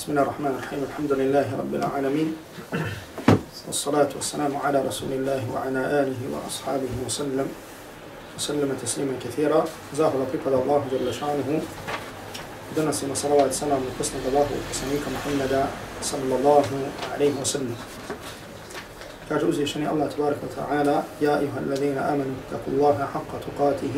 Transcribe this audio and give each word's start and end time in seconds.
بسم 0.00 0.16
الله 0.16 0.22
الرحمن 0.22 0.52
الرحيم. 0.56 0.80
الحمد 0.88 1.12
لله 1.12 1.46
رب 1.60 1.74
العالمين. 1.76 2.28
والصلاة 3.68 4.08
والسلام 4.16 4.56
على 4.56 4.80
رسول 4.88 5.12
الله 5.12 5.44
وعلى 5.52 5.80
آله 6.00 6.20
وأصحابه 6.32 6.92
وسلم. 7.04 7.48
وسلم 8.36 8.70
تسليما 8.80 9.20
كثيرا. 9.20 9.60
زاه 9.92 10.08
لقد 10.08 10.40
الله 10.64 10.80
جل 10.88 11.08
شأنه. 11.12 11.48
دنسنا 12.76 13.12
صلوات 13.12 13.52
السلام 13.52 13.80
وقسنا 13.92 14.20
الله 14.32 14.46
وقسميك 14.48 15.04
محمد 15.04 15.68
صلى 16.00 16.34
الله 16.40 16.64
عليه 17.12 17.32
وسلم. 17.44 17.76
كاج 19.28 19.44
أزي 19.44 19.68
شني 19.68 19.84
الله 19.84 20.06
تبارك 20.16 20.40
وتعالى. 20.48 20.96
يا 21.20 21.44
أيها 21.44 21.58
الذين 21.60 22.00
آمنوا 22.00 22.36
اتقوا 22.48 22.72
الله 22.72 22.96
حق 23.12 23.32
تقاته. 23.44 23.96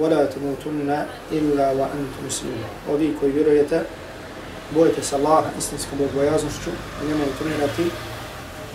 ولا 0.00 0.24
تموتن 0.24 0.90
إلا 1.28 1.66
وأنتم 1.76 2.20
مسلمون. 2.24 2.64
كوي 2.88 3.32
vjerujete 3.36 3.84
bojite 4.74 5.02
se 5.02 5.16
Allaha 5.16 5.50
istinskom 5.58 5.98
bogobojaznošću 5.98 6.70
i 7.02 7.08
nemojte 7.08 7.32
trenirati 7.38 7.90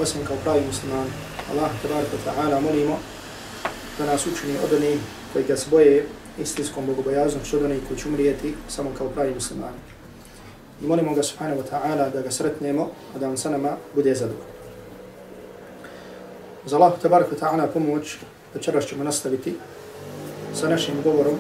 osim 0.02 0.26
kao 0.26 0.38
pravi 0.44 0.62
muslimani. 0.68 1.10
Allah 1.52 1.72
tabarak 1.82 2.08
wa 2.14 2.32
ta'ala 2.32 2.60
molimo 2.62 2.98
da 3.98 4.06
nas 4.06 4.28
učini 4.28 4.58
od 4.64 4.74
onih 4.74 5.00
koji 5.34 5.46
ga 5.46 5.58
se 5.58 5.66
boje 5.72 6.08
istinskom 6.40 6.86
bogobojaznošću 6.86 7.58
od 7.58 7.64
onih 7.64 7.80
koji 7.88 8.00
će 8.00 8.08
umrijeti 8.08 8.56
samo 8.68 8.90
kao 8.98 9.10
pravi 9.10 9.34
muslimani. 9.34 9.78
I 10.82 10.88
molimo 10.88 11.14
ga 11.14 11.24
subhanahu 11.24 11.62
wa 11.62 11.66
ta'ala 11.72 12.10
da 12.14 12.22
ga 12.22 12.32
sretnemo, 12.32 12.90
a 13.16 13.20
da 13.20 13.30
on 13.30 13.38
sa 13.38 13.50
nama 13.50 13.78
bude 13.96 14.16
zadovoljno. 14.16 14.56
Za 16.66 16.76
Allah 16.76 16.94
tabarak 17.02 17.32
wa 17.32 17.40
ta'ala 17.40 17.68
pomoć 17.74 18.18
večeras 18.54 18.86
ćemo 18.86 19.04
nastaviti 19.04 19.56
sa 20.54 20.70
našim 20.70 21.02
govorom 21.04 21.40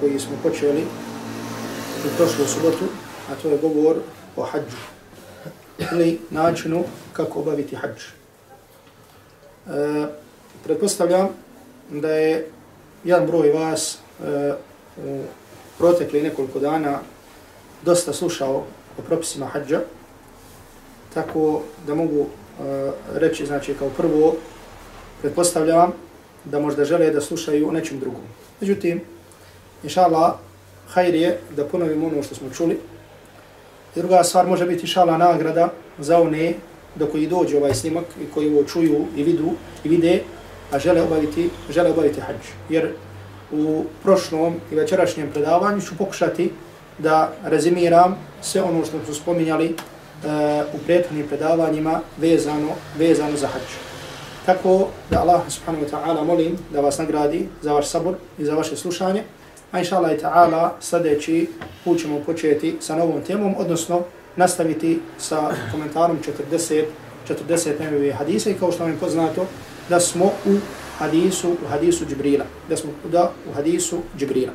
koji 0.00 0.18
smo 0.18 0.36
počeli 0.42 0.84
u 2.06 2.16
prošlu 2.16 2.44
subotu, 2.46 2.84
a 3.30 3.34
to 3.42 3.48
je 3.48 3.58
govor 3.58 3.96
o 4.36 4.42
hađu 4.42 4.76
ili 5.92 6.20
načinu 6.30 6.84
kako 7.12 7.40
obaviti 7.40 7.76
hađ. 7.76 8.02
E, 9.66 10.06
pretpostavljam 10.64 11.28
da 11.90 12.10
je 12.10 12.50
jedan 13.04 13.26
broj 13.26 13.50
vas 13.50 13.98
e, 14.24 14.52
u 15.04 15.22
protekli 15.78 16.22
nekoliko 16.22 16.58
dana 16.58 16.98
dosta 17.82 18.12
slušao 18.12 18.64
o 18.98 19.02
propisima 19.02 19.46
hađa, 19.46 19.80
tako 21.14 21.62
da 21.86 21.94
mogu 21.94 22.26
e, 22.26 22.90
reći, 23.14 23.46
znači 23.46 23.74
kao 23.74 23.88
prvo, 23.88 24.36
pretpostavljam 25.20 25.92
da 26.44 26.60
možda 26.60 26.84
žele 26.84 27.10
da 27.10 27.20
slušaju 27.20 27.68
o 27.68 27.72
nečem 27.72 27.98
drugom. 28.00 28.22
Međutim, 28.60 29.00
inša 29.82 30.02
Allah, 30.02 30.34
hajr 30.88 31.14
je 31.14 31.38
da 31.56 31.64
ponovimo 31.64 32.06
ono 32.06 32.22
što 32.22 32.34
smo 32.34 32.50
čuli, 32.50 32.78
I 33.96 34.00
druga 34.00 34.24
stvar 34.24 34.46
može 34.46 34.66
biti 34.66 34.86
šala 34.86 35.18
nagrada 35.18 35.68
za 35.98 36.20
one 36.20 36.54
do 36.94 37.06
koji 37.06 37.26
dođe 37.26 37.56
ovaj 37.56 37.74
snimak 37.74 38.04
i 38.22 38.32
koji 38.34 38.54
ovo 38.54 38.64
čuju 38.64 39.06
i 39.16 39.22
vidu 39.22 39.50
i 39.84 39.88
vide, 39.88 40.22
a 40.72 40.78
žele 40.78 41.02
obaviti, 41.02 41.50
žele 41.70 41.90
obaviti 41.90 42.20
hađ. 42.20 42.36
Jer 42.68 42.92
u 43.52 43.84
prošlom 44.02 44.54
i 44.72 44.74
večerašnjem 44.74 45.30
predavanju 45.30 45.80
ću 45.80 45.96
pokušati 45.98 46.50
da 46.98 47.32
rezimiram 47.44 48.16
sve 48.42 48.62
ono 48.62 48.84
što 48.84 49.04
smo 49.04 49.14
spominjali 49.14 49.66
uh, 49.66 50.30
u 50.74 50.78
prethodnim 50.86 51.26
predavanjima 51.28 52.00
vezano, 52.18 52.68
vezano 52.98 53.36
za 53.36 53.46
hađ. 53.46 53.62
Tako 54.46 54.88
da 55.10 55.20
Allah 55.20 55.40
subhanahu 55.48 55.84
wa 55.84 55.90
ta'ala 55.90 56.24
molim 56.24 56.58
da 56.72 56.80
vas 56.80 56.98
nagradi 56.98 57.48
za 57.62 57.72
vaš 57.72 57.88
sabor 57.88 58.14
i 58.38 58.44
za 58.44 58.54
vaše 58.54 58.76
slušanje. 58.76 59.22
A 59.72 59.78
inša 59.78 59.96
Allah 59.96 60.12
i 60.12 60.22
ta'ala 60.22 60.70
sljedeći 60.80 61.48
put 61.84 62.00
ćemo 62.00 62.20
početi 62.26 62.76
sa 62.80 62.96
novom 62.96 63.22
temom, 63.26 63.54
odnosno 63.58 64.02
nastaviti 64.36 65.00
sa 65.18 65.50
komentarom 65.72 66.18
40, 66.52 66.84
40 67.28 67.80
nebevi 67.80 68.10
hadisa 68.10 68.50
i 68.50 68.54
kao 68.54 68.72
što 68.72 68.82
vam 68.82 68.92
je 68.92 68.98
poznato 68.98 69.46
da 69.88 70.00
smo 70.00 70.24
u 70.24 70.56
hadisu, 70.98 71.50
u 71.64 71.68
hadisu 71.68 72.06
Džibrila. 72.06 72.44
Da 72.68 72.76
smo 72.76 72.90
da 73.12 73.30
u 73.50 73.54
hadisu 73.54 73.98
Džibrila. 74.18 74.52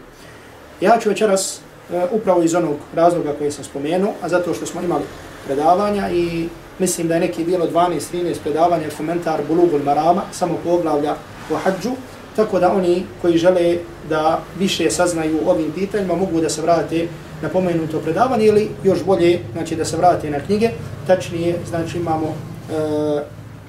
Ja 0.81 0.97
ću 1.01 1.09
večeras 1.09 1.59
uh, 1.89 2.03
upravo 2.11 2.44
iz 2.44 2.55
onog 2.55 2.75
razloga 2.95 3.34
koji 3.38 3.51
sam 3.51 3.63
spomenuo, 3.63 4.13
a 4.22 4.29
zato 4.29 4.53
što 4.53 4.66
smo 4.66 4.81
imali 4.81 5.03
predavanja 5.45 6.09
i 6.09 6.47
mislim 6.79 7.07
da 7.07 7.13
je 7.13 7.19
neki 7.19 7.44
bilo 7.44 7.67
12-13 7.67 8.35
predavanja 8.44 8.85
komentar 8.97 9.41
Bulugul 9.47 9.79
Marama, 9.84 10.22
samo 10.31 10.57
poglavlja 10.63 11.16
o 11.51 11.55
hađu, 11.55 11.91
tako 12.39 12.59
da 12.59 12.72
oni 12.73 13.03
koji 13.22 13.38
žele 13.38 13.77
da 14.09 14.39
više 14.59 14.91
saznaju 14.91 15.39
ovim 15.45 15.72
pitanjima 15.72 16.16
mogu 16.16 16.41
da 16.41 16.50
se 16.50 16.61
vrate 16.61 17.07
na 17.41 17.50
pomenuto 17.50 18.00
predavanje 18.00 18.45
ili 18.45 18.69
još 18.83 19.03
bolje 19.03 19.39
znači 19.53 19.75
da 19.75 19.85
se 19.85 19.97
vrate 19.97 20.29
na 20.29 20.39
knjige. 20.39 20.69
Tačnije, 21.07 21.55
znači 21.69 21.97
imamo 21.97 22.28
e, 22.28 22.73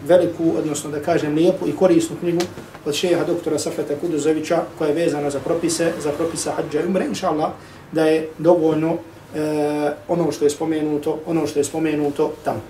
veliku, 0.06 0.52
odnosno 0.58 0.90
da 0.90 1.00
kažem 1.02 1.34
lijepu 1.34 1.68
i 1.68 1.76
korisnu 1.76 2.16
knjigu 2.20 2.40
od 2.86 2.94
šeha 2.94 3.24
doktora 3.24 3.58
Safeta 3.58 3.94
Kuduzovića 4.00 4.62
koja 4.78 4.88
je 4.88 4.94
vezana 4.94 5.30
za 5.30 5.40
propise, 5.40 5.92
za 6.02 6.10
propise 6.10 6.50
hađa 6.50 6.80
i 6.80 6.86
umre, 6.86 7.06
inša 7.06 7.28
Allah, 7.28 7.50
da 7.92 8.04
je 8.04 8.28
dovoljno 8.38 8.96
e, 9.34 9.90
ono 10.08 10.32
što 10.32 10.44
je 10.44 10.50
spomenuto, 10.50 11.18
ono 11.26 11.46
što 11.46 11.58
je 11.58 11.64
spomenuto 11.64 12.32
tamo. 12.44 12.60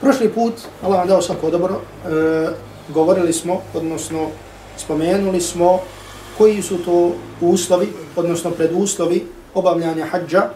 Prošli 0.00 0.28
put, 0.28 0.54
Allah 0.82 0.98
vam 0.98 1.08
dao 1.08 1.22
svako 1.22 1.50
dobro, 1.50 1.80
e, 2.06 2.69
govorili 2.92 3.32
smo, 3.32 3.60
odnosno 3.74 4.28
spomenuli 4.76 5.40
smo 5.40 5.80
koji 6.38 6.62
su 6.62 6.78
to 6.84 7.12
uslovi, 7.40 7.88
odnosno 8.16 8.50
preduslovi 8.50 9.26
obavljanja 9.54 10.06
hađa 10.06 10.50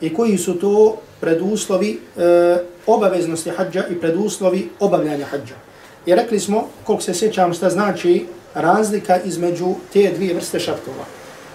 i 0.00 0.14
koji 0.14 0.38
su 0.38 0.54
to 0.58 0.96
preduslovi 1.20 2.00
e, 2.16 2.58
obaveznosti 2.86 3.50
hađa 3.50 3.84
i 3.90 4.00
preduslovi 4.00 4.68
obavljanja 4.80 5.26
hađa. 5.26 5.54
I 6.06 6.14
rekli 6.14 6.40
smo, 6.40 6.68
koliko 6.84 7.02
se 7.02 7.14
sjećam, 7.14 7.54
šta 7.54 7.70
znači 7.70 8.26
razlika 8.54 9.20
između 9.24 9.74
te 9.92 10.12
dvije 10.16 10.34
vrste 10.34 10.60
šartova. 10.60 11.04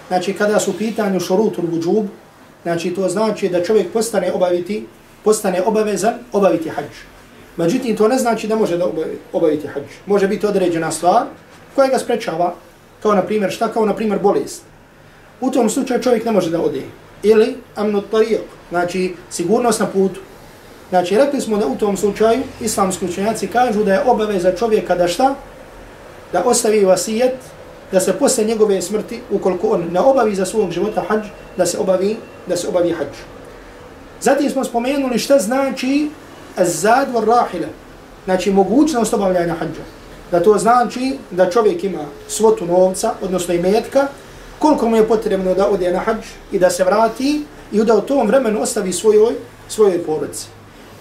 Znači, 0.08 0.32
kada 0.32 0.60
su 0.60 0.78
pitanju 0.78 1.20
šorutul 1.20 1.64
buđub, 1.66 2.06
znači 2.62 2.90
to 2.94 3.08
znači 3.08 3.48
da 3.48 3.64
čovjek 3.64 3.92
postane 3.92 4.32
obaviti, 4.32 4.86
postane 5.24 5.62
obavezan 5.62 6.14
obaviti 6.32 6.68
hađu. 6.68 7.13
Međutim, 7.56 7.96
to 7.96 8.08
ne 8.08 8.18
znači 8.18 8.48
da 8.48 8.56
može 8.56 8.76
da 8.78 8.86
obaviti 9.32 9.66
hađ. 9.66 9.82
Može 10.06 10.28
biti 10.28 10.46
određena 10.46 10.90
stvar 10.90 11.22
koja 11.74 11.88
ga 11.88 11.98
sprečava, 11.98 12.54
kao 13.02 13.14
na 13.14 13.22
primjer 13.22 13.50
šta, 13.50 13.68
kao 13.68 13.86
na 13.86 13.94
primjer 13.94 14.18
bolest. 14.18 14.62
U 15.40 15.50
tom 15.50 15.70
slučaju 15.70 16.02
čovjek 16.02 16.24
ne 16.24 16.32
može 16.32 16.50
da 16.50 16.62
ode. 16.62 16.82
Ili 17.22 17.56
amnut 17.74 18.10
tarijak, 18.10 18.42
znači 18.70 19.14
sigurnost 19.30 19.80
na 19.80 19.86
putu. 19.86 20.20
Znači, 20.90 21.16
rekli 21.16 21.40
smo 21.40 21.56
da 21.56 21.66
u 21.66 21.76
tom 21.76 21.96
slučaju 21.96 22.42
islamski 22.60 23.04
učenjaci 23.04 23.46
kažu 23.46 23.84
da 23.84 23.94
je 23.94 24.04
obaveza 24.06 24.52
čovjeka 24.56 24.94
da 24.94 25.08
šta? 25.08 25.34
Da 26.32 26.42
ostavi 26.44 26.84
vasijet, 26.84 27.34
da 27.92 28.00
se 28.00 28.12
posle 28.12 28.44
njegove 28.44 28.82
smrti, 28.82 29.20
ukoliko 29.30 29.68
on 29.68 29.84
ne 29.92 30.00
obavi 30.00 30.34
za 30.34 30.46
svog 30.46 30.70
života 30.70 31.02
hađ, 31.08 31.26
da 31.56 31.66
se 31.66 31.78
obavi, 31.78 32.16
da 32.46 32.56
se 32.56 32.68
obavi 32.68 32.92
hađ. 32.92 33.16
Zatim 34.20 34.50
smo 34.50 34.64
spomenuli 34.64 35.18
šta 35.18 35.38
znači 35.38 36.08
azad 36.56 37.08
wa 37.14 37.24
rahila, 37.24 37.68
znači 38.24 38.52
mogućnost 38.52 39.14
obavljanja 39.14 39.54
hađa. 39.54 39.82
Da 40.30 40.42
to 40.42 40.58
znači 40.58 41.18
da 41.30 41.50
čovjek 41.50 41.84
ima 41.84 42.04
svotu 42.28 42.66
novca, 42.66 43.12
odnosno 43.22 43.54
i 43.54 43.58
metka, 43.58 44.06
koliko 44.58 44.88
mu 44.88 44.96
je 44.96 45.08
potrebno 45.08 45.54
da 45.54 45.68
ode 45.68 45.92
na 45.92 45.98
hađ 45.98 46.24
i 46.52 46.58
da 46.58 46.70
se 46.70 46.84
vrati 46.84 47.44
i 47.72 47.84
da 47.84 47.96
u 47.96 48.00
tom 48.00 48.26
vremenu 48.26 48.62
ostavi 48.62 48.92
svojoj, 48.92 49.34
svojoj 49.68 50.04
porodici. 50.04 50.46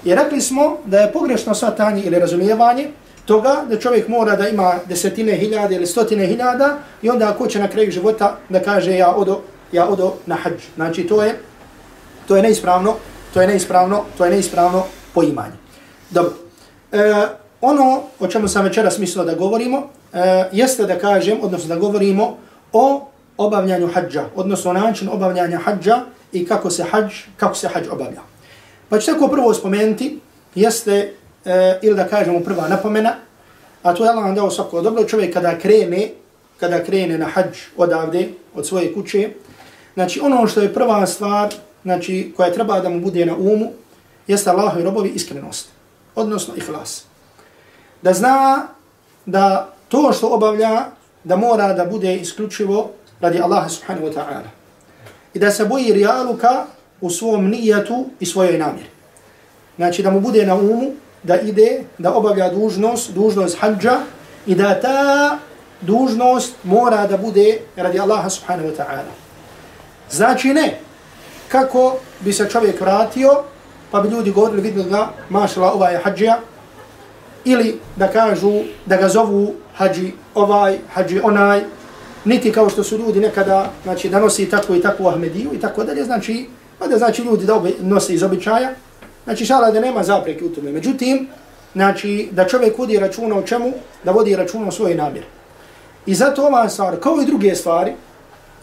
I 0.06 0.16
rekli 0.16 0.42
smo 0.42 0.78
da 0.86 1.00
je 1.00 1.12
pogrešno 1.12 1.56
svatanje 1.56 2.04
ili 2.04 2.20
razumijevanje 2.20 2.90
toga 3.26 3.64
da 3.70 3.80
čovjek 3.80 4.08
mora 4.08 4.36
da 4.36 4.48
ima 4.50 4.74
desetine 4.86 5.36
hiljada 5.36 5.76
ili 5.76 5.88
stotine 5.88 6.28
hiljada 6.28 6.78
i 7.02 7.10
onda 7.10 7.30
ako 7.30 7.48
će 7.48 7.60
na 7.60 7.68
kraju 7.68 7.92
života 7.92 8.38
da 8.50 8.60
kaže 8.60 8.98
ja 8.98 9.16
odo, 9.16 9.42
ja 9.72 9.88
odo 9.88 10.14
na 10.26 10.36
hađ. 10.36 10.62
Znači 10.76 11.04
to 11.08 11.24
je, 11.24 11.40
to 12.28 12.36
je 12.36 12.44
neispravno, 12.44 12.96
to 13.34 13.42
je 13.42 13.48
neispravno, 13.48 14.04
to 14.18 14.26
je 14.26 14.32
neispravno 14.32 14.84
poimanje. 15.14 15.56
Dobro. 16.10 16.34
E, 16.92 17.14
ono 17.62 18.02
o 18.20 18.28
čemu 18.28 18.48
sam 18.48 18.64
večeras 18.64 18.98
mislio 18.98 19.26
da 19.26 19.36
govorimo, 19.36 19.90
e, 20.14 20.50
jeste 20.52 20.86
da 20.86 21.00
kažem, 21.00 21.38
odnosno 21.42 21.76
da 21.76 21.80
govorimo 21.80 22.38
o 22.74 23.08
obavljanju 23.38 23.88
hađa, 23.94 24.26
odnosno 24.36 24.72
o 24.72 24.74
načinu 24.74 25.14
obavljanja 25.14 25.58
hađa 25.58 26.00
i 26.32 26.46
kako 26.46 26.70
se 26.70 26.84
hađ, 26.84 27.14
kako 27.38 27.56
se 27.56 27.68
hađ 27.68 27.88
obavlja. 27.92 28.22
Pa 28.90 29.00
ću 29.00 29.12
tako 29.12 29.28
prvo 29.28 29.54
spomenuti, 29.54 30.20
jeste, 30.56 31.14
e, 31.46 31.80
ili 31.82 31.96
da 31.96 32.08
kažemo 32.08 32.40
prva 32.40 32.68
napomena, 32.68 33.16
a 33.84 33.94
to 33.94 34.04
je 34.04 34.10
Allah 34.10 34.26
vam 34.26 34.36
dao 34.36 34.52
svako 34.52 34.82
dobro, 34.82 35.04
čovjek 35.04 35.34
kada 35.34 35.60
krene, 35.60 36.10
kada 36.60 36.84
krene 36.84 37.18
na 37.18 37.26
hađ 37.26 37.58
odavde, 37.78 38.30
od 38.56 38.68
svoje 38.68 38.94
kuće, 38.94 39.30
znači 39.94 40.20
ono 40.24 40.48
što 40.48 40.62
je 40.62 40.74
prva 40.74 41.08
stvar, 41.08 41.54
znači 41.84 42.34
koja 42.38 42.54
treba 42.54 42.80
da 42.80 42.90
mu 42.90 43.00
bude 43.00 43.26
na 43.26 43.36
umu, 43.36 43.72
jeste 44.28 44.50
Allahu 44.50 44.80
i 44.80 44.84
robovi 44.84 45.10
iskrenost, 45.10 45.70
odnosno 46.16 46.54
ihlas. 46.56 47.04
Da 48.02 48.14
zna 48.14 48.68
da 49.26 49.70
to 49.90 50.14
što 50.14 50.28
obavlja, 50.28 50.86
da 51.24 51.36
mora 51.36 51.74
da 51.74 51.86
bude 51.86 52.16
isključivo 52.16 52.92
radi 53.22 53.42
Allaha 53.42 53.70
subhanahu 53.70 54.08
wa 54.08 54.14
ta'ala. 54.14 54.50
I 55.34 55.40
da 55.40 55.52
se 55.52 55.66
boji 55.66 55.94
rijaluka 55.94 56.66
u 57.02 57.10
svom 57.10 57.50
nijetu 57.50 58.06
i 58.20 58.26
svojoj 58.26 58.58
namjeri. 58.58 58.90
Znači 59.76 60.04
da 60.04 60.12
mu 60.12 60.20
bude 60.20 60.46
na 60.46 60.56
umu 60.56 60.92
da 61.24 61.40
ide, 61.40 61.84
da 61.98 62.14
obavlja 62.14 62.50
dužnost, 62.50 63.12
dužnost 63.12 63.58
hađa 63.60 64.00
i 64.46 64.56
da 64.56 64.82
ta 64.82 65.38
dužnost 65.82 66.54
mora 66.64 67.08
da 67.08 67.18
bude 67.18 67.60
radi 67.76 68.00
Allaha 68.00 68.30
subhanahu 68.30 68.70
wa 68.70 68.76
ta'ala. 68.78 69.14
Znači 70.12 70.54
ne, 70.54 70.80
kako 71.48 71.98
bi 72.20 72.34
se 72.34 72.50
čovjek 72.50 72.82
vratio, 72.82 73.44
pa 73.94 74.00
bi 74.02 74.10
ljudi 74.10 74.32
govorili, 74.32 74.62
vidno 74.62 74.84
ga, 74.84 75.10
mašala, 75.30 75.74
ovaj 75.74 75.94
je 75.94 76.00
hađija, 76.00 76.40
ili 77.46 77.80
da 77.96 78.08
kažu, 78.08 78.52
da 78.86 78.98
ga 78.98 79.10
zovu 79.10 79.54
hađi 79.76 80.12
ovaj, 80.36 80.78
hađi 80.94 81.20
onaj, 81.24 81.62
niti 82.26 82.52
kao 82.52 82.70
što 82.70 82.84
su 82.84 82.98
ljudi 82.98 83.20
nekada, 83.20 83.70
znači 83.84 84.10
da 84.10 84.20
nosi 84.20 84.50
takvu 84.50 84.76
i 84.76 84.82
takvu 84.82 85.08
Ahmediju 85.08 85.54
i 85.54 85.60
tako 85.60 85.84
dalje, 85.84 86.04
znači, 86.04 86.48
pa 86.80 86.88
da 86.88 86.98
znači 86.98 87.22
ljudi 87.22 87.46
da 87.46 87.62
nosi 87.80 88.14
iz 88.14 88.24
običaja, 88.24 88.72
znači 89.24 89.46
šala 89.46 89.72
da 89.72 89.80
nema 89.80 90.04
zapreke 90.04 90.46
u 90.46 90.50
tome. 90.50 90.72
Međutim, 90.72 91.28
znači 91.74 92.30
da 92.32 92.48
čovjek 92.48 92.78
vodi 92.78 93.00
računa 93.00 93.38
o 93.38 93.42
čemu, 93.42 93.74
da 94.04 94.12
vodi 94.12 94.36
računa 94.36 94.68
o 94.68 94.72
svojoj 94.72 94.96
namjeri. 94.96 95.28
I 96.06 96.16
zato 96.16 96.48
ova 96.48 96.70
stvar, 96.70 97.00
kao 97.00 97.22
i 97.22 97.26
druge 97.26 97.56
stvari, 97.56 97.94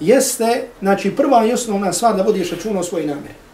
jeste, 0.01 0.65
znači 0.81 1.17
prva 1.17 1.45
i 1.47 1.53
osnovna 1.53 1.93
stvar 1.93 2.17
da 2.17 2.23
vodiš 2.23 2.51
računa 2.51 2.81
o 2.81 2.83
svojoj 2.83 3.07
namjeri. 3.07 3.50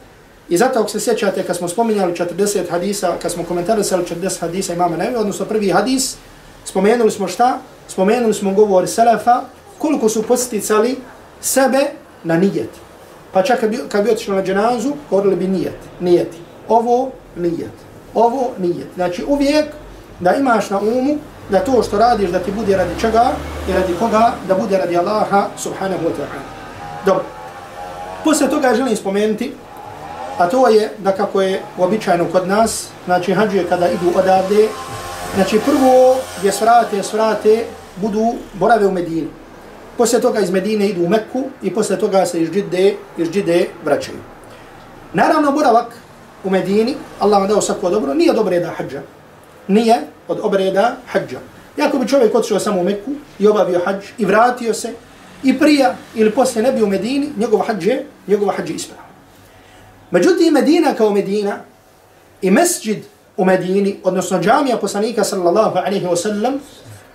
I 0.48 0.56
zato 0.56 0.80
ako 0.80 0.88
se 0.88 1.00
sjećate 1.00 1.42
kad 1.42 1.56
smo 1.56 1.68
spominjali 1.68 2.12
40 2.12 2.70
hadisa, 2.70 3.12
kad 3.22 3.32
smo 3.32 3.44
komentarisali 3.44 4.04
40 4.04 4.40
hadisa 4.40 4.72
imama 4.72 4.96
Nevi, 4.96 5.16
odnosno 5.16 5.46
prvi 5.46 5.70
hadis, 5.70 6.16
spomenuli 6.64 7.10
smo 7.10 7.28
šta? 7.28 7.58
Spomenuli 7.88 8.34
smo 8.34 8.54
govor 8.54 8.88
Selefa, 8.88 9.42
koliko 9.78 10.08
su 10.08 10.22
posticali 10.22 10.96
sebe 11.40 11.80
na 12.24 12.36
nijet. 12.36 12.70
Pa 13.32 13.42
čak 13.42 13.60
kad 13.60 13.70
bi, 13.70 13.78
kad 13.88 14.04
bi 14.04 14.10
otišli 14.10 14.36
na 14.36 14.42
dženazu, 14.42 14.92
govorili 15.10 15.36
bi 15.36 15.48
nijet, 15.48 15.78
nijeti. 16.00 16.36
Ovo 16.68 17.10
nijet, 17.36 17.72
ovo 18.14 18.50
nijet. 18.58 18.88
Znači 18.94 19.24
uvijek 19.28 19.64
da 20.20 20.34
imaš 20.34 20.70
na 20.70 20.80
umu 20.80 21.16
da 21.50 21.60
to 21.60 21.82
što 21.82 21.98
radiš 21.98 22.30
da 22.30 22.38
ti 22.38 22.50
bude 22.52 22.76
radi 22.76 22.90
čega 23.00 23.32
i 23.70 23.72
radi 23.72 23.94
koga, 23.98 24.32
da 24.48 24.54
bude 24.54 24.78
radi 24.78 24.96
Allaha 24.96 25.48
subhanahu 25.58 26.04
wa 26.04 26.10
ta'ala. 26.10 26.42
Dobro. 27.06 27.24
Poslije 28.24 28.50
toga 28.50 28.74
želim 28.74 28.96
spomenuti, 28.96 29.52
a 30.38 30.48
to 30.48 30.68
je 30.68 30.90
da 30.98 31.12
kako 31.12 31.42
je 31.42 31.62
uobičajeno 31.78 32.24
kod 32.32 32.48
nas, 32.48 32.88
znači 33.04 33.34
hađuje 33.34 33.64
kada 33.68 33.88
idu 33.88 34.18
odavde, 34.18 34.68
znači 35.34 35.60
prvo 35.66 36.16
gdje 36.38 36.52
svrate, 36.52 37.02
svrate, 37.02 37.64
budu 37.96 38.34
borave 38.54 38.86
u 38.86 38.92
Medini. 38.92 39.28
Poslije 39.96 40.20
toga 40.20 40.40
iz 40.40 40.50
Medine 40.50 40.88
idu 40.88 41.04
u 41.04 41.08
Mekku 41.08 41.42
i 41.62 41.74
poslije 41.74 41.98
toga 41.98 42.26
se 42.26 42.42
iz 42.42 42.50
Džide, 42.50 42.94
iz 43.18 43.30
Džide 43.30 43.66
vraćaju. 43.84 44.18
Naravno, 45.12 45.52
boravak 45.52 45.96
u 46.44 46.50
Medini, 46.50 46.94
Allah 47.20 47.38
vam 47.38 47.48
dao 47.48 47.60
svako 47.60 47.90
dobro, 47.90 48.14
nije 48.14 48.30
od 48.30 48.38
obreda 48.38 48.70
hađa. 48.76 49.02
Nije 49.68 49.96
od 50.28 50.40
obreda 50.42 50.96
hađa. 51.06 51.38
Jako 51.76 51.98
bi 51.98 52.08
čovjek 52.08 52.34
otišao 52.34 52.60
samo 52.60 52.80
u 52.80 52.84
Mekku 52.84 53.10
i 53.38 53.48
obavio 53.48 53.80
hađ 53.84 54.04
i 54.18 54.24
vratio 54.24 54.74
se 54.74 54.92
i 55.42 55.58
prija 55.58 55.94
ili 56.14 56.30
poslije 56.30 56.62
ne 56.62 56.72
bi 56.72 56.82
u 56.82 56.86
Medini, 56.86 57.28
njegova 57.36 57.64
hađe, 57.64 58.02
njegova 58.26 58.54
je 58.66 58.74
ispravo. 58.74 59.05
Međutim, 60.16 60.52
Medina 60.52 60.94
kao 60.94 61.10
Medina 61.10 61.58
i 62.42 62.50
mesđid 62.50 63.04
u 63.36 63.44
Medini, 63.44 63.96
odnosno 64.04 64.40
džamija 64.40 64.76
poslanika 64.76 65.24
sallallahu 65.24 65.78
alaihi 65.78 66.06
wa 66.06 66.16
sallam, 66.16 66.54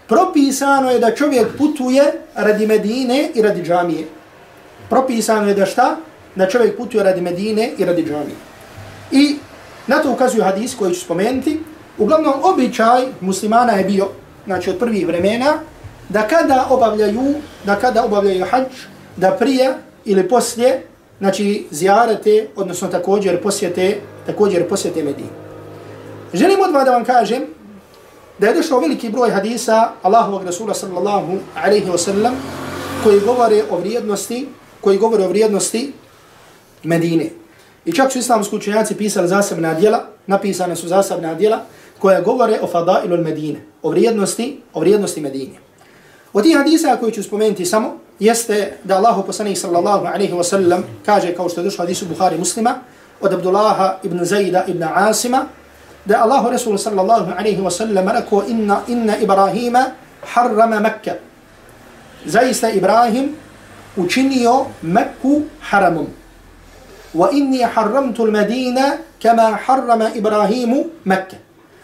propisano 0.07 0.91
je 0.91 0.99
da 0.99 1.15
čovjek 1.15 1.57
putuje 1.57 2.03
radi 2.35 2.67
Medine 2.67 3.29
i 3.33 3.41
radi 3.41 3.63
džamije. 3.63 4.05
Propisano 4.89 5.47
je 5.47 5.53
da 5.53 5.65
šta? 5.65 5.97
Da 6.35 6.49
čovjek 6.49 6.77
putuje 6.77 7.03
radi 7.03 7.21
Medine 7.21 7.71
i 7.77 7.85
radi 7.85 8.03
džamije. 8.03 8.37
I 9.11 9.35
na 9.87 10.01
to 10.01 10.11
ukazuju 10.11 10.43
hadis 10.43 10.75
koji 10.75 10.93
ću 10.93 11.01
spomenuti. 11.01 11.59
Uglavnom, 11.97 12.33
običaj 12.43 13.07
muslimana 13.21 13.73
je 13.73 13.85
bio, 13.85 14.09
znači 14.45 14.69
od 14.69 14.77
prvih 14.77 15.07
vremena, 15.07 15.57
da 16.09 16.27
kada 16.27 16.67
obavljaju, 16.69 17.33
da 17.65 17.75
kada 17.75 18.05
obavljaju 18.05 18.45
hađ, 18.51 18.85
da 19.17 19.31
prije 19.31 19.73
ili 20.05 20.29
poslije, 20.29 20.85
znači 21.21 21.65
zijarete, 21.71 22.47
odnosno 22.55 22.87
također 22.87 23.41
posjete, 23.41 23.99
također 24.25 24.69
posjete 24.69 25.03
Medine. 25.03 25.29
Želim 26.33 26.59
odmah 26.65 26.85
da 26.85 26.91
vam 26.91 27.05
kažem 27.05 27.41
da 28.39 28.47
je 28.47 28.53
došao 28.53 28.79
veliki 28.79 29.09
broj 29.09 29.29
hadisa 29.29 29.91
Allahovog 30.01 30.43
Rasula 30.43 30.73
sallallahu 30.73 31.37
alaihi 31.55 31.85
wa 31.85 31.97
sallam 31.97 32.33
koji 33.03 33.19
govore 33.19 33.63
o 33.69 33.77
vrijednosti 33.77 34.47
koji 34.81 34.97
govore 34.97 35.23
o 35.23 35.27
vrijednosti 35.27 35.93
Medine. 36.83 37.29
I 37.85 37.93
čak 37.93 38.11
su 38.11 38.19
islamski 38.19 38.55
učenjaci 38.55 38.95
pisali 38.95 39.27
zasebna 39.27 39.73
djela, 39.73 40.05
napisane 40.27 40.75
su 40.75 40.87
zasebna 40.87 41.33
djela 41.33 41.59
koja 41.99 42.21
govore 42.21 42.59
o 42.61 42.67
fadailu 42.67 43.17
Medine, 43.17 43.59
o 43.81 43.89
vrijednosti, 43.89 44.59
o 44.73 44.79
vrijednosti 44.79 45.21
Medine. 45.21 45.53
Od 46.33 46.43
tih 46.43 46.57
hadisa 46.57 46.97
koji 46.99 47.11
ću 47.11 47.23
spomenuti 47.23 47.65
samo 47.65 47.99
jeste 48.21 48.77
da 48.83 48.97
Allahu 49.01 49.25
poslanik 49.25 49.57
sallallahu 49.57 50.05
alaihi 50.05 50.33
wa 50.33 50.43
sallam 50.43 50.83
kaže 51.05 51.33
kao 51.33 51.49
što 51.49 51.61
je 51.61 51.65
došlo 51.65 51.83
hadisu 51.83 52.05
Buhari 52.05 52.37
muslima 52.37 52.75
od 53.21 53.33
Abdullaha 53.33 53.97
ibn 54.03 54.25
Zajda 54.25 54.63
ibn 54.67 54.83
Asima 54.83 55.45
da 56.05 56.21
Allahu 56.21 56.49
Rasul 56.49 56.77
sallallahu 56.77 57.33
alaihi 57.37 57.61
wa 57.61 57.71
sallam 57.71 58.09
rekao 58.09 58.43
inna, 58.47 58.81
inna 58.87 59.17
Ibrahima 59.17 59.85
harrama 60.33 60.79
Mekka. 60.79 61.11
Zaista 62.25 62.69
Ibrahim 62.69 63.35
učinio 63.97 64.65
Mekku 64.81 65.41
haramom. 65.61 66.07
Wa 67.13 67.29
inni 67.33 67.63
harramtu 67.63 68.23
al-Medina 68.23 68.97
kama 69.21 69.57
harrama 69.65 70.09
Ibrahimu 70.15 70.85
Mekka. 71.05 71.37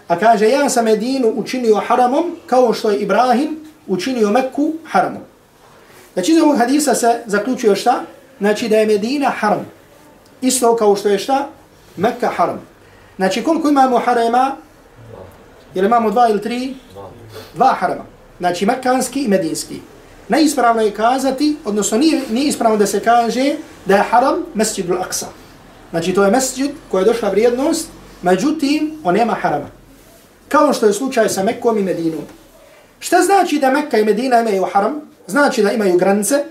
A 0.07 0.15
kaže 0.19 0.49
ja 0.49 0.69
sam 0.69 0.85
Medinu 0.85 1.33
učinio 1.35 1.81
haramom 1.87 2.37
kao 2.45 2.73
što 2.73 2.89
je 2.89 2.99
Ibrahim 2.99 3.57
učinio 3.87 4.29
Mekku 4.29 4.73
haramom. 4.85 5.26
Znači 6.17 6.31
iz 6.31 6.41
ovog 6.41 6.57
hadisa 6.57 6.95
se 6.95 7.21
zaključuje 7.25 7.75
šta? 7.75 8.01
Znači 8.39 8.69
da 8.69 8.77
je 8.77 8.85
Medina 8.85 9.29
haram. 9.29 9.65
Isto 10.41 10.75
kao 10.75 10.95
što 10.95 11.09
je 11.09 11.19
šta? 11.19 11.47
Mekka 11.97 12.29
haram. 12.37 12.61
Znači 13.15 13.43
koliko 13.43 13.69
imamo 13.69 13.99
harema? 13.99 14.55
Jel 15.75 15.85
imamo 15.85 16.11
dva 16.11 16.29
ili 16.29 16.41
tri? 16.41 16.75
Dva 17.53 17.73
harema. 17.79 18.03
Znači 18.39 18.65
mekkanski 18.65 19.21
i 19.21 19.27
medinski. 19.27 19.79
Neispravno 20.29 20.81
je 20.81 20.93
kazati, 20.93 21.57
odnosno 21.65 21.97
nije, 21.97 22.21
nije 22.29 22.47
ispravno 22.47 22.77
da 22.77 22.87
se 22.87 22.99
kaže 22.99 23.55
da 23.85 23.95
je 23.95 24.03
haram 24.09 24.45
mesjidu 24.53 24.93
al-Aqsa. 24.93 25.25
Znači 25.89 26.13
to 26.13 26.23
je 26.23 26.31
mesjid 26.31 26.71
koja 26.91 27.01
je 27.01 27.05
došla 27.05 27.29
vrijednost, 27.29 27.89
međutim 28.21 29.01
on 29.03 29.15
nema 29.15 29.33
harama. 29.33 29.69
Kao 30.47 30.73
što 30.73 30.85
je 30.85 30.93
slučaj 30.93 31.29
sa 31.29 31.43
Mekkom 31.43 31.77
i 31.77 31.83
Medinom. 31.83 32.25
Šta 32.99 33.21
znači 33.21 33.59
da 33.59 33.71
Mekka 33.71 33.97
i 33.97 34.05
Medina 34.05 34.41
imaju 34.41 34.65
haram? 34.73 35.16
Znači 35.27 35.63
da 35.63 35.71
imaju 35.71 35.97
granice, 35.97 36.43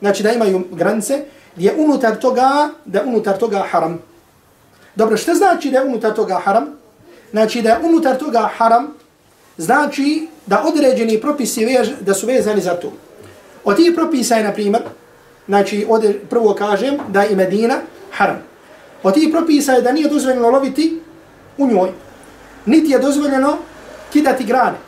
znači 0.00 0.22
da 0.22 0.32
imaju 0.32 0.64
granice, 0.70 1.24
gdje 1.56 1.74
unutar 1.78 2.16
toga, 2.16 2.68
da 2.84 3.02
unutar 3.06 3.38
toga 3.38 3.64
haram. 3.70 3.98
Dobro, 4.94 5.16
što 5.16 5.34
znači 5.34 5.70
da 5.70 5.78
je 5.78 5.84
unutar 5.84 6.14
toga 6.14 6.40
haram? 6.44 6.66
Znači 7.30 7.62
da 7.62 7.70
je 7.70 7.78
unutar 7.82 8.16
toga 8.16 8.50
haram, 8.56 8.94
znači 9.56 10.28
da 10.46 10.64
određeni 10.66 11.20
propisi 11.20 11.64
vež, 11.64 11.88
da 12.00 12.14
su 12.14 12.26
vezani 12.26 12.60
za 12.60 12.74
to. 12.74 12.92
Od 13.64 13.76
tih 13.76 13.92
propisa 13.94 14.34
je, 14.34 14.44
na 14.44 14.52
primjer, 14.52 14.82
znači 15.48 15.86
ovdje 15.88 16.20
prvo 16.30 16.54
kažem 16.54 16.98
da 17.08 17.22
je 17.22 17.36
Medina 17.36 17.76
haram. 18.12 18.42
Od 19.02 19.14
tih 19.14 19.28
propisa 19.32 19.72
je 19.72 19.82
da 19.82 19.92
nije 19.92 20.08
dozvoljeno 20.08 20.50
loviti 20.50 21.00
u 21.58 21.66
njoj. 21.66 21.90
Niti 22.66 22.92
je 22.92 22.98
dozvoljeno 22.98 23.56
kidati 24.12 24.44
grane 24.44 24.78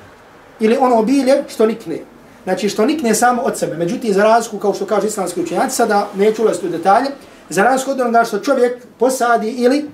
ili 0.61 0.77
ono 0.81 1.03
bilje 1.03 1.45
što 1.49 1.67
nikne. 1.67 2.12
Znači 2.45 2.69
što 2.69 2.87
nikne 2.87 3.15
samo 3.15 3.43
od 3.43 3.59
sebe. 3.59 3.77
Međutim, 3.77 4.13
za 4.13 4.23
razliku, 4.23 4.59
kao 4.59 4.75
što 4.75 4.87
kaže 4.87 5.07
islamski 5.07 5.41
učenjaci, 5.41 5.77
sada 5.77 6.09
neću 6.17 6.43
ulaziti 6.43 6.67
u 6.67 6.71
detalje, 6.71 7.09
za 7.49 7.63
razliku 7.63 7.91
od 7.91 8.01
onoga 8.01 8.25
što 8.25 8.39
čovjek 8.39 8.87
posadi 8.99 9.51
ili 9.51 9.91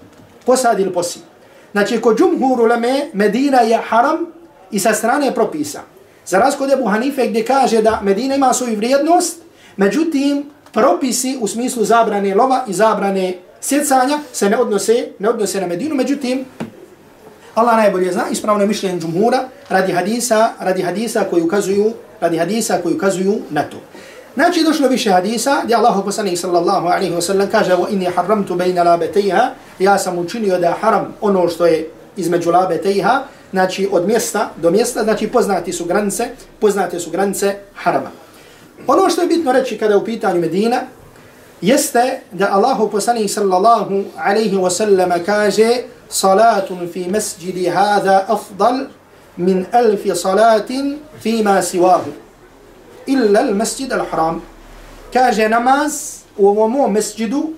posadi 0.47 0.83
ili 0.83 0.93
posi. 0.93 1.19
Znači, 1.73 2.01
kod 2.01 2.19
džumhuru 2.19 2.65
leme, 2.65 3.11
Medina 3.13 3.61
je 3.61 3.79
haram 3.89 4.27
i 4.71 4.79
sa 4.79 4.95
strane 4.95 5.35
propisa. 5.35 5.81
Za 6.27 6.39
razliku 6.39 6.65
od 6.65 6.73
Ebu 6.73 6.87
Hanife 6.87 7.27
gdje 7.27 7.45
kaže 7.45 7.83
da 7.83 8.01
Medina 8.03 8.35
ima 8.35 8.53
svoju 8.53 8.77
vrijednost, 8.77 9.37
međutim, 9.77 10.51
propisi 10.73 11.39
u 11.41 11.49
smislu 11.49 11.85
zabrane 11.85 12.35
lova 12.35 12.65
i 12.69 12.73
zabrane 12.73 13.39
sjecanja 13.61 14.19
se 14.33 14.51
ne 14.51 14.57
odnose, 14.57 15.09
ne 15.19 15.29
odnose 15.29 15.61
na 15.61 15.67
Medinu, 15.67 15.95
međutim, 15.95 16.45
Allah 17.55 17.77
najbolje 17.77 18.13
zna, 18.13 18.25
ispravno 18.31 18.63
je 18.63 18.69
mišljenje 18.69 19.01
džumhura 19.01 19.49
radi 19.69 19.93
hadisa, 19.93 20.51
radi 20.61 20.83
hadisa 20.83 21.25
koji 21.31 21.43
ukazuju, 21.43 21.93
radi 22.21 22.39
hadisa 22.39 22.79
koji 22.83 22.95
ukazuju 22.95 23.39
na 23.51 23.63
to. 23.63 23.77
Znači 24.35 24.65
došlo 24.65 24.89
više 24.89 25.11
hadisa 25.11 25.61
gdje 25.65 25.77
Allah 25.77 25.95
poslanik 26.05 26.39
sallallahu 26.39 26.87
alaihi 26.87 27.15
wa 27.15 27.21
sallam 27.21 27.49
kaže 27.51 27.73
wa 27.73 27.87
inni 27.91 28.07
haramtu 28.17 28.55
bejna 28.55 28.83
labetejha 28.83 29.51
ja 29.79 29.99
sam 29.99 30.19
učinio 30.19 30.59
da 30.59 30.77
haram 30.81 31.15
ono 31.21 31.49
što 31.49 31.67
je 31.67 31.91
između 32.17 32.51
labetejha 32.51 33.23
znači 33.51 33.89
od 33.93 34.07
mjesta 34.07 34.51
do 34.57 34.71
mjesta 34.71 35.05
znači 35.05 35.29
poznati 35.29 35.73
su 35.73 35.85
granice 35.85 36.29
poznate 36.61 37.01
su 37.01 37.11
granice 37.11 37.55
harama. 37.75 38.11
Ono 38.87 39.11
što 39.11 39.21
je 39.21 39.29
bitno 39.29 39.53
reći 39.53 39.79
kada 39.79 39.95
je 39.95 39.99
u 39.99 40.05
pitanju 40.05 40.41
Medina 40.41 40.81
jeste 41.61 42.21
da 42.33 42.49
Allahu 42.53 42.91
poslanik 42.91 43.31
sallallahu 43.31 44.05
alaihi 44.17 44.57
wa 44.57 44.71
sallam 44.71 45.11
kaže 45.27 45.69
salatun 46.09 46.89
fi 46.93 47.09
masjidi 47.09 47.69
hada 47.69 48.25
afdal 48.29 48.87
fi 51.21 51.43
ma 51.43 51.63
siwahu 51.63 52.11
illa 53.07 53.41
al 53.41 53.55
masjid 53.55 53.93
al 53.93 54.05
haram 54.11 54.43
kaže 55.13 55.49
namaz 55.49 56.23
u 56.37 56.49
ovom 56.49 56.93
masjidu 56.93 57.51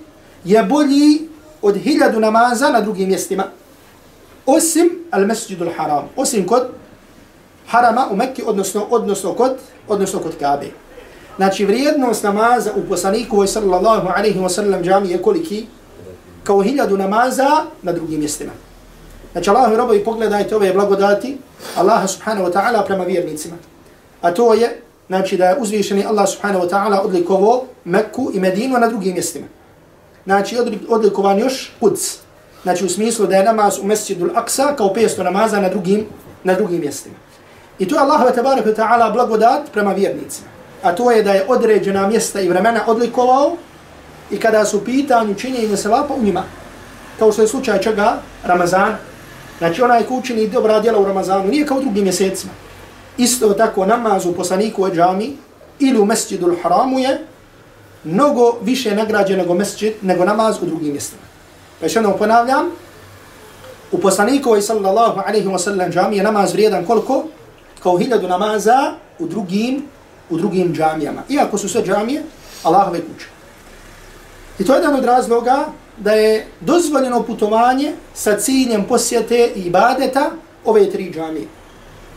je 0.45 0.63
bolji 0.63 1.29
od 1.61 1.77
hiljadu 1.77 2.19
namaza 2.19 2.69
na 2.69 2.81
drugim 2.81 3.09
mjestima 3.09 3.43
osim 4.45 4.89
al 5.11 5.27
masjid 5.27 5.61
al 5.61 5.69
haram 5.77 6.09
osim 6.15 6.47
kod 6.47 6.67
harama 7.67 8.07
u 8.11 8.15
Mekki 8.15 8.43
odnosno 8.45 8.85
odnosno 8.89 9.33
kod 9.33 9.57
odnosno 9.87 10.19
kod 10.19 10.37
Kabe 10.39 10.71
Znači 11.37 11.65
vrijednost 11.65 12.23
namaza 12.23 12.71
u 12.75 12.89
poslaniku 12.89 13.47
sallallahu 13.47 14.07
alaihi 14.07 14.39
wa 14.39 14.49
sallam 14.49 14.83
džami 14.83 15.09
je 15.09 15.21
koliki? 15.21 15.65
Kao 16.43 16.61
hiljadu 16.61 16.97
namaza 16.97 17.63
na 17.81 17.91
drugim 17.91 18.19
mjestima. 18.19 18.51
Znači 19.31 19.49
Allahovi 19.49 19.77
robovi 19.77 20.03
pogledajte 20.03 20.55
ove 20.55 20.73
blagodati 20.73 21.37
Allaha 21.77 22.07
subhanahu 22.07 22.47
wa 22.47 22.53
ta'ala 22.53 22.85
prema 22.85 23.03
vjernicima. 23.03 23.55
A 24.21 24.33
to 24.33 24.53
je 24.53 24.81
znači 25.07 25.37
da 25.37 25.45
je 25.45 25.57
uzvišeni 25.59 26.05
Allah 26.05 26.29
subhanahu 26.29 26.65
wa 26.65 26.69
ta'ala 26.69 26.99
odlikovo 27.03 27.65
Mekku 27.85 28.31
i 28.33 28.39
Medinu 28.39 28.79
na 28.79 28.87
drugim 28.87 29.13
mjestima. 29.13 29.47
Znači 30.25 30.57
odlikovan 30.89 31.39
još 31.39 31.71
Quds. 31.81 32.17
Znači 32.63 32.85
u 32.85 32.89
smislu 32.89 33.27
da 33.27 33.35
je 33.35 33.43
namaz 33.43 33.79
u 33.79 33.85
mesjidu 33.85 34.25
Al-Aqsa 34.25 34.75
kao 34.75 34.93
500 34.95 35.23
namaza 35.23 35.61
na 35.61 35.69
drugim, 35.69 36.05
na 36.43 36.53
drugim 36.53 36.79
mjestima. 36.79 37.15
I 37.79 37.87
to 37.87 37.95
je 37.95 38.01
Allah 38.01 38.21
wa 38.21 38.75
ta'ala 38.75 39.13
blagodat 39.13 39.71
prema 39.71 39.93
vjernicima 39.93 40.51
a 40.83 40.95
to 40.95 41.11
je 41.11 41.23
da 41.23 41.31
je 41.31 41.45
određena 41.47 42.07
mjesta 42.07 42.41
i 42.41 42.49
vremena 42.49 42.81
odlikovao 42.87 43.57
i 44.31 44.39
kada 44.39 44.65
su 44.65 44.85
pitanju 44.85 45.35
činjenja 45.35 45.77
sevapa 45.77 46.13
u 46.13 46.23
njima, 46.23 46.43
kao 47.19 47.31
što 47.31 47.41
je 47.41 47.47
slučaj 47.47 47.81
čega, 47.81 48.17
Ramazan, 48.43 48.95
znači 49.61 49.81
onaj 49.81 50.03
ko 50.03 50.15
učini 50.15 50.47
dobra 50.47 50.79
djela 50.79 50.99
u 50.99 51.05
Ramazanu, 51.05 51.47
nije 51.47 51.65
kao 51.65 51.77
u 51.77 51.81
drugim 51.81 52.03
mjesecima. 52.03 52.53
Isto 53.17 53.53
tako 53.53 53.85
namaz 53.85 54.25
u 54.25 54.33
poslaniku 54.33 54.83
u 54.83 54.89
džami 54.89 55.37
ili 55.79 55.99
u 55.99 56.05
mesjidu 56.05 56.55
haramu 56.63 56.99
je 56.99 57.27
mnogo 58.03 58.57
više 58.61 58.95
nagrađen 58.95 59.37
nego 59.37 59.53
mesjid, 59.53 59.93
nego 60.01 60.25
namaz 60.25 60.57
u 60.61 60.65
drugim 60.65 60.91
mjestima. 60.91 61.21
Pa 61.79 61.85
još 61.85 61.95
jednom 61.95 62.13
ponavljam, 62.17 62.71
u 63.91 63.97
poslaniku 63.97 64.61
sallallahu 64.61 65.21
alaihi 65.25 65.47
wa 65.47 65.59
sallam 65.59 65.91
džami 65.91 66.17
je 66.17 66.23
namaz 66.23 66.53
vrijedan 66.53 66.85
koliko? 66.85 67.23
Kao 67.83 67.97
hiljadu 67.97 68.27
namaza 68.27 68.93
u 69.19 69.27
drugim 69.27 69.83
u 70.29 70.37
drugim 70.37 70.73
džamijama. 70.73 71.21
Iako 71.29 71.57
su 71.57 71.69
sve 71.69 71.83
džamije, 71.83 72.23
Allahove 72.63 72.99
kuće. 73.01 73.27
I 74.59 74.65
to 74.65 74.73
je 74.73 74.77
jedan 74.77 74.95
od 74.95 75.05
razloga 75.05 75.65
da 75.97 76.11
je 76.11 76.47
dozvoljeno 76.59 77.23
putovanje 77.23 77.93
sa 78.13 78.37
ciljem 78.37 78.83
posjete 78.83 79.51
i 79.55 79.59
ibadeta 79.59 80.31
ove 80.65 80.91
tri 80.91 81.11
džamije. 81.11 81.47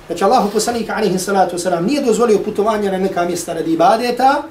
Znači 0.07 0.25
Allahu 0.25 0.51
poslanik 0.51 0.91
alaihi 0.91 1.19
salatu 1.19 1.57
wasalam 1.57 1.87
nije 1.87 2.03
dozvolio 2.03 2.39
putovanje 2.39 2.93
na 2.93 2.99
neka 2.99 3.25
mjesta 3.25 3.53
radi 3.53 3.73
ibadeta 3.73 4.43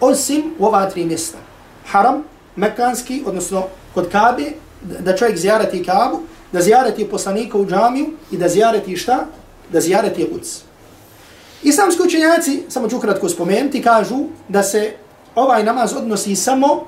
osim 0.00 0.54
u 0.58 0.66
ova 0.66 0.90
tri 0.90 1.04
mjesta. 1.04 1.38
Haram, 1.86 2.24
Mekanski, 2.56 3.22
odnosno 3.26 3.62
kod 3.94 4.08
Kabe, 4.08 4.44
da 4.82 5.16
čovjek 5.16 5.38
zjarati 5.38 5.84
Kabu, 5.84 6.20
da 6.52 6.62
zjarati 6.62 7.08
poslanika 7.08 7.58
u 7.58 7.66
džamiju 7.66 8.06
i 8.30 8.36
da 8.36 8.48
zjarati 8.48 8.96
šta? 8.96 9.26
Da 9.72 9.80
zjarati 9.80 10.30
Kuc. 10.32 10.62
Islamski 11.62 12.02
učenjaci, 12.02 12.62
samo 12.68 12.88
ću 12.88 12.98
kratko 12.98 13.28
spomenuti, 13.28 13.82
kažu 13.82 14.24
da 14.48 14.62
se 14.62 14.92
ovaj 15.34 15.64
namaz 15.64 15.96
odnosi 15.96 16.36
samo 16.36 16.86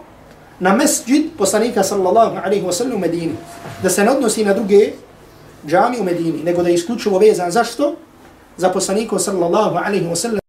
na 0.61 0.77
mesđid 0.77 1.23
poslanika 1.39 1.83
sallallahu 1.83 2.37
alaihi 2.45 2.65
wa 2.65 2.73
sallam 2.73 2.95
u 2.95 2.99
Medini. 2.99 3.35
Da 3.83 3.91
se 3.91 4.05
ne 4.05 4.11
odnosi 4.11 4.45
na 4.45 4.55
druge 4.55 4.93
džami 5.67 6.01
u 6.01 6.05
Medini, 6.05 6.43
nego 6.43 6.63
da 6.63 6.69
je 6.69 6.75
isključivo 6.75 7.19
vezan. 7.19 7.51
Zašto? 7.51 7.95
Za 8.57 8.69
poslanika 8.69 9.19
sallallahu 9.19 9.77
alaihi 9.77 10.07
wa 10.07 10.17
sallam. 10.17 10.41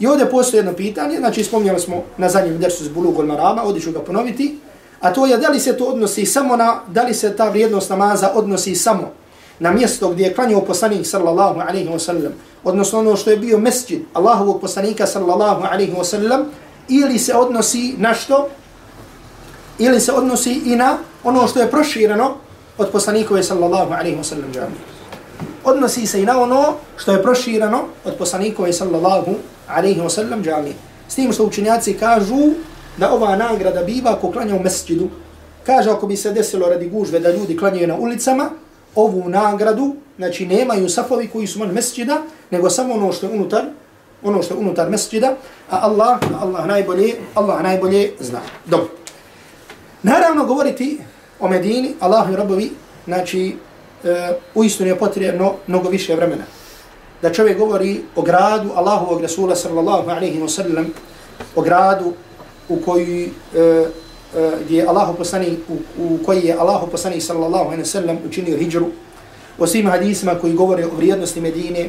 I 0.00 0.06
ovdje 0.06 0.30
postoje 0.30 0.58
jedno 0.58 0.72
pitanje, 0.72 1.18
znači 1.18 1.44
spomnjali 1.44 1.80
smo 1.80 2.04
na 2.18 2.28
zadnjem 2.28 2.58
dersu 2.58 2.84
z 2.84 2.88
Bulugol 2.88 3.26
Marama, 3.26 3.62
ovdje 3.62 3.82
ću 3.82 3.92
ga 3.92 4.00
ponoviti, 4.00 4.58
a 5.00 5.12
to 5.12 5.26
je 5.26 5.38
da 5.38 5.48
li 5.48 5.60
se 5.60 5.76
to 5.76 5.84
odnosi 5.84 6.26
samo 6.26 6.56
na, 6.56 6.80
da 6.88 7.02
li 7.02 7.14
se 7.14 7.36
ta 7.36 7.48
vrijednost 7.48 7.90
namaza 7.90 8.30
odnosi 8.34 8.74
samo 8.74 9.12
na 9.58 9.72
mjesto 9.72 10.08
gdje 10.08 10.24
je 10.24 10.34
klanio 10.34 10.60
poslanik 10.60 11.06
sallallahu 11.06 11.60
alaihi 11.60 11.88
wa 11.88 11.98
sallam, 11.98 12.32
odnosno 12.64 12.98
ono 12.98 13.16
što 13.16 13.30
je 13.30 13.36
bio 13.36 13.58
mesđid 13.58 14.00
Allahovog 14.12 14.60
poslanika 14.60 15.06
sallallahu 15.06 15.64
alaihi 15.70 15.92
wa 15.92 16.04
sallam, 16.04 16.44
ili 16.90 17.18
se 17.18 17.34
odnosi 17.34 17.94
na 17.98 18.14
što? 18.14 18.48
Ili 19.78 20.00
se 20.00 20.12
odnosi 20.12 20.52
i 20.52 20.76
na 20.76 20.98
ono 21.24 21.48
što 21.48 21.60
je 21.60 21.70
proširano 21.70 22.34
od 22.78 22.90
poslanikove 22.90 23.42
sallallahu 23.42 23.92
alaihi 23.92 24.16
wa 24.16 24.24
sallam 24.24 24.52
džamije. 24.52 24.80
Odnosi 25.64 26.06
se 26.06 26.22
i 26.22 26.26
na 26.26 26.40
ono 26.40 26.74
što 26.96 27.12
je 27.12 27.22
proširano 27.22 27.84
od 28.04 28.14
poslanikove 28.18 28.72
sallallahu 28.72 29.34
alaihi 29.68 30.00
wa 30.00 30.10
sallam 30.10 30.42
džamije. 30.42 30.74
S 31.08 31.14
tim 31.14 31.32
što 31.32 31.44
učenjaci 31.44 31.94
kažu 31.94 32.50
da 32.96 33.12
ova 33.12 33.36
nagrada 33.36 33.82
biva 33.82 34.16
ko 34.20 34.30
klanja 34.30 34.56
u 34.56 34.62
mesđidu. 34.62 35.08
Kaže 35.66 35.90
ako 35.90 36.06
bi 36.06 36.16
se 36.16 36.32
desilo 36.32 36.68
radi 36.68 36.88
gužve 36.88 37.20
da 37.20 37.30
ljudi 37.30 37.56
klanjaju 37.56 37.88
na 37.88 37.96
ulicama, 37.96 38.50
ovu 38.94 39.28
nagradu, 39.28 39.94
znači 40.16 40.46
nemaju 40.46 40.88
safovi 40.88 41.28
koji 41.28 41.46
su 41.46 41.60
van 41.60 41.70
mesđida, 41.70 42.22
nego 42.50 42.70
samo 42.70 42.94
ono 42.94 43.12
što 43.12 43.26
je 43.26 43.32
unutar, 43.32 43.64
ono 44.22 44.42
što 44.42 44.54
je 44.54 44.58
unutar 44.58 44.90
mesđida, 44.90 45.36
a 45.70 45.78
Allah, 45.82 46.18
Allah 46.40 46.66
najbolje, 46.66 47.14
Allah 47.34 47.62
najbolje 47.62 48.12
zna. 48.20 48.40
Dobro. 48.66 48.88
Naravno 50.02 50.44
govoriti 50.44 50.98
o 51.40 51.48
Medini, 51.48 51.94
Allahu 52.00 52.32
i 52.32 52.36
Rabovi, 52.36 52.70
znači 53.04 53.56
e, 54.04 54.32
u 54.54 54.64
je 54.64 54.98
potrebno 54.98 55.54
mnogo 55.66 55.88
više 55.88 56.14
vremena. 56.14 56.44
Da 57.22 57.32
čovjek 57.32 57.58
govori 57.58 58.00
o 58.16 58.22
gradu 58.22 58.70
Allahovog 58.74 59.20
Rasula 59.20 59.56
sallallahu 59.56 60.10
alaihi 60.10 60.40
wa 60.40 60.48
sallam, 60.48 60.86
o 61.56 61.62
gradu 61.62 62.12
u 62.68 62.76
koji 62.84 63.30
e, 63.56 63.60
e 63.60 63.86
gdje 64.64 64.76
je 64.76 64.86
Allahu 64.86 65.14
poslani 65.14 65.58
u, 65.68 65.76
u 65.98 66.18
koji 66.26 66.42
je 66.44 66.54
Allahu 66.54 66.86
poslani 66.86 67.20
sallallahu 67.20 67.64
alejhi 67.64 67.82
ve 67.82 67.86
sellem 67.86 68.18
učinio 68.28 68.58
hidžru 68.58 68.86
o 69.58 69.66
svim 69.66 69.86
hadisima 69.86 70.34
koji 70.34 70.52
govore 70.52 70.86
o 70.86 70.96
vrijednosti 70.96 71.40
Medine 71.40 71.88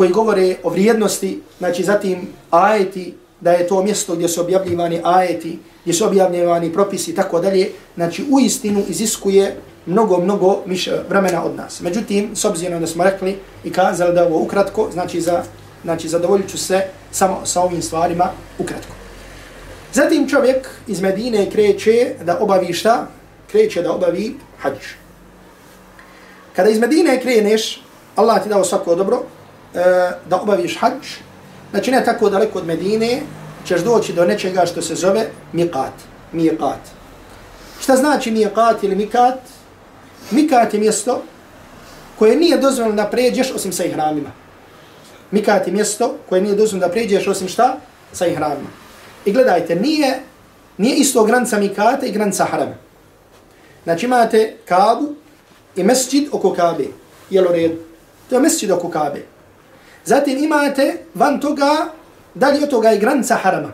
koji 0.00 0.10
govore 0.10 0.56
o 0.62 0.70
vrijednosti 0.70 1.42
znači 1.58 1.84
zatim 1.84 2.28
ajeti 2.50 3.14
da 3.40 3.52
je 3.52 3.68
to 3.68 3.82
mjesto 3.82 4.14
gdje 4.14 4.28
su 4.28 4.40
objavljivani 4.40 5.00
ajeti 5.04 5.58
gdje 5.82 5.94
su 5.94 6.06
objavljivani 6.06 6.72
propisi 6.72 7.14
tako 7.14 7.40
dalje 7.40 7.70
znači 7.96 8.24
u 8.30 8.40
istinu 8.40 8.82
iziskuje 8.88 9.56
mnogo, 9.86 10.18
mnogo 10.18 10.62
više 10.66 10.92
vremena 11.08 11.44
od 11.44 11.56
nas. 11.56 11.80
Međutim, 11.80 12.30
s 12.36 12.44
obzirom 12.44 12.80
da 12.80 12.86
smo 12.86 13.04
rekli 13.04 13.36
i 13.64 13.72
kazali 13.72 14.14
da 14.14 14.24
ovo 14.26 14.38
ukratko, 14.42 14.88
znači, 14.92 15.20
za, 15.20 15.42
znači 15.84 16.08
zadovoljit 16.08 16.50
ću 16.50 16.58
se 16.58 16.82
samo 17.10 17.40
sa 17.44 17.60
ovim 17.60 17.82
stvarima 17.82 18.30
ukratko. 18.58 18.94
Zatim 19.92 20.28
čovjek 20.28 20.68
iz 20.86 21.00
Medine 21.00 21.50
kreće 21.50 22.14
da 22.24 22.38
obavi 22.40 22.72
šta? 22.72 23.06
Kreće 23.50 23.82
da 23.82 23.92
obavi 23.92 24.34
hađ. 24.58 24.78
Kada 26.56 26.70
iz 26.70 26.78
Medine 26.78 27.20
kreneš, 27.20 27.82
Allah 28.16 28.42
ti 28.42 28.48
dao 28.48 28.64
svako 28.64 28.94
dobro, 28.94 29.22
E, 29.74 30.10
da 30.28 30.40
obaviš 30.40 30.78
hađ, 30.80 31.06
znači 31.70 31.90
ne 31.90 32.04
tako 32.04 32.30
daleko 32.30 32.58
od 32.58 32.66
Medine, 32.66 33.22
ćeš 33.66 33.80
doći 33.80 34.12
do 34.12 34.24
nečega 34.24 34.66
što 34.66 34.82
se 34.82 34.94
zove 34.94 35.26
miqat. 35.52 35.94
Miqat. 36.32 36.82
Šta 37.80 37.96
znači 37.96 38.30
miqat 38.30 38.76
ili 38.82 38.96
mikat? 38.96 39.38
Mikat 40.30 40.74
je 40.74 40.80
mjesto 40.80 41.22
koje 42.18 42.36
nije 42.36 42.58
dozvoljeno 42.58 42.96
da 42.96 43.10
pređeš 43.10 43.52
osim 43.54 43.72
sa 43.72 43.84
ihramima. 43.84 44.30
Mikat 45.30 45.66
je 45.66 45.72
mjesto 45.72 46.16
koje 46.28 46.42
nije 46.42 46.54
dozvoljeno 46.54 46.86
da 46.86 46.92
pređeš 46.92 47.26
osim 47.26 47.48
šta? 47.48 47.76
Sa 48.12 48.26
ihramima. 48.26 48.68
I 49.24 49.32
gledajte, 49.32 49.74
nije, 49.76 50.20
nije 50.78 50.96
isto 50.96 51.24
granca 51.24 51.58
Mikata 51.58 52.06
i 52.06 52.12
granca 52.12 52.44
Harama. 52.44 52.74
Znači 53.84 54.06
imate 54.06 54.56
Kabu 54.64 55.14
i 55.76 55.84
mesčid 55.84 56.28
oko 56.32 56.52
Kabe. 56.52 56.84
Jel 57.30 57.44
u 57.44 57.52
redu? 57.52 57.76
To 58.28 58.34
je 58.34 58.40
mesčid 58.40 58.70
oko 58.70 58.90
Kabe. 58.90 59.22
Zatim 60.04 60.44
imate 60.44 61.04
van 61.14 61.40
toga, 61.40 61.86
dalje 62.34 62.64
od 62.64 62.70
toga 62.70 62.88
je 62.88 62.98
granca 62.98 63.34
Harama. 63.34 63.72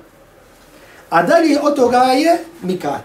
A 1.10 1.22
dalje 1.22 1.60
od 1.62 1.76
toga 1.76 1.98
je 1.98 2.44
Mikat. 2.62 3.04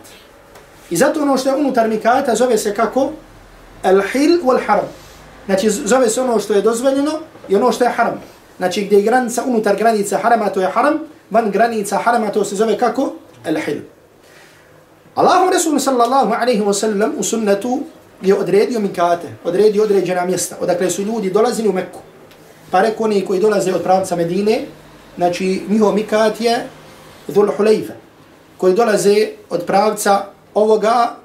I 0.89 0.97
zato 0.97 1.21
ono 1.21 1.37
što 1.37 1.49
je 1.49 1.55
unutar 1.55 1.87
Mikata 1.87 2.35
zove 2.35 2.57
se 2.57 2.75
kako? 2.75 3.11
Al-Hil 3.83 4.41
wal-Haram. 4.43 4.89
Znači 5.45 5.69
zove 5.69 6.09
se 6.09 6.21
ono 6.21 6.39
što 6.39 6.53
je 6.53 6.61
dozvoljeno 6.61 7.11
i 7.49 7.55
ono 7.55 7.71
što 7.71 7.83
je 7.83 7.89
haram. 7.89 8.21
Znači 8.57 8.85
gdje 8.85 8.95
je 8.95 9.01
granica 9.01 9.43
unutar 9.43 9.75
granica 9.75 10.17
harama, 10.17 10.49
to 10.49 10.61
je 10.61 10.67
haram, 10.67 10.99
van 11.29 11.51
granica 11.51 11.97
harama, 11.97 12.31
to 12.31 12.45
se 12.45 12.55
zove 12.55 12.77
kako? 12.77 13.13
Al-hil. 13.45 13.81
Allahu 15.15 15.49
Rasul 15.53 15.79
sallallahu 15.79 16.33
alaihi 16.41 16.61
wa 16.61 16.73
sallam 16.73 17.11
u 17.17 17.23
sunnetu 17.23 17.79
je 18.21 18.35
odredio 18.35 18.79
mikate, 18.79 19.27
odredio 19.43 19.83
određena 19.83 20.25
mjesta, 20.25 20.55
odakle 20.59 20.89
su 20.89 21.01
ljudi 21.01 21.31
dolazili 21.31 21.69
u 21.69 21.73
Mekku. 21.73 21.99
Pa 22.71 22.81
reko 22.81 23.03
oni 23.03 23.25
koji 23.25 23.39
dolaze 23.39 23.73
od 23.73 23.83
pravca 23.83 24.15
Medine, 24.15 24.61
znači 25.17 25.61
njihov 25.69 25.95
mikat 25.95 26.41
je 26.41 26.67
Dhul 27.27 27.51
Hulejfa. 27.57 27.93
koji 28.57 28.73
dolaze 28.73 29.27
od 29.49 29.65
pravca 29.65 30.25
ovoga, 30.53 31.15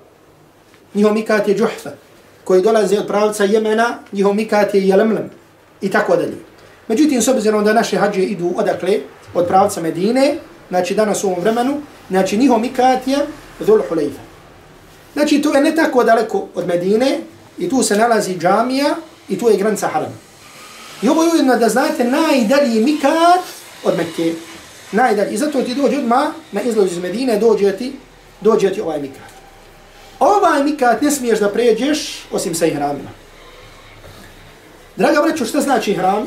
njihov 0.95 1.15
mikat 1.15 1.49
je 1.49 1.55
Džuhfe. 1.55 1.91
koji 2.45 2.63
dolaze 2.63 2.99
od 2.99 3.07
pravca 3.07 3.45
Jemena, 3.45 3.99
njihov 4.13 4.35
mikat 4.35 4.75
je 4.75 4.89
jelemlem 4.89 5.31
i 5.81 5.91
tako 5.91 6.17
dalje. 6.17 6.37
Međutim, 6.89 7.23
s 7.23 7.29
obzirom 7.29 7.65
da 7.65 7.73
naše 7.73 7.97
hađe 7.97 8.23
idu 8.23 8.53
odakle, 8.57 8.99
od 9.35 9.47
pravca 9.47 9.81
Medine, 9.81 10.39
znači 10.69 10.95
danas 10.95 11.25
u 11.25 11.27
ovom 11.27 11.41
vremenu, 11.41 11.81
znači 12.09 12.37
njihov 12.37 12.59
mikat 12.59 13.09
je 13.09 13.19
Dhul 13.61 13.83
Hulejfa. 13.89 14.23
Znači, 15.15 15.43
to 15.43 15.55
je 15.55 15.61
ne 15.61 15.75
tako 15.75 16.05
daleko 16.05 16.47
od 16.55 16.67
Medine 16.67 17.21
i 17.59 17.69
tu 17.69 17.83
se 17.83 17.97
nalazi 17.97 18.39
džamija 18.39 18.95
i 19.29 19.39
tu 19.39 19.49
je 19.49 19.57
granica 19.57 19.89
harama. 19.89 20.26
I 21.03 21.09
ovo 21.09 21.23
je 21.23 21.29
ujedno 21.33 21.57
da 21.57 21.69
znate 21.69 22.05
najdalji 22.05 22.85
mikat 22.85 23.45
od 23.85 23.97
Mekke. 23.97 24.35
Najdalji. 24.93 25.35
I 25.35 25.39
zato 25.39 25.63
ti 25.63 25.75
dođe 25.75 25.99
odmah 25.99 26.29
na 26.53 26.63
izlazu 26.63 26.93
iz 26.93 26.99
Medine, 26.99 27.39
dođe 27.39 27.77
ti, 27.77 27.93
dođe 28.41 28.73
ti 28.73 28.81
ovaj 28.81 29.01
mikat. 29.01 29.37
Ovaj 30.21 30.65
mikat 30.65 31.03
ne 31.03 31.11
smiješ 31.11 31.39
da 31.39 31.53
pređeš 31.53 32.27
osim 32.33 32.55
sa 32.55 32.67
ihramima. 32.67 33.11
Draga 34.97 35.23
braćo, 35.23 35.45
što 35.45 35.61
znači 35.61 35.91
ihram? 35.91 36.27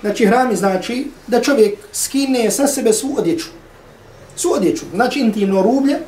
Znači 0.00 0.22
ihrami 0.22 0.56
znači 0.56 1.06
da 1.26 1.42
čovjek 1.42 1.78
skine 1.92 2.50
sa 2.50 2.66
sebe 2.66 2.92
svu 2.92 3.14
odjeću. 3.18 3.46
Svu 4.36 4.52
odjeću. 4.52 4.84
Znači 4.94 5.20
intimno 5.20 5.62
rublje 5.62 5.98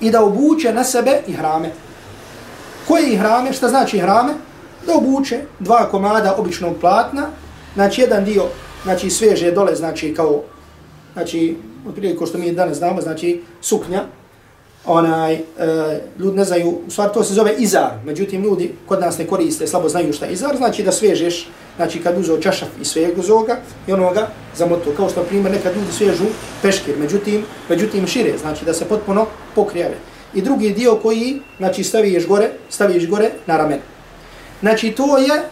i 0.00 0.10
da 0.10 0.24
obuče 0.24 0.72
na 0.72 0.84
sebe 0.84 1.20
ihrame. 1.26 1.70
Koje 2.88 3.12
ihrame? 3.12 3.52
Šta 3.52 3.68
znači 3.68 3.96
ihrame? 3.96 4.32
Da 4.86 4.94
obuče 4.94 5.40
dva 5.58 5.88
komada 5.90 6.34
običnog 6.38 6.76
platna. 6.80 7.26
Znači 7.74 8.00
jedan 8.00 8.24
dio 8.24 8.42
znači 8.84 9.10
sveže 9.10 9.50
dole, 9.50 9.74
znači 9.74 10.14
kao 10.14 10.42
znači 11.12 11.56
otprilike 11.88 12.18
ko 12.18 12.26
što 12.26 12.38
mi 12.38 12.52
danas 12.52 12.78
znamo, 12.78 13.00
znači 13.00 13.42
suknja, 13.60 14.04
onaj, 14.84 15.34
e, 15.34 15.40
ljudi 16.18 16.36
ne 16.36 16.44
znaju, 16.44 16.68
u 16.86 16.90
stvari 16.90 17.12
to 17.14 17.24
se 17.24 17.34
zove 17.34 17.54
izar, 17.58 17.90
međutim 18.04 18.42
ljudi 18.42 18.72
kod 18.86 19.00
nas 19.00 19.18
ne 19.18 19.26
koriste, 19.26 19.66
slabo 19.66 19.88
znaju 19.88 20.12
šta 20.12 20.26
je 20.26 20.32
izar, 20.32 20.56
znači 20.56 20.82
da 20.82 20.92
svežeš, 20.92 21.48
znači 21.76 22.02
kad 22.02 22.18
uzeo 22.18 22.40
čašaf 22.40 22.68
i 22.80 22.84
svega 22.84 23.22
zoga 23.22 23.56
i 23.86 23.92
onoga 23.92 24.28
zamoto, 24.56 24.90
kao 24.96 25.08
što 25.08 25.22
primjer 25.22 25.52
nekad 25.52 25.76
ljudi 25.76 25.92
svežu 25.92 26.24
peškir, 26.62 26.94
međutim, 26.98 27.44
međutim 27.68 28.06
šire, 28.06 28.38
znači 28.38 28.64
da 28.64 28.74
se 28.74 28.84
potpuno 28.84 29.26
pokrijave. 29.54 29.96
I 30.34 30.42
drugi 30.42 30.70
dio 30.70 30.96
koji, 30.96 31.40
znači 31.58 31.84
staviš 31.84 32.26
gore, 32.26 32.50
staviš 32.70 33.08
gore 33.08 33.30
na 33.46 33.56
ramen. 33.56 33.78
Znači 34.62 34.90
to 34.90 35.18
je, 35.18 35.42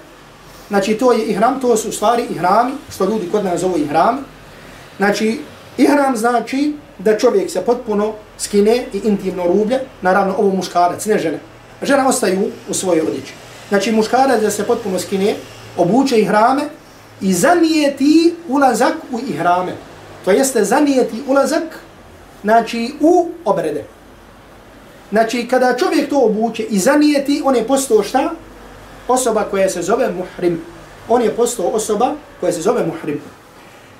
znači 0.69 0.95
to 0.95 1.13
je 1.13 1.25
ihram, 1.25 1.61
to 1.61 1.77
su 1.77 1.89
u 1.89 1.93
stvari 1.93 2.27
ihrami, 2.31 2.73
što 2.91 3.05
ljudi 3.05 3.29
kod 3.33 3.45
nas 3.45 3.61
zovu 3.61 3.79
ihrami. 3.79 4.19
Znači, 4.97 5.41
ihram 5.79 6.17
znači 6.17 6.75
da 6.99 7.19
čovjek 7.19 7.51
se 7.51 7.61
potpuno 7.61 8.13
skine 8.39 8.85
i 8.93 9.01
intimno 9.05 9.47
rublje, 9.47 9.81
naravno 10.03 10.35
ovo 10.39 10.55
muškarac, 10.55 11.07
ne 11.07 11.19
žene. 11.19 11.39
Žena 11.83 12.09
ostaju 12.09 12.51
u 12.69 12.75
svojoj 12.75 13.01
odjeći. 13.01 13.33
Znači 13.69 13.93
muškarac 13.93 14.41
da 14.41 14.51
se 14.51 14.67
potpuno 14.67 14.99
skine, 14.99 15.35
obuče 15.77 16.21
i 16.21 16.29
i 17.21 17.33
zanijeti 17.33 18.35
ulazak 18.49 18.95
u 19.13 19.19
ihrame. 19.29 19.73
To 20.25 20.31
jeste 20.31 20.65
zanijeti 20.65 21.23
ulazak 21.29 21.63
znači, 22.43 22.95
u 23.01 23.29
obrede. 23.45 23.85
Znači 25.11 25.49
kada 25.49 25.77
čovjek 25.77 26.11
to 26.11 26.21
obuče 26.21 26.63
i 26.63 26.79
zanijeti, 26.79 27.43
on 27.45 27.57
je 27.57 27.67
postao 27.67 28.03
šta? 28.03 28.31
Osoba 29.11 29.45
koja 29.51 29.69
se 29.69 29.83
zove 29.83 30.11
muhrim. 30.11 30.61
On 31.09 31.23
je 31.23 31.31
postao 31.37 31.67
osoba 31.67 32.15
koja 32.41 32.53
se 32.53 32.61
zove 32.61 32.87
muhrim. 32.87 33.21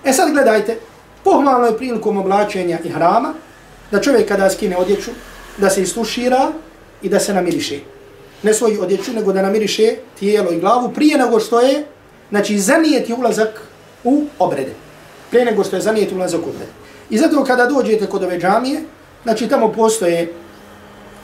E 0.05 0.13
sad 0.13 0.33
gledajte, 0.33 0.79
pohvalno 1.25 1.67
je 1.67 1.77
prilikom 1.77 2.19
oblačenja 2.19 2.79
i 2.85 2.89
hrama 2.89 3.35
da 3.91 4.01
čovjek 4.01 4.29
kada 4.29 4.51
skine 4.51 4.77
odjeću, 4.77 5.11
da 5.59 5.71
se 5.71 5.83
istušira 5.83 6.53
i 7.03 7.09
da 7.09 7.21
se 7.21 7.35
namiriše. 7.35 7.81
Ne 8.43 8.55
svoju 8.55 8.83
odjeću, 8.83 9.13
nego 9.13 9.33
da 9.33 9.43
namiriše 9.43 9.97
tijelo 10.19 10.53
i 10.53 10.61
glavu 10.61 10.93
prije 10.95 11.19
nego 11.19 11.41
što 11.41 11.61
je, 11.61 11.85
znači 12.31 12.59
zanijeti 12.59 13.13
ulazak 13.13 13.61
u 14.05 14.25
obrede. 14.39 14.73
Prije 15.31 15.45
nego 15.45 15.65
što 15.65 15.77
je 15.77 15.83
zanijeti 15.83 16.15
ulazak 16.15 16.41
u 16.41 16.49
obrede. 16.49 16.73
I 17.11 17.19
zato 17.19 17.45
kada 17.45 17.67
dođete 17.67 18.07
kod 18.07 18.25
ove 18.25 18.39
džamije, 18.39 18.83
znači 19.23 19.49
tamo 19.49 19.73
postoje 19.73 20.33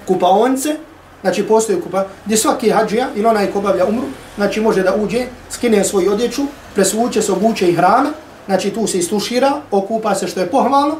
kupaonce, 0.06 0.76
znači 1.20 1.42
postoji 1.42 1.80
kupa, 1.80 2.06
gdje 2.24 2.36
svaki 2.36 2.70
hađija 2.70 3.08
ili 3.14 3.26
onaj 3.26 3.52
ko 3.52 3.58
obavlja 3.58 3.86
umru, 3.86 4.06
znači 4.36 4.60
može 4.60 4.82
da 4.82 4.94
uđe, 4.94 5.26
skine 5.50 5.84
svoju 5.84 6.12
odjeću, 6.12 6.42
presvuče 6.74 7.22
se, 7.22 7.32
obuče 7.32 7.68
i 7.68 7.74
hrane, 7.74 8.10
znači 8.46 8.70
tu 8.70 8.86
se 8.86 8.98
istušira, 8.98 9.60
okupa 9.70 10.14
se 10.14 10.28
što 10.28 10.40
je 10.40 10.50
pohvalno, 10.50 10.96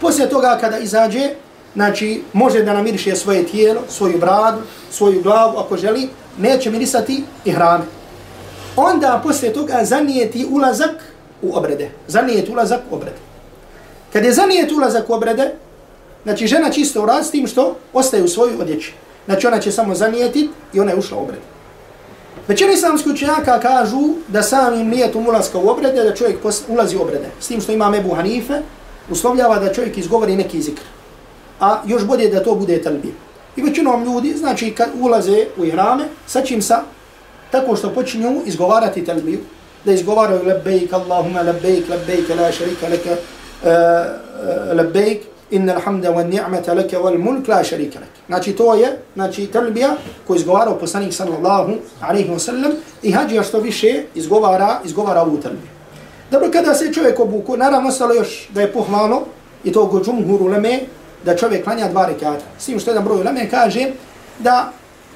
Poslije 0.00 0.30
toga 0.30 0.58
kada 0.60 0.78
izađe, 0.78 1.30
znači 1.74 2.22
može 2.32 2.62
da 2.62 2.72
namiriše 2.72 3.16
svoje 3.16 3.46
tijelo, 3.46 3.80
svoju 3.88 4.18
bradu, 4.18 4.58
svoju 4.90 5.22
glavu 5.22 5.58
ako 5.58 5.76
želi, 5.76 6.08
neće 6.38 6.70
mirisati 6.70 7.24
i 7.44 7.50
hrane. 7.50 7.84
Onda 8.76 9.20
poslije 9.24 9.52
toga 9.52 9.80
zanijeti 9.82 10.46
ulazak 10.50 10.90
u 11.42 11.56
obrede. 11.56 11.90
Zanijeti 12.08 12.52
ulazak 12.52 12.80
u 12.90 12.94
obrede. 12.94 13.18
Kad 14.12 14.24
je 14.24 14.32
zanijeti 14.32 14.74
ulazak 14.74 15.10
u 15.10 15.14
obrede, 15.14 15.54
znači 16.22 16.46
žena 16.46 16.70
čisto 16.70 17.02
urad 17.02 17.26
s 17.26 17.30
tim 17.30 17.46
što 17.46 17.76
ostaje 17.92 18.22
u 18.22 18.28
svoju 18.28 18.60
odjeći. 18.60 18.94
Znači 19.30 19.46
ona 19.46 19.60
će 19.60 19.72
samo 19.72 19.94
zanijetit 19.94 20.50
i 20.72 20.80
ona 20.80 20.90
je 20.90 20.98
ušla 20.98 21.18
u 21.18 21.22
obred. 21.22 21.38
Većina 22.48 22.72
islamski 22.72 23.10
učenjaka 23.10 23.60
kažu 23.60 24.00
da 24.28 24.42
samim 24.42 24.88
nijetom 24.88 25.26
ulazka 25.28 25.58
u 25.58 25.68
obrede, 25.68 26.04
da 26.04 26.14
čovjek 26.14 26.38
ulazi 26.68 26.96
u 26.96 27.02
obrede. 27.02 27.30
S 27.40 27.48
tim 27.48 27.60
što 27.60 27.72
ima 27.72 27.90
Mebu 27.90 28.14
Hanife, 28.14 28.54
uslovljava 29.10 29.58
da 29.58 29.72
čovjek 29.72 29.98
izgovori 29.98 30.36
neki 30.36 30.62
zikr. 30.62 30.82
A 31.60 31.82
još 31.86 32.04
bolje 32.04 32.28
da 32.28 32.42
to 32.42 32.54
bude 32.54 32.82
talbir. 32.82 33.12
I 33.56 33.62
većinom 33.62 34.04
ljudi, 34.04 34.34
znači 34.36 34.70
kad 34.70 34.88
ulaze 35.00 35.46
u 35.56 35.64
ihrame, 35.64 36.04
sa 36.26 36.42
čim 36.42 36.62
sa, 36.62 36.82
tako 37.50 37.76
što 37.76 37.94
počinju 37.94 38.42
izgovarati 38.46 39.04
talbir, 39.04 39.38
da 39.84 39.92
izgovaraju 39.92 40.42
lebejk, 40.44 40.92
Allahumma 40.92 41.40
lebejk, 41.42 41.88
lebejk, 41.88 42.28
la 42.28 42.52
šarika 42.52 42.88
laka, 42.88 43.10
eh, 43.10 43.18
eh, 43.64 44.06
uh, 44.70 44.76
lebejk, 44.76 45.22
inna 45.50 45.74
alhamda 45.74 46.10
wa 46.10 46.24
ni'mata 46.24 46.74
laka 46.74 46.98
wal 46.98 47.18
mulk 47.18 47.48
la 47.48 47.64
sharika 47.64 47.98
lak. 48.00 48.08
Znači 48.26 48.52
to 48.52 48.74
je, 48.74 48.98
znači 49.14 49.46
talbija 49.46 49.96
koju 50.26 50.36
izgovarao 50.36 50.78
poslanik 50.78 51.14
sallallahu 51.14 51.72
alejhi 52.00 52.30
ve 52.30 52.38
sellem 52.38 52.72
i 53.02 53.12
hadija 53.12 53.42
što 53.42 53.60
više 53.60 54.02
izgovara, 54.14 54.80
izgovara 54.84 55.22
ovu 55.22 55.36
talbiju. 55.36 55.68
Dobro, 56.30 56.50
kada 56.52 56.74
se 56.74 56.92
čovjek 56.92 57.20
obuku, 57.20 57.56
naravno 57.56 57.90
stalo 57.90 58.14
još 58.14 58.48
da 58.54 58.60
je 58.60 58.72
pohvalno, 58.72 59.20
i 59.64 59.72
to 59.72 59.90
kod 59.90 60.04
džumhur 60.04 60.42
uleme, 60.42 60.80
da 61.24 61.36
čovjek 61.36 61.64
klanja 61.64 61.88
dva 61.88 62.06
rekata. 62.06 62.44
S 62.58 62.66
tim 62.66 62.80
što 62.80 62.90
jedan 62.90 63.04
broj 63.04 63.20
uleme 63.20 63.50
kaže 63.50 63.86
da 64.38 64.72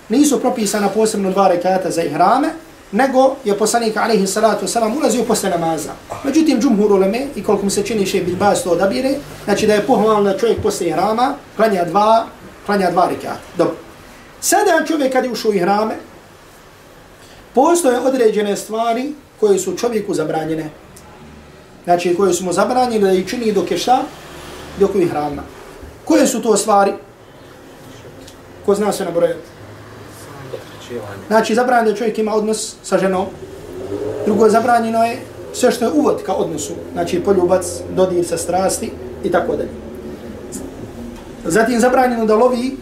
nisu 0.09 0.41
propisana 0.41 0.89
posebno 0.89 1.31
dva 1.31 1.49
rekata 1.49 1.91
za 1.91 2.03
ihrame, 2.03 2.49
nego 2.95 3.37
je 3.45 3.59
poslanik 3.59 3.97
alaihi 3.97 4.27
salatu 4.27 4.67
wasalam 4.67 4.97
ulazio 4.97 5.25
posle 5.25 5.51
namaza. 5.51 5.93
Međutim, 6.25 6.61
džumhur 6.61 6.93
uleme, 6.93 7.27
i 7.37 7.43
koliko 7.43 7.65
mu 7.65 7.71
se 7.71 7.83
čini 7.83 8.07
še 8.07 8.23
bilbaz 8.23 8.63
to 8.63 8.71
odabire, 8.71 9.17
znači 9.45 9.67
da 9.67 9.75
je 9.75 9.87
pohvalno 9.87 10.31
da 10.33 10.39
čovjek 10.39 10.63
posle 10.63 10.87
ihrama 10.87 11.35
klanja 11.57 11.85
dva, 11.85 12.27
klanja 12.67 12.91
dva 12.91 13.09
rekata. 13.11 13.37
Dobro. 13.59 13.75
Sada 14.41 14.85
čovjek 14.87 15.13
kad 15.13 15.25
je 15.25 15.31
ušao 15.31 15.51
u 15.51 15.55
ihrame, 15.55 15.97
postoje 17.55 18.01
određene 18.01 18.57
stvari 18.57 19.13
koje 19.41 19.59
su 19.59 19.77
čovjeku 19.77 20.15
zabranjene 20.15 20.71
znači 21.85 22.15
koje 22.15 22.33
su 22.33 22.45
mu 22.45 22.53
zabranjene 22.53 23.07
da 23.07 23.13
ih 23.13 23.27
čini 23.29 23.53
dok 23.53 23.71
je 23.71 23.79
šta? 23.79 24.03
Dok 24.81 24.95
je 24.95 25.03
ihrama. 25.03 25.43
Koje 26.05 26.27
su 26.27 26.43
to 26.43 26.57
stvari? 26.57 26.93
Ko 28.67 28.75
zna 28.75 28.93
se 28.93 29.05
nabrojati? 29.05 29.54
Znači 31.29 31.55
zabranjeno 31.55 31.91
da 31.91 31.97
čovjek 31.97 32.19
ima 32.19 32.35
odnos 32.35 32.75
sa 32.83 32.99
ženom. 32.99 33.27
Drugo 34.27 34.49
zabranjeno 34.49 35.05
je 35.05 35.19
sve 35.53 35.71
što 35.71 35.85
je 35.85 35.93
uvod 35.93 36.23
ka 36.27 36.33
odnosu. 36.33 36.73
Znači 36.93 37.21
poljubac, 37.21 37.67
dodir 37.97 38.27
sa 38.27 38.37
strasti 38.37 38.91
i 39.25 39.31
tako 39.31 39.57
dalje. 39.57 39.71
Zatim 41.45 41.81
zabranjeno 41.81 42.27
da 42.27 42.37
lovi, 42.37 42.77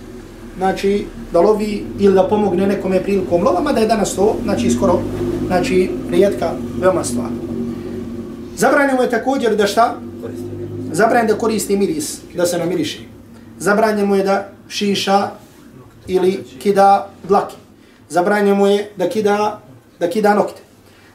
znači 0.57 1.07
da 1.33 1.41
lovi 1.41 1.85
ili 1.99 2.15
da 2.15 2.29
pomogne 2.29 2.67
nekome 2.67 3.03
prilikom 3.03 3.43
lovama, 3.43 3.73
da 3.73 3.81
je 3.81 3.87
danas 3.87 4.15
to, 4.15 4.37
znači 4.43 4.71
skoro, 4.71 5.01
znači 5.47 5.91
rijetka, 6.11 6.51
veoma 6.81 7.05
stvar. 7.05 7.29
Zabranjeno 8.57 9.03
je 9.03 9.11
također 9.11 9.57
da 9.57 9.67
šta? 9.67 9.97
Zabranjeno 10.93 11.35
da 11.35 11.39
koristi 11.39 11.77
miris, 11.77 12.21
da 12.35 12.47
se 12.47 12.59
namiriši. 12.59 13.09
Zabranjeno 13.59 14.17
je 14.17 14.25
da 14.25 14.49
šiša 14.69 15.31
ili 16.07 16.45
kida 16.59 17.09
dlake. 17.29 17.62
Zabranjeno 18.13 18.67
je 18.67 18.91
da 18.97 19.09
kida, 19.09 19.61
da 20.01 20.11
kida 20.11 20.35
nokte. 20.35 20.61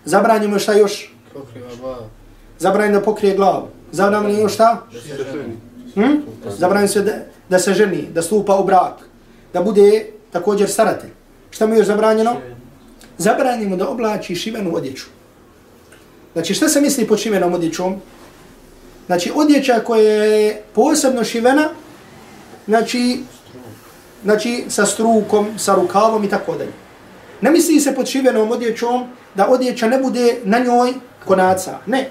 Zabranjeno 0.06 0.56
je 0.56 0.60
šta 0.60 0.74
još? 0.74 1.14
Zabranjeno 2.60 3.00
da 3.00 3.06
pokrije 3.06 3.36
glavu. 3.36 3.68
Zabranjeno 3.92 4.40
je 4.40 4.50
šta? 4.50 4.88
Hm? 5.94 6.16
Zabranjeno 6.58 6.88
se 6.88 7.02
da, 7.02 7.14
da 7.50 7.60
se 7.60 7.74
ženi, 7.74 8.08
da 8.14 8.22
stupa 8.22 8.56
u 8.56 8.64
brak, 8.66 9.06
da 9.54 9.62
bude 9.62 10.06
također 10.32 10.70
staratelj. 10.70 11.10
Šta 11.50 11.68
mu 11.68 11.74
je 11.74 11.78
još 11.78 11.88
zabranjeno? 11.88 12.36
Zabranjeno 13.18 13.78
da 13.78 13.90
oblači 13.90 14.36
šivenu 14.36 14.76
odjeću. 14.76 15.06
Znači, 16.34 16.54
šta 16.54 16.70
se 16.70 16.82
misli 16.82 17.08
pod 17.08 17.20
šivenom 17.20 17.54
odjećom? 17.54 18.02
Znači, 19.06 19.32
odjeća 19.36 19.80
koja 19.86 20.24
je 20.24 20.64
posebno 20.74 21.24
šivena 21.24 21.70
znači, 22.68 23.22
znači 24.24 24.66
sa 24.70 24.86
strukom, 24.86 25.48
sa 25.58 25.76
rukavom 25.76 26.24
i 26.24 26.30
tako 26.30 26.58
dalje. 26.58 26.87
Ne 27.42 27.52
misli 27.52 27.80
se 27.80 27.96
pod 27.96 28.08
šivenom 28.08 28.52
odjećom 28.52 29.06
da 29.36 29.48
odjeća 29.48 29.88
ne 29.88 29.98
bude 29.98 30.38
na 30.44 30.60
njoj 30.60 30.94
konaca. 31.26 31.78
Ne. 31.86 32.10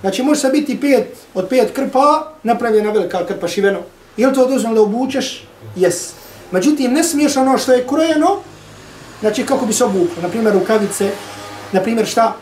Znači 0.00 0.22
može 0.22 0.40
se 0.40 0.48
biti 0.48 0.80
pet, 0.80 1.06
od 1.34 1.48
pet 1.48 1.72
krpa 1.74 2.32
napravljena 2.42 2.90
velika 2.90 3.26
krpa 3.26 3.48
šiveno. 3.48 3.78
Je 4.16 4.26
li 4.26 4.34
to 4.34 4.46
dozvoljno 4.46 4.74
da 4.74 4.82
obučeš? 4.82 5.46
Jes. 5.76 6.12
Međutim, 6.50 6.92
ne 6.92 7.04
smiješ 7.04 7.36
ono 7.36 7.58
što 7.58 7.72
je 7.72 7.86
krojeno, 7.86 8.40
znači 9.20 9.46
kako 9.46 9.66
bi 9.66 9.72
se 9.72 9.84
obuklo. 9.84 10.22
Naprimjer, 10.22 10.54
rukavice, 10.54 11.10
naprimjer 11.72 12.06
šta? 12.06 12.36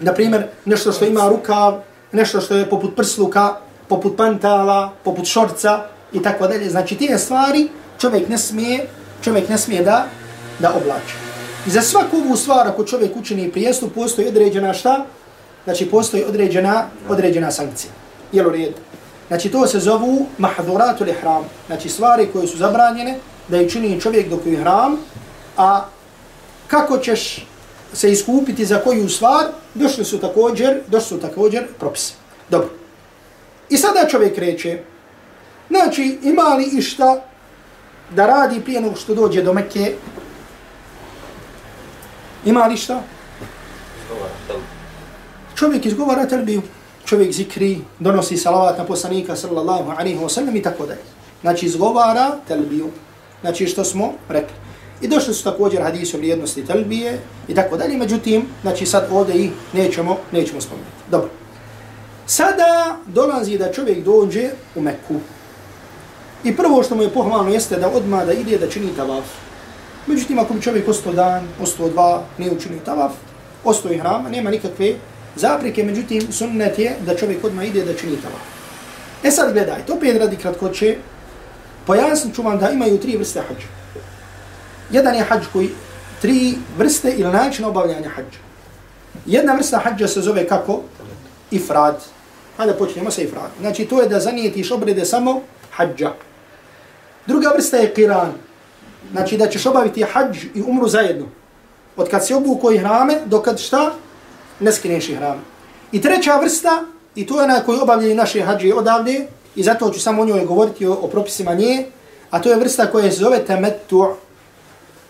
Naprimjer, 0.00 0.46
nešto 0.64 0.92
što 0.92 1.04
ima 1.04 1.28
rukav, 1.28 1.82
nešto 2.12 2.40
što 2.40 2.54
je 2.54 2.70
poput 2.70 2.96
prsluka, 2.96 3.54
poput 3.88 4.16
pantala, 4.16 4.92
poput 5.04 5.26
šorca 5.26 5.86
i 6.12 6.22
tako 6.22 6.46
dalje. 6.46 6.70
Znači, 6.70 6.96
tije 6.96 7.18
stvari 7.18 7.68
čovjek 7.98 8.28
ne 8.28 8.38
smije, 8.38 8.86
čovjek 9.22 9.48
ne 9.48 9.58
smije 9.58 9.82
da, 9.82 10.06
da 10.58 10.72
oblače. 10.74 11.23
I 11.66 11.70
za 11.70 11.82
svaku 11.82 12.16
ovu 12.16 12.36
stvar, 12.36 12.68
ako 12.68 12.84
čovjek 12.84 13.16
učini 13.16 13.50
prijestup, 13.50 13.94
postoji 13.94 14.28
određena 14.28 14.72
šta? 14.74 15.04
Znači, 15.64 15.86
postoji 15.90 16.24
određena, 16.24 16.86
određena 17.08 17.50
sankcija. 17.50 17.92
Jel 18.32 18.48
u 18.48 18.50
redu? 18.50 18.76
Znači, 19.28 19.48
to 19.48 19.66
se 19.66 19.78
zovu 19.78 20.26
mahduratul 20.38 21.08
ihram. 21.08 21.44
Znači, 21.66 21.88
stvari 21.88 22.28
koje 22.32 22.48
su 22.48 22.58
zabranjene 22.58 23.18
da 23.48 23.56
je 23.56 23.70
čini 23.70 24.00
čovjek 24.00 24.28
dok 24.28 24.46
je 24.46 24.56
hram, 24.56 24.96
a 25.56 25.84
kako 26.66 26.98
ćeš 26.98 27.46
se 27.92 28.12
iskupiti 28.12 28.64
za 28.64 28.78
koju 28.78 29.08
stvar, 29.08 29.46
došli 29.74 30.04
su 30.04 30.18
također, 30.18 30.80
došli 30.86 31.08
su 31.08 31.20
također 31.20 31.66
propise. 31.78 32.14
Dobro. 32.50 32.68
I 33.70 33.76
sada 33.76 34.08
čovjek 34.08 34.38
reče, 34.38 34.78
znači, 35.70 36.18
ima 36.22 36.42
li 36.42 36.64
išta 36.64 37.22
da 38.10 38.26
radi 38.26 38.60
prije 38.60 38.80
nego 38.80 38.96
što 38.96 39.14
dođe 39.14 39.42
do 39.42 39.52
Mekke? 39.52 39.94
Ima 42.44 42.66
li 42.66 42.76
šta? 42.76 43.02
Čovjek 45.54 45.86
izgovara 45.86 46.26
telbiju, 46.26 46.62
čovjek 47.04 47.32
zikri, 47.32 47.80
donosi 47.98 48.36
salavat 48.36 48.78
na 48.78 48.84
poslanika 48.84 49.36
sallallahu 49.36 49.90
alaihi 49.90 50.18
wa 50.18 50.28
sallam 50.28 50.56
i 50.56 50.62
tako 50.62 50.86
dalje. 50.86 51.02
Znači 51.40 51.66
izgovara 51.66 52.36
telbiju. 52.48 52.90
Znači 53.40 53.66
što 53.66 53.84
smo 53.84 54.12
rekli. 54.28 54.56
I 55.00 55.08
došli 55.08 55.34
su 55.34 55.44
također 55.44 55.82
hadisi 55.82 56.16
o 56.16 56.18
vrijednosti 56.18 56.66
telbije 56.66 57.18
i 57.48 57.54
tako 57.54 57.76
dalje. 57.76 57.96
Međutim, 57.96 58.46
znači 58.62 58.86
sad 58.86 59.08
ovdje 59.12 59.34
i 59.36 59.50
nećemo, 59.72 60.16
nećemo 60.32 60.60
spomenuti. 60.60 60.90
Dobro. 61.10 61.30
Sada 62.26 62.96
dolazi 63.06 63.58
da 63.58 63.72
čovjek 63.72 64.04
dođe 64.04 64.50
u 64.74 64.80
Mekku. 64.80 65.14
I 66.44 66.56
prvo 66.56 66.82
što 66.82 66.94
mu 66.94 67.02
je 67.02 67.10
pohvalno 67.10 67.50
jeste 67.50 67.76
da 67.76 67.88
odma 67.88 68.24
da 68.24 68.32
ide 68.32 68.58
da 68.58 68.68
čini 68.70 68.96
tavaf. 68.96 69.24
Međutim, 70.06 70.38
ako 70.38 70.54
bi 70.54 70.62
čovjek 70.62 70.88
ostao 70.88 71.12
dan, 71.12 71.48
ostao 71.62 71.88
dva, 71.88 72.22
nije 72.38 72.52
učinio 72.52 72.80
tavaf, 72.84 73.12
ostao 73.64 73.92
i 73.92 73.98
hrama, 73.98 74.28
nema 74.28 74.50
nikakve 74.50 74.94
zaprike, 75.36 75.84
međutim, 75.84 76.32
sunnet 76.32 76.78
je 76.78 76.96
da 77.06 77.16
čovjek 77.16 77.44
odmah 77.44 77.66
ide 77.66 77.84
da 77.84 77.94
čini 77.94 78.16
tavaf. 78.16 78.40
E 79.24 79.30
sad 79.30 79.52
gledajte, 79.52 79.92
opet 79.92 80.16
radi 80.16 80.36
kratkoće, 80.36 80.96
pojasnit 81.86 82.34
ću 82.34 82.42
vam 82.42 82.58
da 82.58 82.70
imaju 82.70 83.00
tri 83.00 83.16
vrste 83.16 83.40
hađa. 83.40 83.66
Jedan 84.90 85.14
je 85.14 85.24
hađ 85.24 85.44
koji, 85.52 85.70
tri 86.20 86.54
vrste 86.78 87.14
ili 87.16 87.32
način 87.32 87.64
obavljanja 87.64 88.08
hađa. 88.08 88.38
Jedna 89.26 89.54
vrsta 89.54 89.78
hađa 89.78 90.08
se 90.08 90.20
zove 90.20 90.46
kako? 90.48 90.82
Ifrad. 91.50 92.02
Hajde 92.56 92.72
počnemo 92.72 93.10
sa 93.10 93.22
ifrad. 93.22 93.50
Znači 93.60 93.84
to 93.84 94.00
je 94.00 94.08
da 94.08 94.20
zanijetiš 94.20 94.70
obrede 94.70 95.04
samo 95.04 95.40
hađa. 95.70 96.12
Druga 97.26 97.48
vrsta 97.48 97.76
je 97.76 97.94
qiran. 97.94 98.30
Znači 99.14 99.36
da 99.36 99.48
ćeš 99.48 99.66
obaviti 99.66 100.02
hađ 100.02 100.44
i 100.54 100.62
umru 100.66 100.88
zajedno. 100.88 101.26
Od 101.96 102.08
kad 102.10 102.26
se 102.26 102.34
obuko 102.34 102.72
i 102.72 102.78
hrame, 102.78 103.20
dokad 103.26 103.58
šta? 103.58 103.92
Ne 104.60 104.72
skineš 104.72 105.08
i 105.08 105.14
hrame. 105.14 105.40
I 105.92 106.02
treća 106.02 106.36
vrsta, 106.36 106.84
i 107.14 107.26
to 107.26 107.40
je 107.40 107.48
na 107.48 107.60
koju 107.60 107.82
obavljaju 107.82 108.14
naše 108.14 108.42
hađe 108.42 108.74
odavde, 108.74 109.26
i 109.56 109.62
zato 109.62 109.90
ću 109.90 110.00
samo 110.00 110.22
o 110.22 110.26
njoj 110.26 110.44
govoriti 110.44 110.86
o, 110.86 110.92
o 110.92 111.08
propisima 111.08 111.54
nje, 111.54 111.86
a 112.30 112.42
to 112.42 112.50
je 112.50 112.56
vrsta 112.56 112.86
koja 112.86 113.10
se 113.10 113.16
zove 113.16 113.44
temetu. 113.44 114.08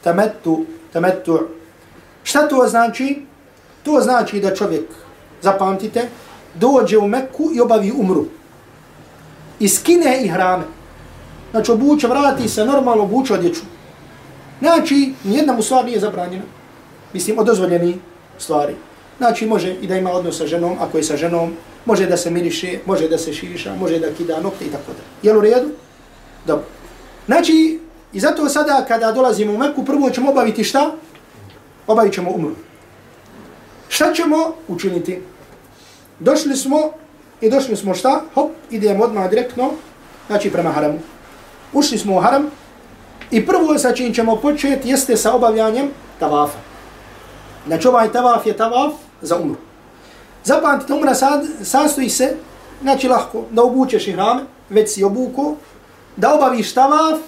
Temetu, 0.02 0.64
temetu. 0.92 1.48
Šta 2.22 2.48
to 2.48 2.66
znači? 2.68 3.22
To 3.82 4.00
znači 4.00 4.40
da 4.40 4.54
čovjek, 4.54 4.84
zapamtite, 5.42 6.08
dođe 6.54 6.98
u 6.98 7.08
Mekku 7.08 7.50
i 7.54 7.60
obavi 7.60 7.92
umru. 7.96 8.24
I 9.60 9.68
skine 9.68 10.24
i 10.24 10.28
hrame. 10.28 10.64
Znači 11.50 11.72
obuče, 11.72 12.06
vrati 12.06 12.48
se, 12.48 12.64
normalno 12.64 13.04
obuče 13.04 13.34
odjeću. 13.34 13.60
Znači, 14.64 15.12
nijedna 15.24 15.52
mu 15.52 15.62
stvar 15.62 15.84
nije 15.84 16.00
zabranjena. 16.00 16.44
Mislim, 17.12 17.38
od 17.38 17.46
dozvoljeni 17.46 17.98
stvari. 18.38 18.74
Znači, 19.18 19.46
može 19.46 19.74
i 19.74 19.86
da 19.86 19.96
ima 19.96 20.10
odnos 20.10 20.38
sa 20.38 20.46
ženom, 20.46 20.76
ako 20.80 20.96
je 20.98 21.04
sa 21.04 21.16
ženom, 21.16 21.52
može 21.84 22.06
da 22.06 22.16
se 22.16 22.30
miriše, 22.30 22.78
može 22.86 23.08
da 23.08 23.18
se 23.18 23.32
šiša, 23.32 23.74
može 23.74 23.98
da 23.98 24.14
kida 24.16 24.40
nokte 24.40 24.64
i 24.64 24.70
tako 24.70 24.92
da. 24.96 25.28
Jel 25.28 25.38
u 25.38 25.40
redu? 25.40 25.68
Dobro. 26.46 26.64
Znači, 27.26 27.80
i 28.12 28.20
zato 28.20 28.48
sada 28.48 28.84
kada 28.88 29.12
dolazimo 29.12 29.52
u 29.52 29.58
Meku, 29.58 29.84
prvo 29.84 30.10
ćemo 30.10 30.30
obaviti 30.30 30.64
šta? 30.64 30.94
Obavit 31.86 32.14
ćemo 32.14 32.30
umru. 32.30 32.56
Šta 33.88 34.12
ćemo 34.14 34.54
učiniti? 34.68 35.20
Došli 36.20 36.56
smo 36.56 36.90
i 37.40 37.50
došli 37.50 37.76
smo 37.76 37.94
šta? 37.94 38.22
Hop, 38.34 38.50
idemo 38.70 39.04
odmah 39.04 39.30
direktno, 39.30 39.70
znači 40.26 40.50
prema 40.50 40.72
haramu. 40.72 40.98
Ušli 41.72 41.98
smo 41.98 42.16
u 42.16 42.20
haram 42.20 42.50
i 43.34 43.46
prvo 43.46 43.78
sa 43.78 43.92
čim 43.92 44.14
ćemo 44.14 44.36
početi 44.36 44.88
jeste 44.88 45.16
sa 45.16 45.32
obavljanjem 45.34 45.90
tavafa. 46.18 46.58
Znači 47.66 47.88
ovaj 47.88 48.12
tavaf 48.12 48.46
je 48.46 48.56
tavaf 48.56 48.92
za 49.22 49.36
umru. 49.36 49.56
Zapamtite, 50.44 50.94
umra 50.94 51.14
sad, 51.14 51.44
sastoji 51.62 52.10
se, 52.10 52.36
znači 52.82 53.08
lahko, 53.08 53.42
da 53.50 53.62
obučeš 53.62 54.08
ihrame, 54.08 54.42
već 54.70 54.94
si 54.94 55.04
obuko, 55.04 55.56
da 56.16 56.34
obaviš 56.34 56.74
tavaf, 56.74 57.18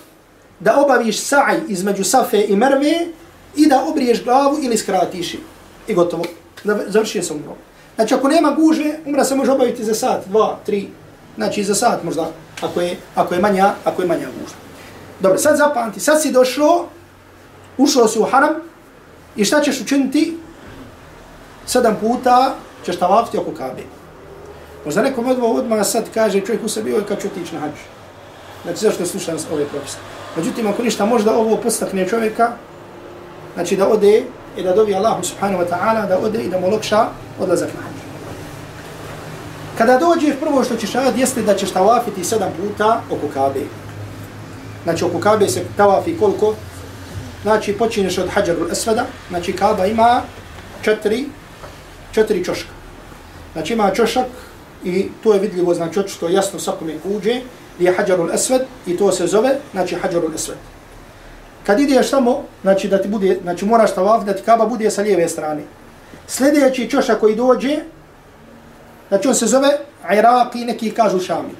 da 0.61 0.77
obaviš 0.81 1.21
sa'aj 1.21 1.61
između 1.69 2.05
safe 2.05 2.45
i 2.49 2.57
merve 2.57 3.07
i 3.57 3.66
da 3.66 3.85
obriješ 3.85 4.25
glavu 4.25 4.59
ili 4.62 4.77
skratiš 4.77 5.35
i 5.88 5.95
gotovo. 5.95 6.25
završio 6.87 7.23
se 7.23 7.33
umro. 7.33 7.57
Znači 7.95 8.14
ako 8.14 8.29
nema 8.29 8.51
guže, 8.51 8.92
umra 9.07 9.25
se 9.25 9.35
može 9.35 9.53
obaviti 9.53 9.85
za 9.85 9.95
sat, 9.95 10.29
dva, 10.29 10.59
tri, 10.66 10.88
znači 11.37 11.64
za 11.64 11.75
sat 11.75 12.05
možda, 12.05 12.31
ako 12.62 12.81
je, 12.81 12.97
ako 13.14 13.35
je 13.35 13.40
manja, 13.40 13.75
ako 13.85 14.03
je 14.03 14.09
manja 14.09 14.27
guža. 14.40 14.65
Dobro, 15.20 15.38
sad 15.38 15.57
zapamti, 15.57 16.00
sad 16.00 16.22
si 16.22 16.33
došlo, 16.33 16.88
ušao 17.79 18.09
si 18.09 18.18
u 18.18 18.24
haram 18.24 18.55
i 19.37 19.44
šta 19.44 19.61
ćeš 19.61 19.81
učiniti? 19.81 20.38
Sedam 21.66 21.96
puta 22.00 22.55
ćeš 22.85 22.98
tavafiti 22.98 23.38
oko 23.38 23.50
kabe. 23.50 23.83
Možda 24.85 25.02
nekom 25.02 25.26
odmah, 25.26 25.50
odmah 25.50 25.87
sad 25.87 26.05
kaže 26.14 26.40
čovjek 26.40 26.64
u 26.64 26.68
sebi, 26.68 26.94
oj 26.94 27.07
kad 27.07 27.20
ću 27.22 27.26
otići 27.26 27.55
na 27.55 27.61
hađu. 27.61 27.83
Znači 28.62 28.81
zašto 28.81 29.07
slušam 29.07 29.37
ove 29.52 29.64
propise. 29.64 29.96
Međutim, 30.37 30.66
ako 30.66 30.83
ništa, 30.83 31.07
možda 31.07 31.37
ovo 31.37 31.57
postakne 31.57 32.09
čovjeka, 32.09 32.52
znači 33.55 33.76
da 33.76 33.88
ode 33.88 34.24
i 34.57 34.62
da 34.62 34.72
dobi 34.72 34.94
Allahu 34.94 35.24
subhanahu 35.24 35.62
wa 35.62 35.68
ta'ala, 35.68 36.09
da 36.09 36.18
ode 36.18 36.42
i 36.42 36.48
da 36.48 36.61
mu 36.61 36.70
lokša 36.70 37.07
odlazak 37.40 37.68
na 37.74 37.81
hađu. 37.81 38.07
Kada 39.79 39.98
dođe, 39.98 40.37
prvo 40.40 40.64
što 40.64 40.76
ćeš 40.76 40.92
raditi 40.92 41.20
jeste 41.20 41.42
da 41.42 41.55
ćeš 41.55 41.70
tavafiti 41.70 42.24
sedam 42.24 42.52
puta 42.61 43.00
oko 43.11 43.29
kabe. 43.35 43.61
Znači 44.87 45.05
oko 45.05 45.18
kabe 45.20 45.49
se 45.49 45.64
tavafi 45.77 46.16
koliko? 46.18 46.55
Znači 47.42 47.72
počinješ 47.72 48.18
od 48.18 48.29
hađaru 48.31 48.68
esveda, 48.70 49.05
znači 49.29 49.53
kaba 49.53 49.87
ima 49.87 50.22
četiri, 50.83 51.25
četiri 52.12 52.44
čoška. 52.44 52.70
Znači 53.53 53.72
ima 53.72 53.90
čošak 53.90 54.27
i 54.85 55.09
to 55.22 55.35
je 55.35 55.40
vidljivo, 55.40 55.75
znači 55.75 56.01
očito 56.01 56.29
jasno 56.29 56.59
svakome 56.59 56.99
kuđe, 57.03 57.40
gdje 57.77 57.88
je 57.88 57.94
hađaru 57.96 58.29
esved 58.35 58.62
i 58.87 58.96
to 58.96 59.12
se 59.12 59.27
zove, 59.27 59.57
znači 59.72 59.94
hađaru 59.94 60.31
esved. 60.35 60.59
Kad 61.66 61.81
ideš 61.81 62.11
samo, 62.11 62.42
znači 62.62 62.88
da 62.88 63.03
ti 63.03 63.09
bude, 63.09 63.38
znači 63.42 63.64
moraš 63.64 63.94
tavaf 63.94 64.25
da 64.25 64.35
ti 64.35 64.42
kaba 64.42 64.66
bude 64.66 64.90
sa 64.90 65.03
lijeve 65.03 65.29
strane. 65.29 65.62
Sljedeći 66.27 66.90
čošak 66.90 67.20
koji 67.20 67.37
dođe, 67.37 67.79
znači 69.09 69.29
on 69.29 69.35
se 69.35 69.46
zove 69.46 69.68
Iraki, 70.18 70.64
neki 70.64 70.90
kažu 70.90 71.20
Šami. 71.20 71.55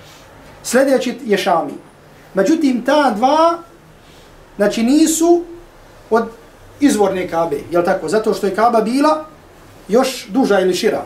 Sljedeći 0.63 1.19
je 1.25 1.39
Šami. 1.39 1.86
Međutim, 2.37 2.85
ta 2.85 3.11
dva, 3.17 3.59
znači 4.57 4.83
nisu 4.83 5.43
od 6.11 6.25
izvorne 6.81 7.29
kabe, 7.29 7.61
jel 7.71 7.85
tako? 7.85 8.09
Zato 8.09 8.35
što 8.35 8.47
je 8.47 8.55
kaba 8.55 8.81
bila 8.81 9.25
još 9.89 10.27
duža 10.29 10.61
ili 10.61 10.75
šira. 10.75 11.03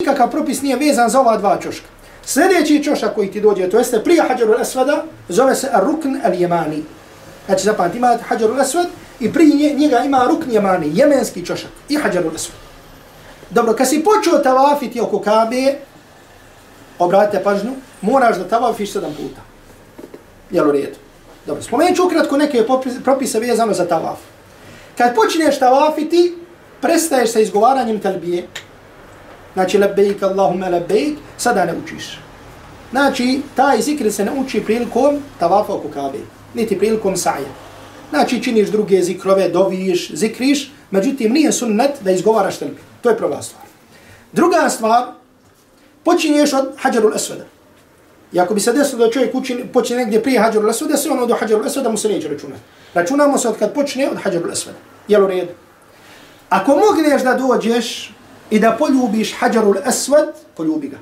Nikakav 0.00 0.30
propis 0.30 0.62
nije 0.62 0.76
vezan 0.76 1.10
za 1.10 1.20
ova 1.20 1.36
dva 1.36 1.58
čoška. 1.60 1.86
Sljedeći 2.24 2.84
čošak 2.84 3.14
koji 3.14 3.30
ti 3.30 3.40
dođe, 3.40 3.70
to 3.70 3.78
jeste 3.78 4.04
prije 4.04 4.22
Hađaru 4.28 4.54
Asvada, 4.58 5.04
zove 5.28 5.54
se 5.54 5.70
Rukn 5.82 6.16
al-Jemani. 6.24 6.82
Znači, 7.46 7.64
zapamati, 7.64 7.98
ima 7.98 8.18
Hađaru 8.28 8.54
Asvad 8.54 8.86
i 9.20 9.32
prije 9.32 9.74
njega 9.74 9.98
ima 10.04 10.26
Rukn 10.30 10.50
Jemani, 10.50 10.90
jemenski 10.94 11.46
čošak 11.46 11.70
i 11.88 11.96
Hađaru 11.96 12.30
Asvad. 12.34 12.58
Dobro, 13.50 13.74
kad 13.74 13.88
si 13.88 14.04
počeo 14.04 14.38
tavafiti 14.38 15.00
oko 15.00 15.20
Kabe, 15.20 15.78
obratite 16.98 17.44
pažnju, 17.44 17.72
moraš 18.00 18.36
da 18.36 18.48
tavafiš 18.48 18.92
sedam 18.92 19.14
puta. 19.14 19.40
Jel 20.50 20.68
u 20.68 20.72
redu? 20.72 20.98
Dobro, 21.46 21.62
spomenut 21.62 21.96
ću 21.96 22.06
ukratko 22.06 22.36
neke 22.36 22.66
propise 23.04 23.40
vezano 23.40 23.74
za 23.74 23.88
tavaf. 23.88 24.18
Kad 24.98 25.14
počneš 25.14 25.58
tavafiti, 25.58 26.34
prestaješ 26.80 27.32
sa 27.32 27.40
izgovaranjem 27.40 28.00
talbije. 28.00 28.46
Znači, 29.54 29.78
lebejk, 29.78 30.22
Allahume 30.22 30.70
lebejk, 30.70 31.18
sada 31.36 31.64
ne 31.64 31.74
učiš. 31.84 32.18
Znači, 32.90 33.40
taj 33.54 33.80
zikr 33.82 34.12
se 34.12 34.24
ne 34.24 34.32
uči 34.40 34.60
prilikom 34.64 35.22
tavafa 35.38 35.72
oko 35.72 35.88
kabe, 35.88 36.18
niti 36.54 36.78
prilikom 36.78 37.16
saja. 37.16 37.48
Znači, 38.10 38.42
činiš 38.42 38.68
druge 38.68 39.02
zikrove, 39.02 39.48
doviš, 39.48 40.10
zikriš, 40.14 40.72
međutim, 40.90 41.32
nije 41.32 41.52
sunnet 41.52 41.90
da 42.00 42.10
izgovaraš 42.10 42.58
talbije. 42.58 42.82
To 43.00 43.10
je 43.10 43.16
prva 43.16 43.42
stvar. 43.42 43.64
Druga 44.32 44.68
stvar, 44.68 45.04
počinješ 46.04 46.52
od 46.52 46.68
hađarul 46.76 47.14
esveda. 47.14 47.44
I 48.32 48.40
ako 48.40 48.54
bi 48.54 48.60
se 48.60 48.72
desilo 48.72 49.06
da 49.06 49.12
čovjek 49.12 49.34
učin, 49.34 49.68
počne 49.72 49.96
negdje 49.96 50.22
prije 50.22 50.40
hađarul 50.40 50.70
esveda, 50.70 50.96
sve 50.96 51.10
ono 51.10 51.26
do 51.26 51.34
hađarul 51.34 51.66
esveda 51.66 51.88
mu 51.88 51.96
se 51.96 52.08
neće 52.08 52.28
računati. 52.28 52.62
Računamo 52.94 53.38
se 53.38 53.48
od 53.48 53.58
kad 53.58 53.74
počne 53.74 54.08
od 54.10 54.18
hađarul 54.22 54.52
esveda. 54.52 54.78
Jel 55.08 55.24
u 55.24 55.26
redu? 55.26 55.52
Ako 56.48 56.76
mogneš 56.76 57.22
da 57.22 57.34
dođeš 57.34 58.14
i 58.50 58.58
da 58.58 58.76
poljubiš 58.78 59.34
hađarul 59.38 59.76
esved, 59.86 60.28
poljubi 60.56 60.88
ga. 60.88 60.98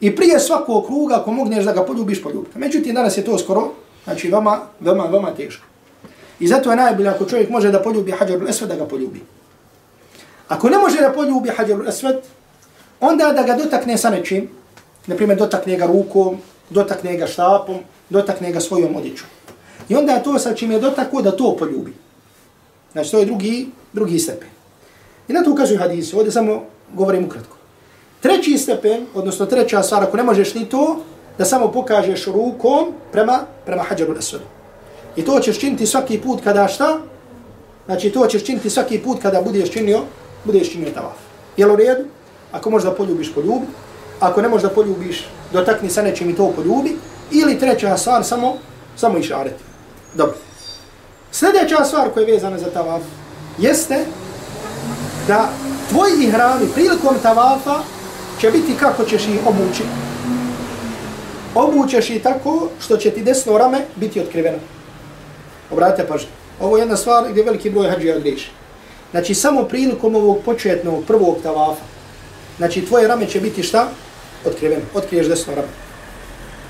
I 0.00 0.16
prije 0.16 0.40
svakog 0.40 0.86
kruga, 0.86 1.16
ako 1.16 1.32
mogneš 1.32 1.64
da 1.64 1.72
ga 1.72 1.84
poljubiš, 1.84 2.22
poljubi 2.22 2.48
ga. 2.54 2.58
Međutim, 2.58 2.94
danas 2.94 3.16
je 3.16 3.24
to 3.24 3.38
skoro, 3.38 3.72
znači, 4.04 4.30
vama, 4.30 4.60
vama, 4.80 5.04
vama 5.04 5.34
teško. 5.34 5.66
I 6.40 6.48
zato 6.48 6.70
je 6.70 6.76
najbolje 6.76 7.08
ako 7.08 7.24
čovjek 7.24 7.50
može 7.50 7.70
da 7.70 7.82
poljubi 7.82 8.12
hađarul 8.12 8.48
esved, 8.48 8.68
da 8.68 8.76
ga 8.76 8.86
poljubi. 8.86 9.22
Ako 10.48 10.68
ne 10.68 10.78
može 10.78 11.00
da 11.00 11.12
poljubi 11.12 11.48
hađarul 11.48 11.88
esved, 11.88 12.16
onda 13.00 13.32
da 13.32 13.42
ga 13.42 13.54
dotakne 13.54 13.98
sa 13.98 14.10
nečim, 14.10 14.48
na 15.06 15.16
primjer 15.16 15.38
dotakne 15.38 15.76
ga 15.76 15.86
rukom, 15.86 16.38
dotakne 16.70 17.16
ga 17.16 17.26
štapom, 17.26 17.76
dotakne 18.10 18.52
ga 18.52 18.60
svojom 18.60 18.96
odjećom. 18.96 19.28
I 19.88 19.96
onda 19.96 20.18
to 20.18 20.38
sa 20.38 20.54
čim 20.54 20.72
je 20.72 20.80
dotako 20.80 21.22
da 21.22 21.36
to 21.36 21.56
poljubi. 21.56 21.92
Znači 22.92 23.10
to 23.10 23.18
je 23.18 23.26
drugi, 23.26 23.68
drugi 23.92 24.18
stepen. 24.18 24.48
I 25.28 25.32
na 25.32 25.42
to 25.42 25.52
ukazuju 25.52 25.78
hadisi, 25.78 26.16
ovdje 26.16 26.32
samo 26.32 26.64
govorim 26.94 27.24
ukratko. 27.24 27.56
Treći 28.20 28.58
stepen, 28.58 29.06
odnosno 29.14 29.46
treća 29.46 29.82
stvar, 29.82 30.02
ako 30.02 30.16
ne 30.16 30.22
možeš 30.22 30.54
ni 30.54 30.68
to, 30.68 31.00
da 31.38 31.44
samo 31.44 31.72
pokažeš 31.72 32.26
rukom 32.26 32.92
prema, 33.12 33.40
prema 33.66 33.82
hađaru 33.82 34.14
nesvedu. 34.14 34.44
I 35.16 35.24
to 35.24 35.40
ćeš 35.40 35.58
činiti 35.58 35.86
svaki 35.86 36.18
put 36.18 36.40
kada 36.44 36.68
šta? 36.68 36.98
Znači 37.86 38.10
to 38.10 38.26
ćeš 38.26 38.44
činiti 38.44 38.70
svaki 38.70 38.98
put 38.98 39.22
kada 39.22 39.42
budeš 39.42 39.70
činio, 39.70 40.00
budeš 40.44 40.72
činio 40.72 40.90
tavaf. 40.94 41.16
Jel 41.56 41.72
u 41.72 41.76
redu? 41.76 42.04
Ako 42.52 42.70
možeš 42.70 42.88
da 42.88 42.94
poljubiš, 42.94 43.34
poljubi. 43.34 43.66
Ako 44.20 44.42
ne 44.42 44.48
možeš 44.48 44.62
da 44.62 44.74
poljubiš, 44.74 45.28
dotakni 45.52 45.90
sa 45.90 46.02
nečim 46.02 46.30
i 46.30 46.36
to 46.36 46.52
poljubi. 46.56 46.96
Ili 47.30 47.58
treća 47.58 47.96
stvar, 47.96 48.24
samo, 48.24 48.56
samo 48.96 49.18
išareti. 49.18 49.62
Dobro. 50.14 50.36
Sljedeća 51.32 51.84
stvar 51.84 52.10
koja 52.10 52.26
je 52.26 52.32
vezana 52.32 52.58
za 52.58 52.70
tavaf 52.70 53.02
jeste 53.58 54.04
da 55.26 55.48
tvoji 55.88 56.12
ihrami 56.18 56.66
prilikom 56.74 57.16
tavafa 57.22 57.78
će 58.40 58.50
biti 58.50 58.76
kako 58.80 59.04
ćeš 59.04 59.22
ih 59.22 59.46
obući. 59.46 59.82
Obućeš 61.54 62.10
ih 62.10 62.22
tako 62.22 62.68
što 62.80 62.96
će 62.96 63.10
ti 63.10 63.22
desno 63.22 63.58
rame 63.58 63.78
biti 63.96 64.20
otkriveno. 64.20 64.58
Obratite 65.70 66.08
pažnje. 66.08 66.28
Ovo 66.60 66.76
je 66.76 66.82
jedna 66.82 66.96
stvar 66.96 67.30
gdje 67.30 67.42
veliki 67.42 67.70
broj 67.70 67.90
hađija 67.90 68.18
griješi. 68.18 68.50
Znači 69.10 69.34
samo 69.34 69.62
prilikom 69.62 70.14
ovog 70.14 70.38
početnog 70.44 71.04
prvog 71.06 71.36
tavafa, 71.42 71.80
znači 72.58 72.86
tvoje 72.86 73.08
rame 73.08 73.26
će 73.26 73.40
biti 73.40 73.62
šta? 73.62 73.88
Otkriveno. 74.46 74.82
Otkriješ 74.94 75.26
desno 75.26 75.54
rame. 75.54 75.68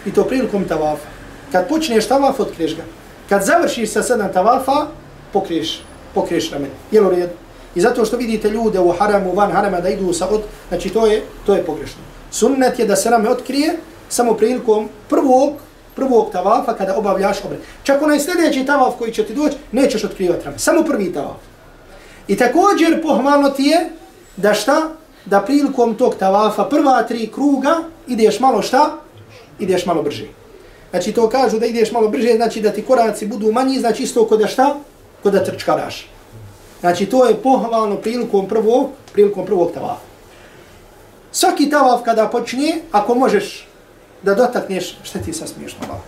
I 0.06 0.12
to 0.12 0.24
prilikom 0.24 0.64
tavafa. 0.64 1.08
Kad 1.52 1.68
počneš 1.68 2.08
tavaf, 2.08 2.40
otkriješ 2.40 2.76
ga. 2.76 2.82
Kad 3.28 3.44
završiš 3.44 3.92
sa 3.92 4.02
sedam 4.02 4.32
tavafa, 4.32 4.86
pokriješ, 5.32 5.82
pokriješ 6.14 6.50
rame. 6.50 6.68
Jel 6.90 7.06
u 7.06 7.10
redu? 7.10 7.32
I 7.74 7.80
zato 7.80 8.04
što 8.04 8.16
vidite 8.16 8.50
ljude 8.50 8.80
u 8.80 8.92
haramu, 8.92 9.34
van 9.34 9.52
harama 9.52 9.80
da 9.80 9.88
idu 9.88 10.12
sa 10.12 10.28
od, 10.28 10.42
znači 10.68 10.90
to 10.90 11.06
je, 11.06 11.22
to 11.46 11.54
je 11.54 11.64
pogrešno. 11.64 12.00
Sunnet 12.30 12.78
je 12.78 12.86
da 12.86 12.96
se 12.96 13.10
rame 13.10 13.30
otkrije 13.30 13.78
samo 14.08 14.34
prilikom 14.34 14.88
prvog, 15.08 15.52
prvog 15.94 16.32
tavafa 16.32 16.74
kada 16.74 16.96
obavljaš 16.96 17.44
obred. 17.44 17.60
Čak 17.82 18.02
onaj 18.02 18.20
sljedeći 18.20 18.66
tavaf 18.66 18.94
koji 18.98 19.12
će 19.12 19.24
ti 19.24 19.34
doći, 19.34 19.56
nećeš 19.72 20.04
otkrivati 20.04 20.44
rame. 20.44 20.58
Samo 20.58 20.82
prvi 20.82 21.12
tavaf. 21.12 21.36
I 22.28 22.36
također 22.36 23.02
pohvalno 23.02 23.50
ti 23.50 23.62
je 23.62 23.90
da 24.36 24.54
šta? 24.54 24.97
Da 25.26 25.40
prilikom 25.40 25.94
tog 25.94 26.14
tavafa 26.14 26.64
prva 26.64 27.02
tri 27.02 27.26
kruga 27.34 27.76
ideš 28.06 28.40
malo 28.40 28.62
šta? 28.62 28.96
Ideš 29.58 29.86
malo 29.86 30.02
brže. 30.02 30.26
Znači 30.90 31.12
to 31.12 31.28
kažu 31.28 31.58
da 31.58 31.66
ideš 31.66 31.92
malo 31.92 32.08
brže, 32.08 32.36
znači 32.36 32.60
da 32.60 32.70
ti 32.70 32.82
koraci 32.82 33.26
budu 33.26 33.52
manji, 33.52 33.78
znači 33.78 34.02
isto 34.02 34.26
kod 34.26 34.40
da 34.40 34.46
šta? 34.46 34.76
Kod 35.22 35.32
da 35.32 35.44
trčkaraš. 35.44 36.06
Znači 36.80 37.06
to 37.06 37.26
je 37.26 37.34
pohvalno 37.34 37.96
prilikom 37.96 38.48
prvog, 38.48 38.90
prilikom 39.12 39.46
prvog 39.46 39.72
tavafa. 39.74 40.08
Svaki 41.32 41.70
tavaf 41.70 42.02
kada 42.04 42.28
počne, 42.28 42.80
ako 42.92 43.14
možeš 43.14 43.68
da 44.22 44.34
dotakneš, 44.34 44.96
šta 45.02 45.18
ti 45.18 45.32
sa 45.32 45.46
smiješno 45.46 45.86
malo? 45.88 46.00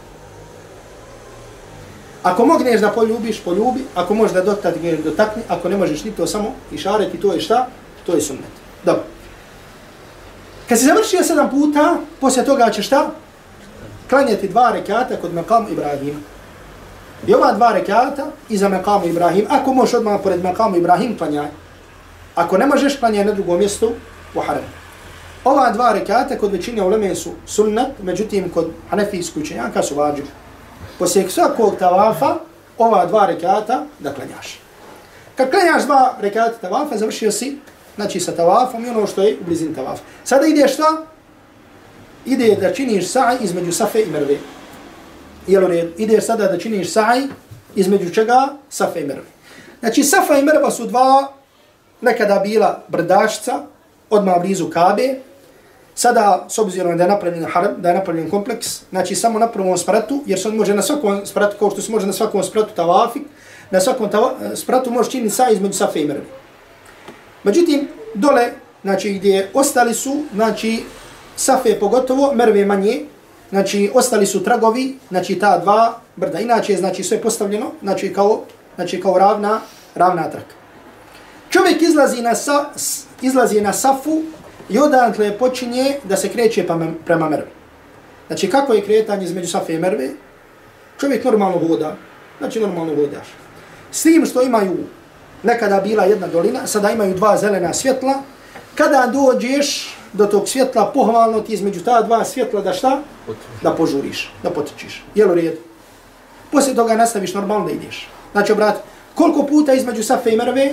Ako 2.23 2.46
mogneš 2.46 2.81
da 2.81 2.90
poljubiš, 2.90 3.40
poljubi, 3.40 3.85
ako 3.94 4.14
možeš 4.14 4.35
da 4.35 4.42
dotakneš, 4.42 4.99
dotakni, 5.05 5.42
ako 5.49 5.68
ne 5.68 5.77
možeš 5.77 6.05
ni 6.05 6.11
to 6.11 6.27
samo 6.27 6.53
išareti, 6.73 7.20
to 7.20 7.33
je 7.33 7.40
šta? 7.40 7.66
To 8.07 8.14
je 8.14 8.20
sunnet. 8.20 8.60
Dobro. 8.84 9.02
Kad 10.68 10.78
si 10.78 10.84
završio 10.84 11.22
sedam 11.22 11.50
puta, 11.50 11.96
poslije 12.20 12.44
toga 12.44 12.70
ćeš 12.70 12.86
šta? 12.86 13.10
klanjati 14.10 14.48
dva 14.48 14.70
rekata 14.72 15.16
kod 15.16 15.34
Mekam 15.34 15.66
Ibrahima. 15.72 16.18
I 17.26 17.34
ova 17.34 17.52
dva 17.52 17.72
rekata 17.72 18.26
iza 18.48 18.68
Mekam 18.68 19.04
Ibrahim, 19.04 19.46
ako 19.50 19.74
možeš 19.74 19.94
odmah 19.94 20.20
pored 20.22 20.42
Mekam 20.42 20.74
Ibrahim, 20.74 21.18
klanjaj. 21.18 21.48
Ako 22.34 22.58
ne 22.58 22.66
možeš, 22.66 22.96
klanjaj 22.96 23.24
na 23.24 23.32
drugom 23.32 23.58
mjestu 23.58 23.92
u 24.34 24.40
haram. 24.40 24.64
Ova 25.44 25.70
dva 25.70 25.92
rekata 25.92 26.38
kod 26.38 26.52
većine 26.52 26.82
uleme 26.82 27.14
su 27.14 27.30
sunnat, 27.46 27.88
međutim 28.02 28.50
kod 28.54 28.70
hanefijsku 28.90 29.40
učenjaka 29.40 29.82
su 29.82 29.94
vađu. 29.94 30.22
Poslije 30.98 31.30
svakog 31.30 31.76
tavafa, 31.78 32.36
ova 32.78 33.06
dva 33.06 33.26
rekata 33.26 33.84
da 33.98 34.14
klanjaš. 34.14 34.58
Kad 35.36 35.50
klanjaš 35.50 35.82
dva 35.84 36.14
rekata 36.20 36.58
tavafa, 36.60 36.96
završio 36.96 37.32
si, 37.32 37.58
znači 38.00 38.20
sa 38.20 38.32
tavafom 38.32 38.84
i 38.84 38.88
ono 38.88 39.06
što 39.06 39.22
je 39.22 39.36
u 39.40 39.44
blizini 39.44 39.74
tavafa. 39.74 40.02
Sada 40.24 40.46
ide 40.46 40.68
šta? 40.68 41.06
ide 42.26 42.56
da 42.60 42.72
činiš 42.72 43.04
sa'i 43.04 43.36
između 43.40 43.72
Safe 43.72 44.02
i 44.02 44.06
Merve. 44.06 44.36
Jel 45.46 45.66
red? 45.66 45.88
Ide 45.98 46.20
sada 46.20 46.48
da 46.48 46.58
činiš 46.58 46.92
sa'i 46.92 47.28
između 47.76 48.10
čega? 48.10 48.48
Safe 48.68 49.00
i 49.00 49.04
Merve. 49.04 49.24
Znači 49.80 50.04
Safa 50.04 50.38
i 50.38 50.42
Merva 50.42 50.70
su 50.70 50.86
dva 50.86 51.32
nekada 52.00 52.38
bila 52.38 52.82
brdašca 52.88 53.60
odmah 54.10 54.40
blizu 54.40 54.70
Kabe. 54.70 55.14
Sada, 55.94 56.46
s 56.48 56.58
obzirom 56.58 56.96
da 56.96 57.04
je 57.04 57.08
napravljen 57.08 57.44
haram, 57.44 57.74
da 57.78 57.88
je 57.88 57.94
napravljen 57.94 58.30
kompleks, 58.30 58.80
znači 58.90 59.14
samo 59.14 59.38
na 59.38 59.48
prvom 59.48 59.78
spratu, 59.78 60.22
jer 60.26 60.40
se 60.40 60.48
on 60.48 60.56
može 60.56 60.74
na 60.74 60.82
svakom 60.82 61.26
spratu, 61.26 61.56
kao 61.58 61.70
što 61.70 61.82
se 61.82 61.92
može 61.92 62.06
na 62.06 62.12
svakom 62.12 62.42
spratu 62.42 62.74
tavafik, 62.74 63.22
na 63.70 63.80
svakom 63.80 64.10
tava, 64.10 64.32
spratu 64.54 64.90
može 64.90 65.10
činiti 65.10 65.34
sa 65.34 65.50
između 65.50 65.74
Safe 65.74 66.00
i 66.00 66.04
Merve. 66.04 66.24
Međutim, 67.44 67.88
dole, 68.14 68.53
znači 68.83 69.12
gdje 69.12 69.50
ostali 69.55 69.94
su, 69.94 70.22
znači 70.35 70.83
Safe 71.37 71.81
pogotovo, 71.81 72.33
Merve 72.35 72.64
manje, 72.64 73.00
znači 73.50 73.90
ostali 73.94 74.26
su 74.26 74.44
tragovi, 74.44 74.98
znači 75.09 75.38
ta 75.38 75.59
dva 75.59 76.00
brda. 76.16 76.40
Inače, 76.40 76.76
znači 76.76 77.05
sve 77.05 77.20
postavljeno, 77.20 77.72
znači 77.83 78.12
kao, 78.12 78.40
znači 78.74 79.00
kao 79.00 79.18
ravna, 79.18 79.61
ravna 79.94 80.31
traka. 80.31 80.55
Čovjek 81.50 81.83
izlazi 81.83 82.22
na, 82.22 82.35
sa, 82.35 82.64
izlazi 83.22 83.61
na 83.61 83.72
Safu 83.72 84.22
i 84.68 84.79
odantle 84.79 85.38
počinje 85.38 85.96
da 86.05 86.16
se 86.16 86.29
kreće 86.29 86.66
pa, 86.66 86.79
prema 87.07 87.29
Merve. 87.29 87.50
Znači 88.26 88.50
kako 88.50 88.72
je 88.72 88.85
kretanje 88.85 89.24
između 89.24 89.48
Safe 89.48 89.74
i 89.74 89.79
Merve? 89.79 90.09
Čovjek 91.00 91.24
normalno 91.24 91.59
voda, 91.59 91.96
znači 92.38 92.61
normalno 92.61 92.94
vodaš. 92.94 93.26
S 93.92 94.03
tim 94.03 94.26
što 94.26 94.42
imaju 94.42 94.76
nekada 95.42 95.81
bila 95.81 96.05
jedna 96.05 96.26
dolina, 96.26 96.66
sada 96.66 96.90
imaju 96.90 97.14
dva 97.14 97.37
zelena 97.37 97.74
svjetla, 97.74 98.14
kada 98.74 99.11
dođeš 99.12 99.96
do 100.12 100.26
tog 100.26 100.48
svjetla, 100.48 100.90
pohvalno 100.94 101.40
ti 101.40 101.53
između 101.53 101.85
ta 101.85 102.03
dva 102.03 102.24
svjetla 102.24 102.61
da 102.61 102.72
šta? 102.72 103.00
Da 103.62 103.70
požuriš, 103.74 104.33
da 104.42 104.50
potičiš. 104.50 105.05
Jel 105.14 105.31
u 105.31 105.35
redu? 105.35 105.57
Poslije 106.53 106.76
toga 106.76 106.96
nastaviš 106.96 107.35
normalno 107.35 107.66
da 107.66 107.72
ideš. 107.72 108.09
Znači, 108.33 108.55
brat, 108.55 108.83
koliko 109.14 109.42
puta 109.42 109.72
između 109.72 110.03
Safe 110.03 110.33
i 110.33 110.37
Merve? 110.37 110.72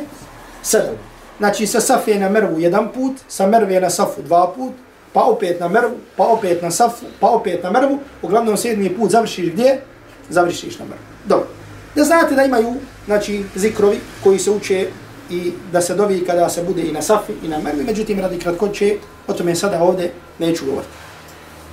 Sedam. 0.63 0.95
Znači, 1.37 1.67
sa 1.67 1.81
Safe 1.81 2.15
na 2.15 2.29
Mervu 2.29 2.59
jedan 2.59 2.91
put, 2.93 3.13
sa 3.27 3.47
Merve 3.47 3.81
na 3.81 3.89
Safu 3.89 4.21
dva 4.21 4.53
put, 4.55 4.73
pa 5.13 5.21
opet 5.21 5.59
na 5.59 5.67
Mervu, 5.67 5.95
pa 6.15 6.23
opet 6.23 6.61
na 6.61 6.71
Safu, 6.71 7.05
pa 7.19 7.27
opet 7.27 7.63
na 7.63 7.71
Mervu. 7.71 7.99
Uglavnom, 8.21 8.57
sedmi 8.57 8.95
put 8.95 9.11
završiš 9.11 9.51
gdje? 9.51 9.81
Završiš 10.29 10.79
na 10.79 10.85
Mervu. 10.85 11.03
Dobro. 11.25 11.56
Da 11.97 12.03
znate 12.03 12.35
da 12.35 12.43
imaju, 12.43 12.73
znači, 13.05 13.43
zikrovi 13.55 13.99
koji 14.23 14.39
se 14.39 14.51
uče 14.51 14.87
i 15.29 15.51
da 15.71 15.81
se 15.81 15.95
dovi 15.95 16.25
kada 16.25 16.49
se 16.49 16.63
bude 16.63 16.81
i 16.81 16.91
na 16.91 17.01
safi 17.01 17.33
i 17.43 17.47
na 17.47 17.57
mervi, 17.59 17.83
međutim 17.83 18.19
radi 18.19 18.39
kratkoće, 18.39 18.97
o 19.27 19.33
tome 19.33 19.55
sada 19.55 19.83
ovdje 19.83 20.11
neću 20.39 20.65
govoriti. 20.65 20.93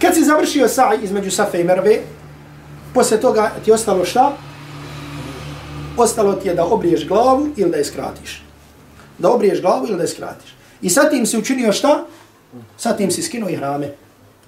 Kad 0.01 0.15
si 0.15 0.25
završio 0.25 0.69
saj 0.69 0.99
između 1.03 1.31
Safe 1.31 1.61
i 1.61 1.65
Merve, 1.65 1.99
posle 2.95 3.21
toga 3.21 3.51
ti 3.65 3.73
ostalo 3.73 4.05
šta? 4.05 4.37
Ostalo 5.97 6.33
ti 6.33 6.49
je 6.49 6.55
da 6.55 6.65
obriješ 6.65 7.09
glavu 7.09 7.49
ili 7.57 7.71
da 7.71 7.77
je 7.77 7.85
skratiš. 7.85 8.43
Da 9.19 9.31
obriješ 9.31 9.61
glavu 9.61 9.87
ili 9.87 9.97
da 9.97 10.03
je 10.03 10.09
skratiš. 10.09 10.55
I 10.83 10.91
sad 10.91 11.11
tim 11.11 11.27
si 11.27 11.39
učinio 11.39 11.73
šta? 11.73 12.05
Sad 12.77 12.97
tim 12.97 13.11
si 13.11 13.23
skinuo 13.23 13.49
i 13.49 13.57
hrame. 13.57 13.93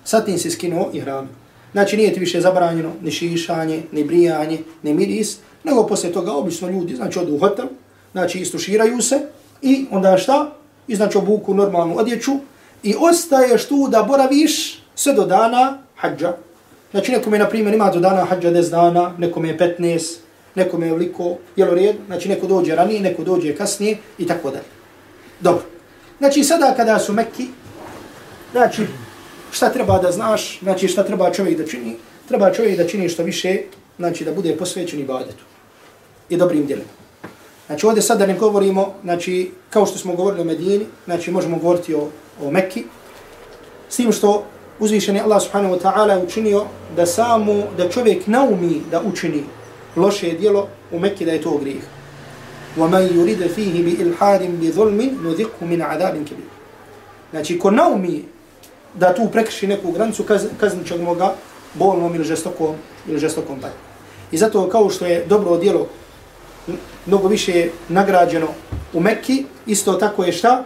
Sad 0.04 0.24
tim 0.24 0.38
si 0.38 0.50
skinuo 0.50 0.90
i 0.92 1.00
hrame. 1.00 1.28
Znači 1.72 1.96
nije 1.96 2.12
ti 2.14 2.20
više 2.20 2.40
zabranjeno 2.40 2.92
ni 3.02 3.10
šišanje, 3.10 3.82
ni 3.92 4.04
brijanje, 4.04 4.58
ni 4.82 4.94
miris, 4.94 5.38
nego 5.64 5.86
poslije 5.86 6.12
toga 6.12 6.32
obično 6.32 6.68
ljudi, 6.70 6.96
znači 6.96 7.18
odu 7.18 7.34
u 7.34 7.38
hotel, 7.38 7.66
znači 8.12 8.38
istuširaju 8.38 9.02
se 9.02 9.20
i 9.62 9.86
onda 9.90 10.18
šta? 10.18 10.52
I 10.88 10.96
znači 10.96 11.18
obuku 11.18 11.54
normalnu 11.54 11.98
odjeću 11.98 12.32
i 12.82 12.94
ostaješ 13.00 13.68
tu 13.68 13.88
da 13.88 14.02
boraviš 14.02 14.82
sve 14.94 15.12
do 15.12 15.24
dana 15.24 15.78
hađa. 15.96 16.32
Znači 16.90 17.12
nekom 17.12 17.32
je, 17.32 17.38
na 17.38 17.48
primjer, 17.48 17.74
ima 17.74 17.90
do 17.90 18.00
dana 18.00 18.24
hađa 18.24 18.50
10 18.50 18.70
dana, 18.70 19.12
nekom 19.18 19.44
je 19.44 19.58
15, 19.58 20.16
nekom 20.54 20.82
je 20.82 20.90
veliko, 20.90 21.36
jelo 21.56 21.74
red, 21.74 21.96
znači 22.06 22.28
neko 22.28 22.46
dođe 22.46 22.74
ranije, 22.74 23.00
neko 23.00 23.24
dođe 23.24 23.56
kasnije 23.56 23.96
i 24.18 24.26
tako 24.26 24.50
dalje. 24.50 24.64
Dobro. 25.40 25.62
Znači 26.18 26.44
sada 26.44 26.74
kada 26.76 26.98
su 26.98 27.12
Mekki, 27.12 27.46
znači 28.52 28.86
šta 29.55 29.69
treba 29.69 29.97
da 29.97 30.11
znaš, 30.11 30.59
znači 30.59 30.87
šta 30.87 31.03
treba 31.03 31.31
čovjek 31.31 31.57
da 31.57 31.67
čini, 31.67 31.95
treba 32.27 32.53
čovjek 32.53 32.77
da 32.77 32.87
čini 32.87 33.09
što 33.09 33.23
više, 33.23 33.57
znači 33.97 34.25
da 34.25 34.33
bude 34.33 34.57
posvećen 34.57 34.99
ibadetu 34.99 35.43
i 36.29 36.37
dobrim 36.37 36.65
djelima. 36.65 36.89
Znači 37.67 37.85
ovdje 37.85 38.01
sad 38.01 38.19
da 38.19 38.25
ne 38.25 38.37
govorimo, 38.37 38.93
znači 39.03 39.51
kao 39.69 39.85
što 39.85 39.97
smo 39.97 40.15
govorili 40.15 40.41
o 40.41 40.45
Medini, 40.45 40.85
znači 41.05 41.31
možemo 41.31 41.57
govoriti 41.57 41.95
o, 41.95 42.09
o 42.41 42.51
Mekki, 42.51 42.83
s 43.89 43.95
tim 43.95 44.11
što 44.11 44.43
uzvišeni 44.79 45.21
Allah 45.21 45.41
subhanahu 45.41 45.75
wa 45.75 45.81
ta'ala 45.81 46.23
učinio 46.23 46.65
da 46.95 47.05
samo, 47.05 47.63
da 47.77 47.89
čovjek 47.89 48.27
naumi 48.27 48.81
da 48.91 49.01
učini 49.01 49.43
loše 49.95 50.31
djelo 50.31 50.67
u 50.91 50.99
Mekki 50.99 51.25
da 51.25 51.31
je 51.31 51.41
to 51.41 51.57
grijeh. 51.57 51.83
وَمَنْ 52.77 53.03
يُرِدَ 53.15 53.47
فِيهِ 53.55 53.83
بِإِلْحَادٍ 53.83 54.41
بِظُلْمٍ 54.61 54.99
نُذِقُ 55.23 55.51
مِنْ 55.61 55.81
عَذَابٍ 55.81 56.15
كَبِيرٍ 56.23 56.47
Znači, 57.31 57.59
ko 57.59 57.71
naumi 57.71 58.23
da 58.98 59.14
tu 59.14 59.28
prekrši 59.32 59.66
neku 59.66 59.92
granicu, 59.92 60.22
kaz, 60.22 60.46
kaznit 60.60 60.86
ćemo 60.86 61.14
ga 61.14 61.34
bolnom 61.74 62.14
ili 62.14 62.24
žestokom, 62.24 62.74
ili 63.08 63.18
žestokom 63.18 63.60
patnjom. 63.60 63.86
I 64.30 64.38
zato 64.38 64.68
kao 64.68 64.90
što 64.90 65.06
je 65.06 65.24
dobro 65.26 65.56
djelo 65.56 65.86
mnogo 67.06 67.28
više 67.28 67.68
nagrađeno 67.88 68.46
u 68.92 69.00
Mekki, 69.00 69.44
isto 69.66 69.92
tako 69.92 70.24
je 70.24 70.32
šta? 70.32 70.64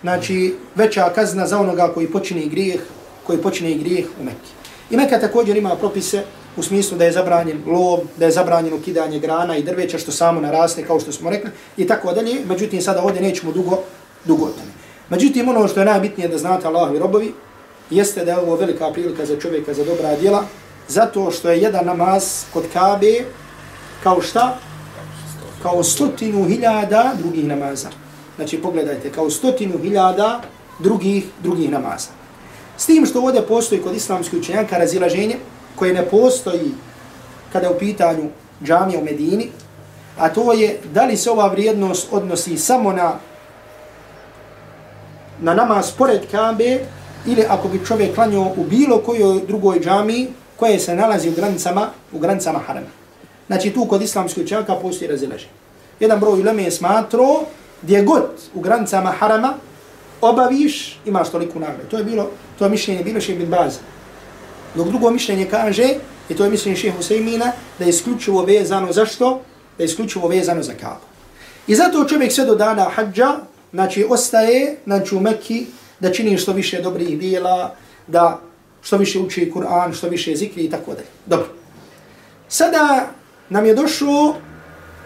Znači, 0.00 0.54
veća 0.74 1.10
kazna 1.14 1.46
za 1.46 1.60
onoga 1.60 1.88
koji 1.94 2.06
počine 2.06 2.46
grijeh, 2.46 2.80
koji 3.26 3.38
počine 3.38 3.74
grijeh 3.74 4.06
u 4.20 4.24
Mekki. 4.24 4.50
I 4.90 4.96
Mekka 4.96 5.20
također 5.20 5.56
ima 5.56 5.76
propise 5.76 6.22
u 6.56 6.62
smislu 6.62 6.98
da 6.98 7.04
je 7.04 7.12
zabranjen 7.12 7.62
lov, 7.66 7.98
da 8.16 8.24
je 8.24 8.30
zabranjeno 8.30 8.80
kidanje 8.84 9.18
grana 9.18 9.56
i 9.56 9.62
drveća 9.62 9.98
što 9.98 10.12
samo 10.12 10.40
naraste, 10.40 10.84
kao 10.84 11.00
što 11.00 11.12
smo 11.12 11.30
rekli, 11.30 11.50
i 11.76 11.86
tako 11.86 12.12
dalje. 12.12 12.40
Međutim, 12.48 12.82
sada 12.82 13.02
ovdje 13.02 13.22
nećemo 13.22 13.52
dugo, 13.52 13.78
dugo 14.24 14.44
o 14.44 14.50
tome. 14.50 14.70
Međutim, 15.08 15.48
ono 15.48 15.68
što 15.68 15.80
je 15.80 15.86
najbitnije 15.86 16.28
da 16.28 16.38
znate 16.38 16.66
Allahovi 16.66 16.98
robovi, 16.98 17.32
jeste 17.90 18.24
da 18.24 18.30
je 18.30 18.38
ovo 18.38 18.56
velika 18.56 18.90
prilika 18.92 19.26
za 19.26 19.40
čovjeka 19.40 19.74
za 19.74 19.84
dobra 19.84 20.16
djela, 20.16 20.44
zato 20.88 21.30
što 21.30 21.50
je 21.50 21.62
jedan 21.62 21.86
namaz 21.86 22.44
kod 22.52 22.64
Kabe 22.72 23.24
kao 24.02 24.22
šta? 24.22 24.58
Kao 25.62 25.82
stotinu 25.82 26.44
hiljada 26.44 27.12
drugih 27.18 27.44
namaza. 27.44 27.88
Znači, 28.36 28.62
pogledajte, 28.62 29.12
kao 29.12 29.30
stotinu 29.30 29.78
hiljada 29.78 30.40
drugih, 30.78 31.24
drugih 31.42 31.70
namaza. 31.70 32.08
S 32.76 32.86
tim 32.86 33.06
što 33.06 33.22
ovdje 33.22 33.42
postoji 33.42 33.82
kod 33.82 33.96
islamskih 33.96 34.38
učenjaka 34.38 34.78
razilaženje, 34.78 35.36
koje 35.76 35.94
ne 35.94 36.08
postoji 36.08 36.74
kada 37.52 37.66
je 37.66 37.74
u 37.74 37.78
pitanju 37.78 38.28
džamija 38.64 39.00
u 39.00 39.04
Medini, 39.04 39.50
a 40.18 40.28
to 40.28 40.52
je 40.52 40.80
da 40.94 41.04
li 41.04 41.16
se 41.16 41.30
ova 41.30 41.48
vrijednost 41.48 42.08
odnosi 42.10 42.58
samo 42.58 42.92
na 42.92 43.18
na 45.40 45.54
namaz 45.54 45.92
pored 45.98 46.20
Kabe 46.30 46.78
ili 47.26 47.44
ako 47.48 47.68
bi 47.68 47.84
čovjek 47.86 48.14
klanio 48.14 48.42
u 48.56 48.64
bilo 48.64 48.98
kojoj 48.98 49.40
drugoj 49.46 49.80
džamiji 49.80 50.28
koje 50.56 50.78
se 50.78 50.94
nalazi 50.94 51.28
u 51.28 51.32
granicama, 51.32 51.90
u 52.12 52.18
granicama 52.18 52.58
harama. 52.58 52.86
Znači 53.46 53.70
tu 53.70 53.84
kod 53.84 54.02
islamskoj 54.02 54.44
učenjaka 54.44 54.74
postoji 54.74 55.10
razilaženje. 55.10 55.52
Jedan 56.00 56.20
broj 56.20 56.40
uleme 56.40 56.62
je 56.62 56.70
smatro 56.70 57.24
gdje 57.82 58.02
god 58.02 58.30
u 58.54 58.60
granicama 58.60 59.10
harama 59.10 59.54
obaviš, 60.20 61.00
imaš 61.04 61.30
toliku 61.30 61.60
nagrade. 61.60 61.88
To 61.90 61.98
je 61.98 62.04
bilo, 62.04 62.30
to 62.58 62.64
je 62.64 62.70
mišljenje 62.70 63.04
bilo 63.04 63.20
še 63.20 63.34
bin 63.34 63.50
baza. 63.50 63.80
Dok 64.74 64.88
drugo 64.88 65.10
mišljenje 65.10 65.46
kaže, 65.50 65.88
i 66.28 66.34
to 66.34 66.44
je 66.44 66.50
mišljenje 66.50 66.76
šeha 66.76 66.98
Huseymina, 66.98 67.52
da 67.78 67.84
je 67.84 67.90
isključivo 67.90 68.42
vezano 68.42 68.92
za 68.92 69.06
što? 69.06 69.40
Da 69.78 69.84
je 69.84 69.86
isključivo 69.86 70.28
vezano 70.28 70.62
za 70.62 70.72
kabu. 70.80 71.04
I 71.66 71.74
zato 71.74 72.04
čovjek 72.04 72.32
sve 72.32 72.44
do 72.44 72.54
dana 72.54 72.84
hađa, 72.94 73.36
znači 73.72 74.06
ostaje, 74.08 74.76
znači 74.84 75.16
u 75.16 75.20
Mekki, 75.20 75.66
da 76.00 76.12
čini 76.12 76.38
što 76.38 76.52
više 76.52 76.82
dobrih 76.82 77.18
dijela, 77.18 77.74
da 78.06 78.40
što 78.82 78.96
više 78.96 79.18
uči 79.18 79.52
Kur'an, 79.54 79.94
što 79.94 80.08
više 80.08 80.36
zikri 80.36 80.64
i 80.64 80.70
tako 80.70 80.90
dalje. 80.90 81.06
Dobro. 81.26 81.46
Sada 82.48 83.10
nam 83.48 83.66
je 83.66 83.74
došao 83.74 84.34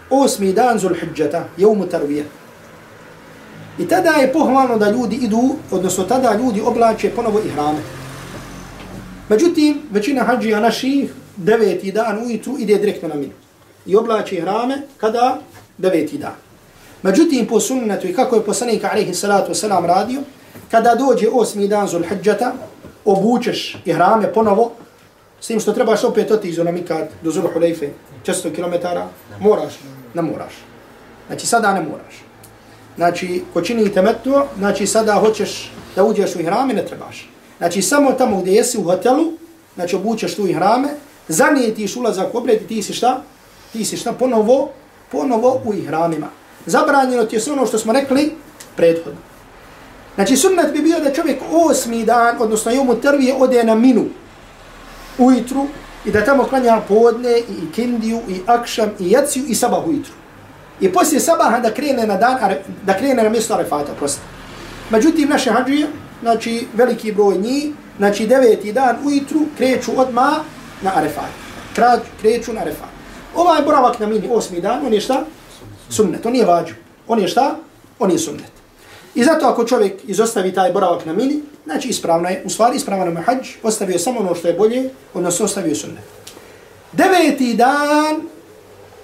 osmi 0.09 0.53
dan 0.53 0.79
Zulhidžeta, 0.79 1.47
jevmu 1.57 1.85
Tarvije. 1.85 2.25
I 3.79 3.87
tada 3.87 4.09
je 4.09 4.33
pohvalno 4.33 4.77
da 4.77 4.91
ljudi 4.91 5.15
idu, 5.15 5.55
odnosno 5.71 6.03
tada 6.03 6.35
ljudi 6.37 6.61
oblače 6.61 7.09
ponovo 7.09 7.39
i 7.39 7.49
hrame. 7.49 7.79
Međutim, 9.29 9.81
većina 9.91 10.23
hađija 10.23 10.59
naših 10.59 11.13
deveti 11.37 11.91
dan 11.91 12.25
ujutru 12.25 12.55
ide 12.59 12.77
direktno 12.77 13.07
na 13.07 13.15
minu. 13.15 13.33
I 13.85 13.95
oblače 13.95 14.41
hrame 14.41 14.81
kada? 14.97 15.39
Deveti 15.77 16.17
dan. 16.17 16.35
Međutim, 17.01 17.47
po 17.47 17.59
sunnetu 17.59 18.07
i 18.07 18.13
kako 18.13 18.35
je 18.35 18.45
poslanik 18.45 18.83
alaihi 18.83 19.13
salatu 19.13 19.51
wasalam 19.51 19.85
radio, 19.85 20.21
kada 20.71 20.95
dođe 20.95 21.27
osmi 21.33 21.67
dan 21.67 21.87
zul 21.87 22.03
obučeš 23.05 23.77
ihrame 23.85 24.33
ponovo, 24.33 24.71
s 25.41 25.47
tim 25.47 25.59
što 25.59 25.73
trebaš 25.73 26.03
opet 26.03 26.31
otići 26.31 26.63
na 26.63 26.71
mikad 26.71 27.09
do 27.21 27.31
Zulhulejfe, 27.31 27.89
400 28.25 28.55
km, 28.55 28.87
moraš, 29.39 29.73
ne 30.13 30.21
moraš. 30.21 30.53
Znači, 31.27 31.47
sada 31.47 31.73
ne 31.73 31.81
moraš. 31.81 32.23
Znači, 32.95 33.43
ko 33.53 33.61
čini 33.61 33.93
temetu, 33.93 34.41
znači 34.57 34.87
sada 34.87 35.13
hoćeš 35.13 35.71
da 35.95 36.03
uđeš 36.03 36.35
u 36.35 36.39
ihrame, 36.39 36.73
ne 36.73 36.85
trebaš. 36.85 37.29
Znači, 37.57 37.81
samo 37.81 38.11
tamo 38.11 38.41
gdje 38.41 38.51
jesi 38.51 38.77
u 38.77 38.83
hotelu, 38.83 39.31
znači 39.75 39.95
obučeš 39.95 40.35
tu 40.35 40.47
ihrame, 40.47 40.89
zanijetiš 41.27 41.95
ulazak 41.95 42.35
u 42.35 42.37
obred 42.37 42.67
ti 42.67 42.83
si 42.83 42.93
šta? 42.93 43.21
Ti 43.73 43.85
si 43.85 43.97
šta 43.97 44.13
ponovo, 44.13 44.69
ponovo 45.11 45.61
u 45.65 45.73
ihramima. 45.73 46.27
Zabranjeno 46.65 47.25
ti 47.25 47.35
je 47.35 47.41
ono 47.51 47.65
što 47.65 47.77
smo 47.77 47.93
rekli 47.93 48.35
prethodno. 48.75 49.30
Znači, 50.21 50.37
sunnet 50.37 50.73
bi 50.73 50.81
bio 50.81 50.99
da 50.99 51.13
čovjek 51.13 51.41
osmi 51.51 52.05
dan, 52.05 52.35
odnosno 52.39 52.71
jomu 52.71 52.95
trvije, 52.95 53.35
ode 53.39 53.63
na 53.63 53.75
minu 53.75 54.05
ujutru 55.17 55.67
i 56.05 56.11
da 56.11 56.25
tamo 56.25 56.43
klanja 56.43 56.81
podne 56.87 57.39
i 57.39 57.65
ikindiju 57.69 58.19
i 58.29 58.41
akšam 58.45 58.89
i 58.99 59.11
jaciju 59.11 59.43
i 59.47 59.55
sabah 59.55 59.87
ujutru. 59.87 60.13
I 60.81 60.93
poslije 60.93 61.19
sabaha 61.19 61.59
da 61.59 61.73
krene 61.73 62.07
na 62.07 62.17
dan, 62.17 62.37
da 62.85 62.97
krene 62.97 63.23
na 63.23 63.29
mjesto 63.29 63.53
arefata, 63.53 63.93
prosto. 63.97 64.21
Međutim, 64.89 65.29
naše 65.29 65.51
hađije, 65.51 65.87
znači 66.21 66.67
veliki 66.73 67.11
broj 67.11 67.37
njih, 67.37 67.73
znači 67.97 68.27
deveti 68.27 68.73
dan 68.73 68.95
ujutru 69.05 69.39
kreću 69.57 69.91
odma 69.97 70.39
na 70.81 70.91
Arefat. 70.95 71.31
Krađ, 71.75 71.99
kreću 72.21 72.53
na 72.53 72.61
Arefat. 72.61 72.89
Ovaj 73.35 73.61
boravak 73.61 73.99
na 73.99 74.07
mini 74.07 74.29
osmi 74.31 74.61
dan, 74.61 74.85
on 74.85 74.93
je 74.93 75.01
šta? 75.01 75.23
Sunnet, 75.89 76.25
on 76.25 76.35
je 76.35 76.45
vađu. 76.45 76.73
On 77.07 77.19
je 77.19 77.27
šta? 77.27 77.55
On 77.99 78.11
je 78.11 78.19
sunnet. 78.19 78.60
I 79.15 79.23
zato 79.23 79.45
ako 79.45 79.65
čovjek 79.65 79.93
izostavi 80.07 80.53
taj 80.53 80.71
boravak 80.71 81.05
na 81.05 81.13
mini, 81.13 81.41
znači 81.65 81.87
ispravno 81.89 82.29
je, 82.29 82.41
u 82.45 82.49
stvari 82.49 82.77
ispravno 82.77 83.19
je 83.19 83.23
hađ, 83.25 83.47
ostavio 83.63 83.99
samo 83.99 84.19
ono 84.19 84.35
što 84.35 84.47
je 84.47 84.53
bolje, 84.53 84.89
odnosno 85.13 85.45
ostavio 85.45 85.75
sunnet. 85.75 86.03
Deveti 86.91 87.53
dan 87.53 88.21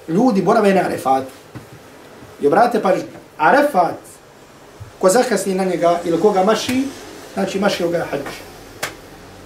ljudi 0.08 0.42
borave 0.42 0.74
na 0.74 0.82
Arefatu. 0.82 1.32
I 2.42 2.48
obrate 2.48 2.82
pa 2.82 2.94
Arefat, 3.38 4.00
ko 5.00 5.10
zakasni 5.10 5.56
na 5.56 5.64
njega 5.64 6.00
ili 6.06 6.22
koga 6.22 6.44
maši, 6.44 6.84
znači 7.34 7.60
mašio 7.60 7.90
ga 7.90 8.06
hađ. 8.12 8.22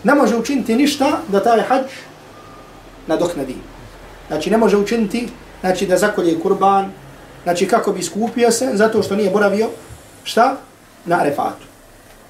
Ne 0.04 0.16
može 0.16 0.36
učiniti 0.36 0.76
ništa 0.76 1.20
da 1.28 1.44
taj 1.44 1.62
hađ 1.62 1.86
nadoknadi. 3.08 3.56
Znači 4.28 4.50
ne 4.50 4.58
može 4.58 4.78
učiniti 4.78 5.28
znači 5.62 5.86
da 5.86 5.98
zakolje 5.98 6.40
kurban, 6.40 6.92
znači 7.44 7.68
kako 7.68 7.92
bi 7.92 8.04
skupio 8.04 8.52
se, 8.52 8.70
zato 8.74 9.04
što 9.04 9.16
nije 9.16 9.30
boravio, 9.30 9.70
šta? 10.24 10.56
Na 11.06 11.20
arefatu. 11.20 11.66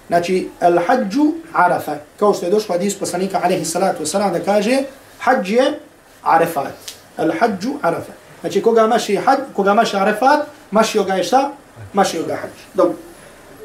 Znači, 0.07 0.49
al 0.59 0.79
hađu 0.87 1.31
arafa, 1.53 1.95
kao 2.19 2.33
što 2.33 2.45
je 2.45 2.51
došlo 2.51 2.75
hadis 2.75 2.99
poslanika, 2.99 3.39
alaihi 3.43 3.65
salatu 3.65 4.03
wasalam, 4.03 4.31
da 4.31 4.39
kaže, 4.39 4.79
hađ 5.19 5.51
je 5.51 5.79
arefat. 6.23 6.73
El 7.17 7.31
hađu 7.39 7.73
arafa. 7.81 8.11
Znači, 8.41 8.61
koga 8.61 8.87
maši 8.87 9.15
hađ, 9.15 9.39
koga 9.55 9.73
maši 9.73 9.97
arefat, 9.97 10.39
mašio 10.71 11.03
ga 11.03 11.13
je 11.13 11.23
šta? 11.23 11.51
Mašio 11.93 12.23
ga 12.23 12.35
hađ. 12.35 12.51
Dobro. 12.73 12.95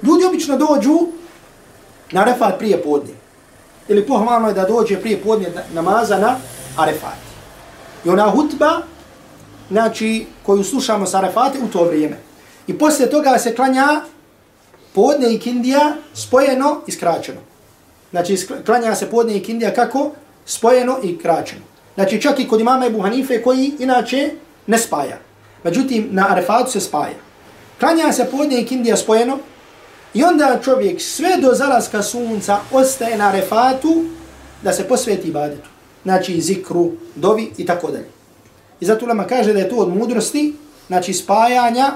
Ljudi 0.03 0.25
obično 0.25 0.57
dođu 0.57 0.99
na 2.13 2.21
Arefat 2.21 2.59
prije 2.59 2.83
podne. 2.83 3.15
ili 3.89 4.07
pohvalno 4.07 4.49
je 4.49 4.55
da 4.55 4.65
dođe 4.65 5.01
prije 5.01 5.21
podne 5.23 5.49
namaza 5.73 6.19
na 6.19 6.37
Arefat. 6.77 7.19
I 8.05 8.09
ona 8.09 8.31
hutba, 8.31 8.83
znači, 9.71 10.27
koju 10.43 10.65
slušamo 10.65 11.07
sa 11.07 11.19
Arefate 11.19 11.59
u 11.59 11.69
to 11.69 11.85
vrijeme. 11.85 12.17
I 12.67 12.79
poslije 12.79 13.11
toga 13.11 13.39
se 13.39 13.55
klanja 13.55 14.01
podne 14.97 15.35
i 15.35 15.39
kindija 15.39 15.97
spojeno 16.15 16.81
i 16.87 16.93
skraćeno. 16.93 17.41
Znači, 18.11 18.37
klanja 18.67 18.95
se 18.95 19.11
podne 19.11 19.37
i 19.37 19.43
kindija 19.43 19.75
kako? 19.75 20.11
Spojeno 20.47 20.99
i 21.03 21.19
kraćeno. 21.19 21.61
Znači, 21.95 22.23
čak 22.23 22.41
i 22.41 22.49
kod 22.49 22.61
imama 22.61 22.87
Ebu 22.87 23.01
Hanife 23.01 23.43
koji 23.43 23.73
inače 23.79 24.31
ne 24.67 24.79
spaja. 24.79 25.19
Međutim, 25.65 26.09
na 26.11 26.27
Arefatu 26.31 26.71
se 26.71 26.81
spaja. 26.81 27.21
Klanja 27.81 28.13
se 28.13 28.25
podne 28.31 28.61
i 28.61 28.67
kindija 28.67 28.97
spojeno 28.97 29.39
i 30.15 30.25
onda 30.25 30.59
čovjek 30.65 31.01
sve 31.01 31.37
do 31.43 31.55
zalaska 31.55 32.03
sunca 32.03 32.59
ostaje 32.73 33.19
na 33.19 33.29
Arefatu 33.29 34.05
da 34.63 34.73
se 34.73 34.89
posveti 34.89 35.29
ibadetu. 35.29 35.69
Znači, 36.03 36.41
zikru, 36.41 36.93
dovi 37.15 37.53
i 37.57 37.67
tako 37.67 37.91
dalje. 37.91 38.09
I 38.81 38.87
zato 38.87 39.07
Lama 39.07 39.25
kaže 39.25 39.53
da 39.53 39.59
je 39.59 39.69
to 39.69 39.77
od 39.77 39.97
mudrosti, 39.97 40.55
znači 40.87 41.13
spajanja 41.13 41.93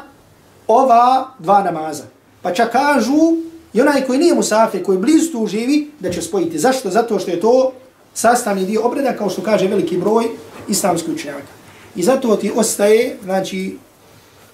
ova 0.67 1.29
dva 1.39 1.63
namaza. 1.63 2.20
Pa 2.43 2.55
čak 2.55 2.73
kažu, 2.73 3.37
i 3.73 3.81
onaj 3.81 4.07
koji 4.07 4.19
nije 4.19 4.35
musafir, 4.35 4.85
koji 4.85 4.99
blizu 4.99 5.33
tu 5.33 5.47
živi, 5.47 5.91
da 6.01 6.11
će 6.11 6.23
spojiti. 6.23 6.59
Zašto? 6.59 6.91
Zato 6.91 7.19
što 7.19 7.31
je 7.31 7.41
to 7.41 7.73
sastavni 8.15 8.65
dio 8.65 8.83
obreda, 8.85 9.17
kao 9.17 9.31
što 9.31 9.43
kaže 9.43 9.69
veliki 9.69 9.97
broj 9.97 10.25
islamskih 10.69 11.15
učenjaka. 11.15 11.53
I 11.97 12.03
zato 12.03 12.37
ti 12.37 12.53
ostaje, 12.55 13.17
znači, 13.25 13.77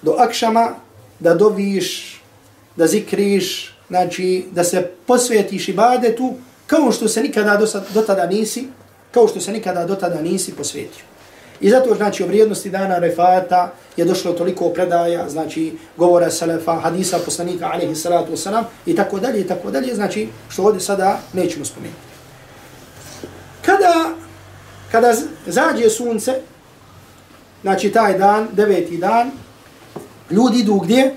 do 0.01 0.15
akšama, 0.17 0.69
da 1.19 1.33
doviš, 1.33 2.21
da 2.75 2.87
zikriš, 2.87 3.75
znači, 3.87 4.45
da 4.51 4.63
se 4.63 4.89
posvetiš 5.05 5.69
ibadetu, 5.69 6.33
kao 6.67 6.91
što 6.91 7.07
se 7.07 7.23
nikada 7.23 7.57
do, 7.57 7.67
do 7.93 8.01
tada 8.01 8.27
nisi, 8.27 8.67
kao 9.11 9.27
što 9.27 9.39
se 9.39 9.51
nikada 9.51 9.85
do 9.85 9.95
tada 9.95 10.21
nisi 10.21 10.53
posvetio. 10.53 11.03
I 11.61 11.69
zato 11.69 11.95
znači 11.95 12.23
o 12.23 12.27
vrijednosti 12.27 12.69
dana 12.69 12.99
refata 12.99 13.73
je 13.97 14.05
došlo 14.05 14.33
toliko 14.33 14.69
predaja, 14.69 15.29
znači 15.29 15.77
govora 15.97 16.31
selefa, 16.31 16.73
hadisa 16.73 17.19
poslanika 17.25 17.69
alejhi 17.73 17.95
salatu 17.95 18.31
vesselam 18.31 18.65
i 18.85 18.95
tako 18.95 19.19
dalje 19.19 19.41
i 19.41 19.47
tako 19.47 19.71
dalje, 19.71 19.95
znači 19.95 20.29
što 20.49 20.63
ovdje 20.63 20.81
sada 20.81 21.19
nećemo 21.33 21.65
spomenuti. 21.65 22.01
Kada 23.65 24.09
kada 24.91 25.13
zađe 25.45 25.89
sunce, 25.89 26.41
znači 27.61 27.91
taj 27.91 28.17
dan, 28.17 28.47
deveti 28.51 28.97
dan, 28.97 29.31
ljudi 30.31 30.59
idu 30.59 30.79
gdje? 30.79 31.15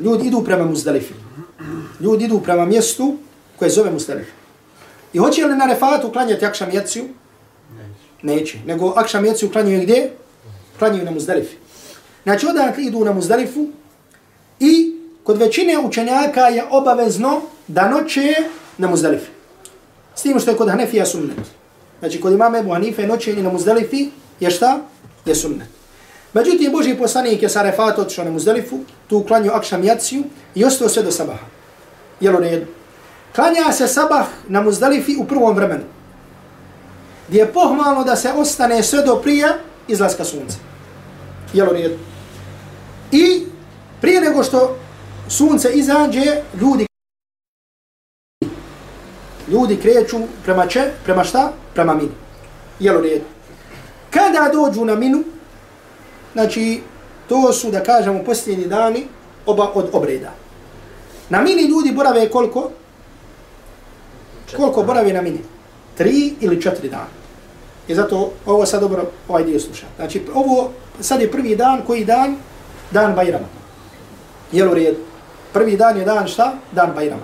Ljudi 0.00 0.26
idu 0.26 0.44
prema 0.44 0.64
Muzdalifi. 0.64 1.14
Ljudi 2.00 2.24
idu 2.24 2.40
prema 2.40 2.64
mjestu 2.64 3.16
koje 3.58 3.70
zove 3.70 3.90
Muzdalifi. 3.90 4.30
I 5.12 5.18
hoće 5.18 5.46
li 5.46 5.56
na 5.56 5.66
refatu 5.66 6.12
klanjati 6.12 6.46
akšam 6.46 6.70
jeciju? 6.70 7.04
Neće. 8.24 8.58
Nego 8.66 8.92
akša 8.96 9.20
mjeci 9.20 9.46
uklanjuju 9.46 9.82
gdje? 9.82 10.10
Uklanjuju 10.74 11.04
na 11.04 11.10
muzdalifi. 11.10 11.56
Znači 12.22 12.46
odakle 12.46 12.84
idu 12.84 13.04
na 13.04 13.12
muzdalifu 13.12 13.66
i 14.60 14.94
kod 15.24 15.38
većine 15.38 15.78
učenjaka 15.78 16.40
je 16.40 16.64
obavezno 16.70 17.40
da 17.68 17.88
noće 17.88 18.34
na 18.78 18.88
muzdalifi. 18.88 19.30
S 20.14 20.22
tim 20.22 20.40
što 20.40 20.50
je 20.50 20.56
kod 20.56 20.68
Hanefija 20.68 21.06
sunnet. 21.06 21.36
Znači 21.98 22.20
kod 22.20 22.32
imame 22.32 22.58
Ebu 22.58 22.72
Hanife 22.72 23.06
noćenje 23.06 23.42
na 23.42 23.52
muzdalifi 23.52 24.08
je 24.40 24.50
šta? 24.50 24.80
Je 25.24 25.34
sunnet. 25.34 25.68
Međutim, 26.32 26.72
Boži 26.72 26.94
poslanik 26.94 27.42
je 27.42 27.48
sa 27.48 27.62
refatu 27.62 28.00
otišao 28.00 28.24
na 28.24 28.30
muzdalifu, 28.30 28.78
tu 29.08 29.18
uklanju 29.18 29.50
akša 29.52 29.78
i 30.54 30.64
ostao 30.64 30.88
sve 30.88 31.02
do 31.02 31.10
sabaha. 31.10 31.46
Jel 32.20 32.36
u 32.36 32.40
redu? 32.40 32.66
Klanja 33.34 33.72
se 33.72 33.88
sabah 33.88 34.26
na 34.48 34.62
muzdalifi 34.62 35.16
u 35.18 35.24
prvom 35.24 35.56
vremenu 35.56 35.84
gdje 37.28 37.38
je 37.38 37.52
pohvalno 37.52 38.04
da 38.04 38.16
se 38.16 38.32
ostane 38.32 38.82
sve 38.82 39.02
do 39.02 39.16
prije 39.16 39.48
izlaska 39.88 40.24
sunca. 40.24 40.56
Jel 41.52 41.68
u 41.68 41.72
redu? 41.72 41.98
I 43.12 43.46
prije 44.00 44.20
nego 44.20 44.44
što 44.44 44.76
sunce 45.28 45.72
izađe, 45.72 46.42
ljudi 46.60 46.86
ljudi 49.48 49.76
kreću 49.76 50.18
prema 50.44 50.66
če? 50.66 50.90
Prema 51.04 51.24
šta? 51.24 51.52
Prema 51.74 51.94
minu. 51.94 52.12
Jel 52.80 52.98
u 52.98 53.00
redu? 53.00 53.24
Kada 54.10 54.48
dođu 54.52 54.84
na 54.84 54.94
minu, 54.94 55.22
znači, 56.32 56.82
to 57.28 57.52
su, 57.52 57.70
da 57.70 57.82
kažemo, 57.82 58.24
posljednji 58.24 58.66
dani 58.66 59.06
oba 59.46 59.70
od 59.74 59.90
obreda. 59.92 60.32
Na 61.28 61.42
mini 61.42 61.62
ljudi 61.62 61.92
borave 61.92 62.28
koliko? 62.30 62.70
Koliko 64.56 64.82
borave 64.82 65.12
na 65.12 65.22
mini? 65.22 65.40
Tri 65.96 66.34
ili 66.40 66.62
četiri 66.62 66.88
dana. 66.88 67.12
I 67.88 67.94
zato 67.94 68.32
ovo 68.46 68.66
sad 68.66 68.80
dobro 68.80 69.10
ovaj 69.28 69.44
dio 69.44 69.60
sluša. 69.60 69.86
Znači, 69.96 70.22
ovo 70.34 70.70
sad 71.00 71.20
je 71.20 71.30
prvi 71.30 71.56
dan, 71.56 71.82
koji 71.86 72.04
dan? 72.04 72.36
Dan 72.90 73.14
Bajrama. 73.14 73.46
Jel 74.52 74.70
u 74.70 74.74
redu? 74.74 74.98
Prvi 75.52 75.76
dan 75.76 75.96
je 75.98 76.04
dan 76.04 76.28
šta? 76.28 76.52
Dan 76.72 76.92
Bajrama. 76.94 77.22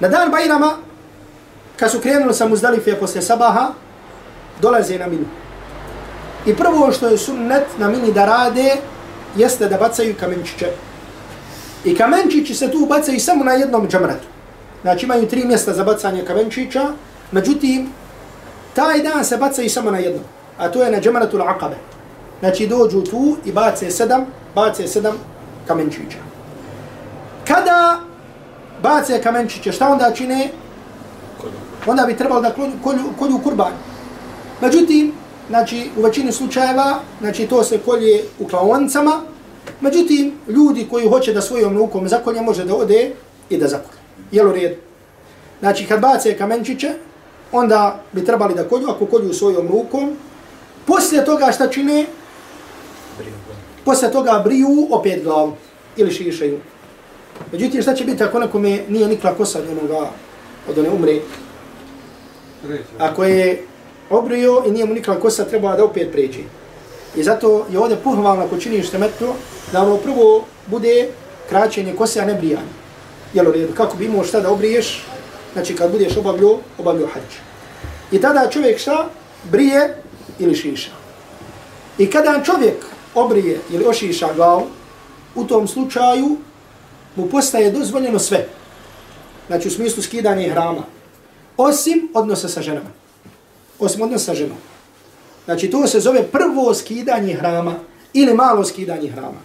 Na 0.00 0.08
dan 0.08 0.30
Bajrama, 0.30 0.76
kad 1.76 1.90
su 1.90 2.00
krenuli 2.00 2.34
sa 2.34 2.48
Muzdalife 2.48 2.94
posle 2.94 3.22
sabaha, 3.22 3.68
dolaze 4.60 4.98
na 4.98 5.06
minu. 5.06 5.26
I 6.46 6.56
prvo 6.56 6.92
što 6.92 7.08
je 7.08 7.18
sunnet 7.18 7.64
na 7.78 7.88
mini 7.88 8.12
da 8.12 8.24
rade, 8.24 8.76
jeste 9.36 9.68
da 9.68 9.76
bacaju 9.76 10.14
kamenčiće. 10.20 10.70
I 11.84 11.96
kamenčići 11.96 12.54
se 12.54 12.70
tu 12.70 12.86
bacaju 12.86 13.20
samo 13.20 13.44
na 13.44 13.52
jednom 13.52 13.88
džamratu. 13.88 14.26
Znači 14.82 15.06
imaju 15.06 15.28
tri 15.28 15.44
mjesta 15.44 15.72
za 15.72 15.84
bacanje 15.84 16.24
kamenčića, 16.24 16.92
Međutim, 17.32 17.90
taj 18.74 19.02
dan 19.02 19.24
se 19.24 19.36
baca 19.36 19.62
i 19.62 19.68
samo 19.68 19.90
na 19.90 19.98
jedno, 19.98 20.20
a 20.58 20.68
to 20.68 20.82
je 20.82 20.90
na 20.90 21.00
džemaratul 21.00 21.40
aqabe. 21.40 21.76
Znači 22.40 22.66
dođu 22.66 23.02
tu 23.02 23.36
i 23.44 23.52
bace 23.52 23.90
sedam, 23.90 24.26
bace 24.54 24.88
sedam 24.88 25.16
kamenčića. 25.66 26.18
Kada 27.48 28.00
bace 28.82 29.22
kamenčiće, 29.22 29.72
šta 29.72 29.88
onda 29.88 30.12
čine? 30.14 30.50
Onda 31.86 32.06
bi 32.06 32.16
trebalo 32.16 32.40
da 32.40 32.50
kolju, 32.50 32.72
kolju, 32.84 33.04
kolju 33.18 33.38
kurban. 33.44 33.72
Međutim, 34.60 35.12
znači, 35.48 35.90
u 35.96 36.02
većini 36.02 36.32
slučajeva, 36.32 36.98
znači, 37.20 37.46
to 37.46 37.64
se 37.64 37.78
kolje 37.78 38.24
u 38.38 38.46
klaoncama, 38.46 39.20
međutim, 39.80 40.32
ljudi 40.48 40.86
koji 40.90 41.08
hoće 41.08 41.32
da 41.32 41.40
svojom 41.40 41.76
rukom 41.76 42.08
zakolje, 42.08 42.40
može 42.40 42.64
da 42.64 42.76
ode 42.76 43.12
i 43.50 43.58
da 43.58 43.68
zakolje. 43.68 43.98
Jel 44.32 44.48
u 44.48 44.52
redu? 44.52 44.76
Znači, 45.60 45.86
kad 45.86 46.00
bace 46.00 46.38
kamenčiće, 46.38 46.94
onda 47.52 48.00
bi 48.12 48.24
trebali 48.24 48.54
da 48.54 48.68
kolju, 48.68 48.88
ako 48.90 49.06
kolju 49.06 49.32
svojom 49.32 49.68
rukom. 49.68 50.16
Poslije 50.86 51.24
toga 51.24 51.52
šta 51.52 51.68
čine? 51.68 52.06
Poslije 53.84 54.12
toga 54.12 54.42
briju 54.44 54.88
opet 54.90 55.24
glavu 55.24 55.52
ili 55.96 56.10
šišaju. 56.10 56.58
Međutim, 57.52 57.82
šta 57.82 57.94
će 57.94 58.04
biti 58.04 58.24
ako 58.24 58.38
nekome 58.38 58.80
nije 58.88 59.08
nikla 59.08 59.34
kosa 59.34 59.58
od 59.58 59.64
onoga, 59.68 60.10
od 60.68 60.78
one 60.78 60.90
umre? 60.90 61.20
Ako 62.98 63.24
je 63.24 63.62
obrio 64.10 64.62
i 64.66 64.70
nije 64.70 64.86
mu 64.86 64.94
nikla 64.94 65.20
kosa, 65.20 65.44
treba 65.44 65.76
da 65.76 65.84
opet 65.84 66.12
pređe. 66.12 66.40
I 67.16 67.22
zato 67.22 67.66
je 67.70 67.78
ovdje 67.78 67.96
pohvalno 67.96 68.44
ako 68.44 68.58
činiš 68.58 68.90
temetno, 68.90 69.34
da 69.72 69.82
ono 69.82 69.96
prvo 69.96 70.44
bude 70.66 71.08
kraćenje 71.48 71.94
kose, 71.96 72.20
a 72.20 72.24
ne 72.24 72.34
brijanje. 72.34 72.72
Jel 73.34 73.48
u 73.48 73.52
redu? 73.52 73.74
Kako 73.74 73.96
bi 73.96 74.04
imao 74.04 74.24
šta 74.24 74.40
da 74.40 74.50
obriješ, 74.50 75.04
znači 75.58 75.76
kad 75.76 75.90
budeš 75.92 76.16
obavljio, 76.16 76.58
obavljio 76.78 77.06
hađ. 77.06 77.34
I 78.12 78.20
tada 78.20 78.50
čovjek 78.50 78.78
šta? 78.78 79.08
Brije 79.50 80.02
ili 80.38 80.54
šiša. 80.54 80.90
I 81.98 82.10
kada 82.10 82.42
čovjek 82.44 82.84
obrije 83.14 83.60
ili 83.70 83.84
ošiša 83.84 84.32
glavu, 84.34 84.66
u 85.34 85.44
tom 85.44 85.68
slučaju 85.68 86.36
mu 87.16 87.28
postaje 87.28 87.70
dozvoljeno 87.70 88.18
sve. 88.18 88.46
Znači 89.46 89.68
u 89.68 89.70
smislu 89.70 90.02
skidanja 90.02 90.50
hrama. 90.52 90.82
Osim 91.56 92.08
odnosa 92.14 92.48
sa 92.48 92.62
ženama. 92.62 92.90
Osim 93.78 94.02
odnosa 94.02 94.24
sa 94.24 94.34
ženom. 94.34 94.58
Znači 95.44 95.70
to 95.70 95.86
se 95.86 96.00
zove 96.00 96.22
prvo 96.22 96.74
skidanje 96.74 97.34
hrama 97.34 97.74
ili 98.12 98.34
malo 98.34 98.64
skidanje 98.64 99.10
hrama. 99.10 99.40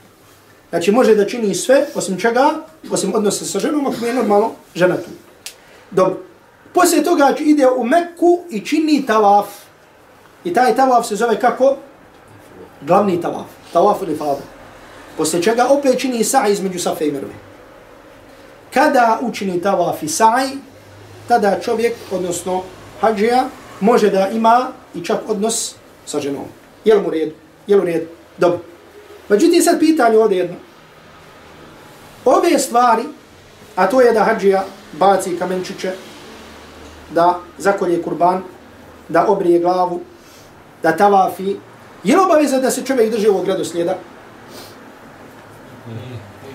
Znači 0.70 0.92
može 0.92 1.16
da 1.16 1.26
čini 1.26 1.56
sve, 1.56 1.88
osim 1.96 2.20
čega, 2.20 2.54
osim 2.92 3.16
odnosa 3.16 3.46
sa 3.46 3.60
ženom, 3.60 3.88
ako 3.88 4.06
je 4.06 4.14
normalno 4.14 4.52
žena 4.76 4.98
tu. 4.98 5.10
Dobro. 5.94 6.18
Poslije 6.74 7.04
toga 7.04 7.36
ide 7.40 7.68
u 7.68 7.84
Mekku 7.84 8.40
i 8.50 8.60
čini 8.60 9.06
tavaf. 9.06 9.48
I 10.44 10.54
taj 10.54 10.76
tavaf 10.76 11.08
se 11.08 11.16
zove 11.16 11.40
kako? 11.40 11.76
Glavni 12.82 13.22
tavaf. 13.22 13.46
Tavaf 13.74 14.02
ili 14.02 14.18
fada. 14.18 14.42
Poslije 15.18 15.44
čega 15.44 15.68
opet 15.70 16.00
čini 16.00 16.24
sa'j 16.24 16.52
između 16.52 16.80
Safe 16.80 17.08
i 17.08 17.12
Merve. 17.12 17.34
Kada 18.74 19.20
učini 19.22 19.62
tavaf 19.62 20.04
i 20.04 20.08
sa'j, 20.08 20.48
tada 21.28 21.60
čovjek, 21.60 21.94
odnosno 22.12 22.64
hađija, 23.02 23.46
može 23.80 24.10
da 24.10 24.28
ima 24.28 24.68
i 24.96 25.04
čak 25.06 25.20
odnos 25.28 25.76
sa 26.06 26.20
ženom. 26.20 26.46
Jel 26.86 27.02
mu 27.02 27.10
red? 27.10 27.34
Jel 27.68 27.82
u 27.82 27.86
red? 27.86 28.08
Dobro. 28.38 28.60
Međutim, 29.30 29.62
sad 29.62 29.80
pitanje 29.80 30.18
ovdje 30.18 30.38
jedno. 30.38 30.56
Ove 32.26 32.60
stvari, 32.60 33.04
a 33.76 33.88
to 33.88 34.02
je 34.02 34.14
da 34.14 34.24
hađija 34.24 34.66
baci 34.94 35.38
kamenčiće, 35.40 35.92
da 37.12 37.40
zakolje 37.58 38.02
kurban, 38.02 38.42
da 39.10 39.28
obrije 39.28 39.60
glavu, 39.60 40.02
da 40.84 40.98
tavafi. 40.98 41.56
Je 42.04 42.16
li 42.18 42.24
obaveza 42.24 42.60
da 42.60 42.72
se 42.72 42.86
čovjek 42.86 43.12
drži 43.12 43.28
ovog 43.28 43.48
redoslijeda? 43.48 43.98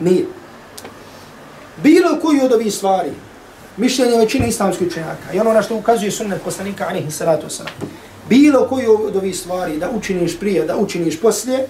Nije. 0.01 0.27
Bilo 1.83 2.19
koju 2.23 2.45
od 2.45 2.53
ovih 2.53 2.75
stvari, 2.75 3.11
mišljenje 3.77 4.19
većine 4.19 4.49
islamskih 4.49 4.87
učenjaka, 4.87 5.33
i 5.35 5.41
ono 5.41 5.53
na 5.53 5.63
što 5.63 5.77
ukazuje 5.77 6.11
sunnet 6.11 6.43
poslanika, 6.43 6.87
alihi 6.89 7.11
salatu 7.11 7.47
wasalam, 7.47 7.87
bilo 8.29 8.67
koju 8.69 9.07
od 9.07 9.17
ovih 9.17 9.39
stvari 9.39 9.79
da 9.79 9.91
učiniš 9.91 10.39
prije, 10.39 10.65
da 10.65 10.77
učiniš 10.77 11.21
poslije, 11.21 11.67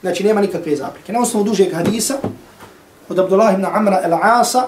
znači 0.00 0.24
nema 0.24 0.40
nikakve 0.40 0.76
zapreke. 0.76 1.12
Na 1.12 1.20
osnovu 1.20 1.44
dužeg 1.44 1.74
hadisa, 1.74 2.18
od 3.08 3.18
Abdullah 3.18 3.54
ibn 3.54 3.64
Amra 3.64 4.00
el-Asa, 4.04 4.66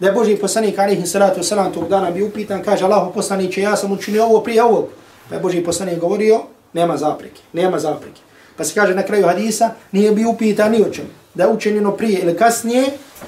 da 0.00 0.06
je 0.06 0.12
Boži 0.12 0.36
poslanik 0.36 0.78
alaihi 0.78 1.06
salatu 1.06 1.40
wasalam 1.40 1.74
tog 1.74 1.88
dana 1.88 2.10
bi 2.10 2.22
upitan, 2.22 2.62
kaže 2.62 2.84
Allah 2.84 3.08
poslaniće, 3.14 3.60
ja 3.60 3.76
sam 3.76 3.92
učinio 3.92 4.24
ovo 4.24 4.40
prije 4.40 4.62
ovog. 4.62 4.88
Pa 5.28 5.34
je 5.34 5.40
Boži 5.40 5.64
poslanik 5.64 5.98
govorio, 5.98 6.40
nema 6.72 6.96
zapreke, 6.96 7.40
nema 7.52 7.78
zapreke. 7.78 8.20
Pa 8.56 8.64
se 8.64 8.74
kaže 8.74 8.94
na 8.94 9.02
kraju 9.02 9.26
hadisa, 9.26 9.70
nije 9.92 10.12
bi 10.12 10.24
upitan 10.24 10.72
ni 10.72 10.82
o 10.82 10.90
čemu. 10.90 11.08
da 11.34 11.44
je 11.44 11.50
učinjeno 11.50 11.92
prije 11.92 12.20
ili 12.20 12.36
kasnije, 12.36 12.86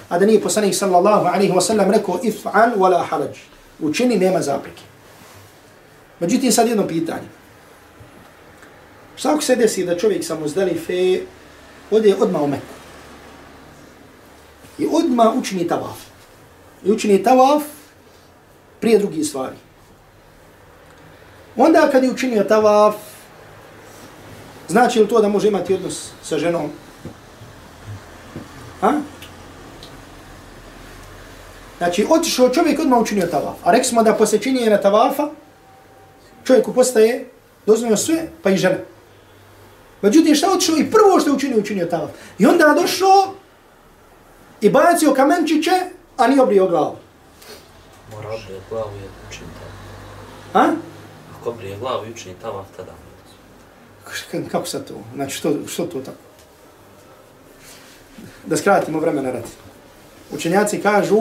a 0.09 0.18
da 0.18 0.26
nije 0.26 0.41
poslanik 0.41 0.74
sallallahu 0.74 1.26
alaihi 1.26 1.53
wasallam 1.53 1.91
rekao, 1.91 2.18
if'an 2.22 2.74
wala 2.76 3.05
haraj. 3.05 3.28
Učini, 3.80 4.18
nema 4.18 4.43
zapreke. 4.43 4.82
Međutim, 6.20 6.53
sad 6.53 6.68
jedno 6.68 6.86
pitanje. 6.86 7.28
Šta 9.16 9.32
ako 9.32 9.43
se 9.43 9.57
desi 9.57 9.84
da 9.84 9.99
čovjek 9.99 10.24
samo 10.24 10.41
Muzdalife 10.41 10.86
fe, 10.86 11.20
ode 11.91 12.14
odmah 12.20 12.43
u 12.43 12.47
Meku? 12.47 12.80
I 14.81 14.87
odma 14.93 15.33
učini 15.37 15.68
tavaf 15.68 15.99
i 16.85 16.93
učini 16.93 17.22
tavaf 17.22 17.62
prije 18.81 18.99
drugih 18.99 19.26
stvari. 19.26 19.57
Onda 21.57 21.89
kad 21.93 22.05
je 22.05 22.11
učinio 22.11 22.45
tavaf, 22.45 22.95
znači 24.68 25.01
li 25.01 25.09
to 25.09 25.20
da 25.20 25.28
može 25.28 25.49
imati 25.49 25.74
odnos 25.74 26.11
sa 26.22 26.39
ženom? 26.39 26.70
Ha? 28.81 28.93
Znači, 31.78 32.07
otišao 32.11 32.49
čovjek 32.49 32.81
odmah 32.81 33.01
učinio 33.01 33.26
tavaf. 33.26 33.57
A 33.64 33.70
rekli 33.70 33.85
smo 33.85 34.03
da 34.03 34.14
posle 34.14 34.39
činjenja 34.39 34.81
tavafa, 34.81 35.31
čovjeku 36.45 36.72
postaje 36.72 37.28
dozvoljeno 37.66 37.97
sve, 37.97 38.28
pa 38.43 38.51
i 38.51 38.57
žena. 38.57 38.76
Međutim, 40.03 40.35
šta 40.35 40.53
otišao 40.53 40.76
i 40.76 40.91
prvo 40.91 41.20
što 41.20 41.31
je 41.31 41.35
učinio, 41.35 41.59
učinio 41.59 41.87
tavaf. 41.87 42.11
I 42.39 42.47
onda 42.47 42.76
došao 42.81 43.35
i 44.61 44.71
bacio 44.71 45.15
kamenčiće 45.15 45.81
a 46.17 46.27
nije 46.27 46.43
obrio 46.43 46.67
glavu. 46.67 46.97
Mora 48.11 48.29
obrije 48.29 48.61
glavu 48.71 48.91
i 48.91 49.29
učini 49.29 49.51
tavaf. 49.61 49.75
Ha? 50.53 50.75
Ako 51.41 51.51
obrije 51.51 51.77
glavu 51.77 52.07
i 52.07 52.11
učini 52.11 52.35
tavaf, 52.43 52.67
tada. 52.77 52.93
Kako 54.53 54.67
sad 54.67 54.89
to? 54.89 54.95
Znači, 55.15 55.37
što, 55.37 55.53
što 55.67 55.85
to 55.85 56.01
tako? 56.01 56.19
Da 58.47 58.57
skratimo 58.57 59.01
vremena 59.01 59.31
radi. 59.31 59.49
Učenjaci 60.33 60.83
kažu 60.83 61.21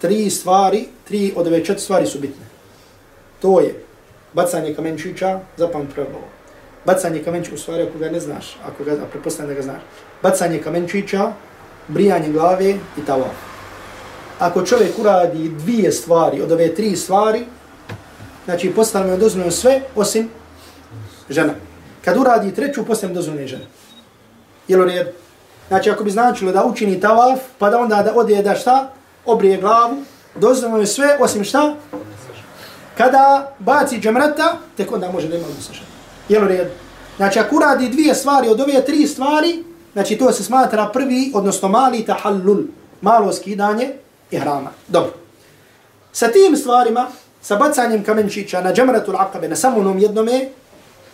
tri 0.00 0.30
stvari, 0.30 0.88
tri 1.04 1.32
od 1.36 1.46
ove 1.46 1.64
četiri 1.64 1.82
stvari 1.82 2.06
su 2.06 2.18
bitne. 2.18 2.46
To 3.40 3.60
je 3.60 3.84
bacanje 4.32 4.74
kamenčića, 4.74 5.40
zapam 5.56 5.88
prvo. 5.94 6.20
Bacanje 6.84 7.22
kamenčića, 7.24 7.54
u 7.54 7.58
stvari 7.58 7.82
ako 7.82 7.98
ga 7.98 8.10
ne 8.10 8.20
znaš, 8.20 8.56
ako 8.64 8.84
ga, 8.84 8.96
prepostavljam 9.10 9.54
da 9.54 9.60
ga 9.60 9.62
znaš. 9.62 9.82
Bacanje 10.22 10.58
kamenčića, 10.62 11.32
brijanje 11.88 12.28
glave 12.28 12.70
i 12.70 13.06
tavaf 13.06 13.46
ako 14.38 14.62
čovjek 14.62 14.98
uradi 14.98 15.48
dvije 15.48 15.92
stvari 15.92 16.42
od 16.42 16.52
ove 16.52 16.74
tri 16.74 16.96
stvari, 16.96 17.46
znači 18.44 18.70
postane 18.70 19.10
mu 19.10 19.16
dozvoljeno 19.16 19.52
sve 19.52 19.80
osim 19.94 20.28
žena. 21.30 21.52
Kad 22.04 22.16
uradi 22.16 22.54
treću, 22.54 22.84
postane 22.84 23.12
mu 23.12 23.14
dozvoljeno 23.14 23.48
žena. 23.48 23.64
Jel 24.68 24.80
u 24.80 24.84
redu? 24.84 25.10
Znači 25.68 25.90
ako 25.90 26.04
bi 26.04 26.10
značilo 26.10 26.52
da 26.52 26.64
učini 26.64 27.00
tavaf, 27.00 27.38
pa 27.58 27.70
da 27.70 27.78
onda 27.78 28.02
da 28.02 28.12
ode 28.14 28.42
da 28.42 28.54
šta, 28.54 28.92
obrije 29.24 29.56
glavu, 29.56 30.02
dozvoljeno 30.34 30.80
je 30.80 30.86
sve 30.86 31.16
osim 31.20 31.44
šta, 31.44 31.74
kada 32.96 33.52
baci 33.58 34.00
džemrata, 34.00 34.58
tek 34.76 34.92
onda 34.92 35.10
može 35.10 35.28
da 35.28 35.36
ima 35.36 35.46
odnosno 35.46 35.74
žena. 35.74 35.86
Jel 36.28 36.44
u 36.44 36.48
redu? 36.48 36.70
Znači 37.16 37.38
ako 37.38 37.56
uradi 37.56 37.88
dvije 37.88 38.14
stvari 38.14 38.48
od 38.48 38.60
ove 38.60 38.84
tri 38.84 39.06
stvari, 39.06 39.64
znači 39.96 40.16
to 40.18 40.32
se 40.32 40.44
smatra 40.44 40.90
prvi, 40.92 41.32
odnosno 41.34 41.68
mali 41.68 42.04
tahallul, 42.04 42.58
malo 43.00 43.32
skidanje, 43.32 43.92
ihrama. 44.30 44.70
Dobro. 44.88 45.12
Sa 46.12 46.28
tim 46.28 46.56
stvarima, 46.56 47.06
sa 47.42 47.56
bacanjem 47.56 48.04
kamenčića 48.04 48.60
na 48.60 48.74
džemratul 48.74 49.16
akabe, 49.16 49.48
na 49.48 49.56
samonom 49.56 49.98
jednome, 49.98 50.48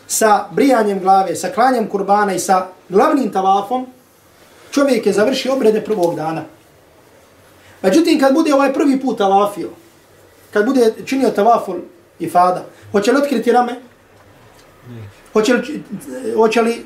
sa 0.06 0.48
brijanjem 0.50 0.98
glave, 1.00 1.36
sa 1.36 1.48
klanjem 1.48 1.88
kurbana 1.88 2.34
i 2.34 2.38
sa 2.38 2.66
glavnim 2.88 3.30
tavafom, 3.32 3.86
čovjek 4.70 5.06
je 5.06 5.12
završio 5.12 5.52
obrede 5.54 5.84
prvog 5.84 6.16
dana. 6.16 6.42
Međutim, 7.82 8.20
kad 8.20 8.34
bude 8.34 8.54
ovaj 8.54 8.72
prvi 8.72 9.00
put 9.00 9.18
tavafio, 9.18 9.70
kad 10.52 10.66
bude 10.66 10.94
činio 11.06 11.30
tavaful 11.30 11.76
i 12.18 12.30
fada, 12.30 12.64
hoće 12.92 13.12
li 13.12 13.18
otkriti 13.18 13.52
rame? 13.52 13.80
Hoće 15.32 15.54
li, 15.54 15.82
hoće 16.36 16.62
li, 16.62 16.84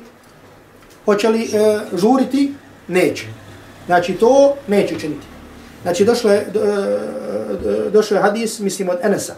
hoće 1.07 1.29
li 1.29 1.43
e, 1.43 1.79
žuriti? 1.95 2.53
Neće. 2.87 3.25
Znači, 3.85 4.13
to 4.13 4.55
neće 4.67 4.95
učiniti. 4.95 5.25
Znači, 5.81 6.05
došlo 6.05 6.31
je, 6.31 6.47
do, 6.53 6.59
e, 6.59 6.97
do, 7.63 7.89
došlo 7.89 8.17
je 8.17 8.23
hadis, 8.23 8.59
mislim, 8.59 8.89
od 8.89 8.97
Enesa. 9.01 9.35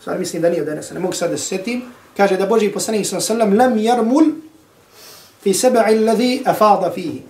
Stvar, 0.00 0.18
mislim 0.18 0.42
da 0.42 0.50
nije 0.50 0.62
od 0.62 0.68
Enesa, 0.68 0.94
ne 0.94 1.00
mogu 1.00 1.14
sad 1.14 1.30
da 1.30 1.36
se 1.36 1.44
setim. 1.44 1.82
Kaže 2.16 2.36
da 2.36 2.46
Boži 2.46 2.72
poslanik 2.72 3.06
sallam 3.06 3.20
sallam, 3.20 3.58
lam 3.58 3.78
jarmul 3.78 4.24
fi 5.42 5.54
sab'i 5.54 5.78
alladhi 5.86 6.42
afada 6.44 6.90
fihi. 6.94 7.22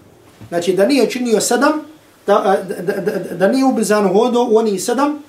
Znači, 0.48 0.72
da 0.72 0.86
nije 0.86 1.10
činio 1.10 1.40
sedam, 1.40 1.80
da, 2.26 2.56
da, 2.68 2.82
da, 2.82 3.00
da, 3.00 3.34
da 3.34 3.48
nije 3.48 3.64
ubrzano 3.64 4.12
hodo 4.12 4.46
u 4.50 4.56
oni 4.56 4.78
sedam, 4.78 5.22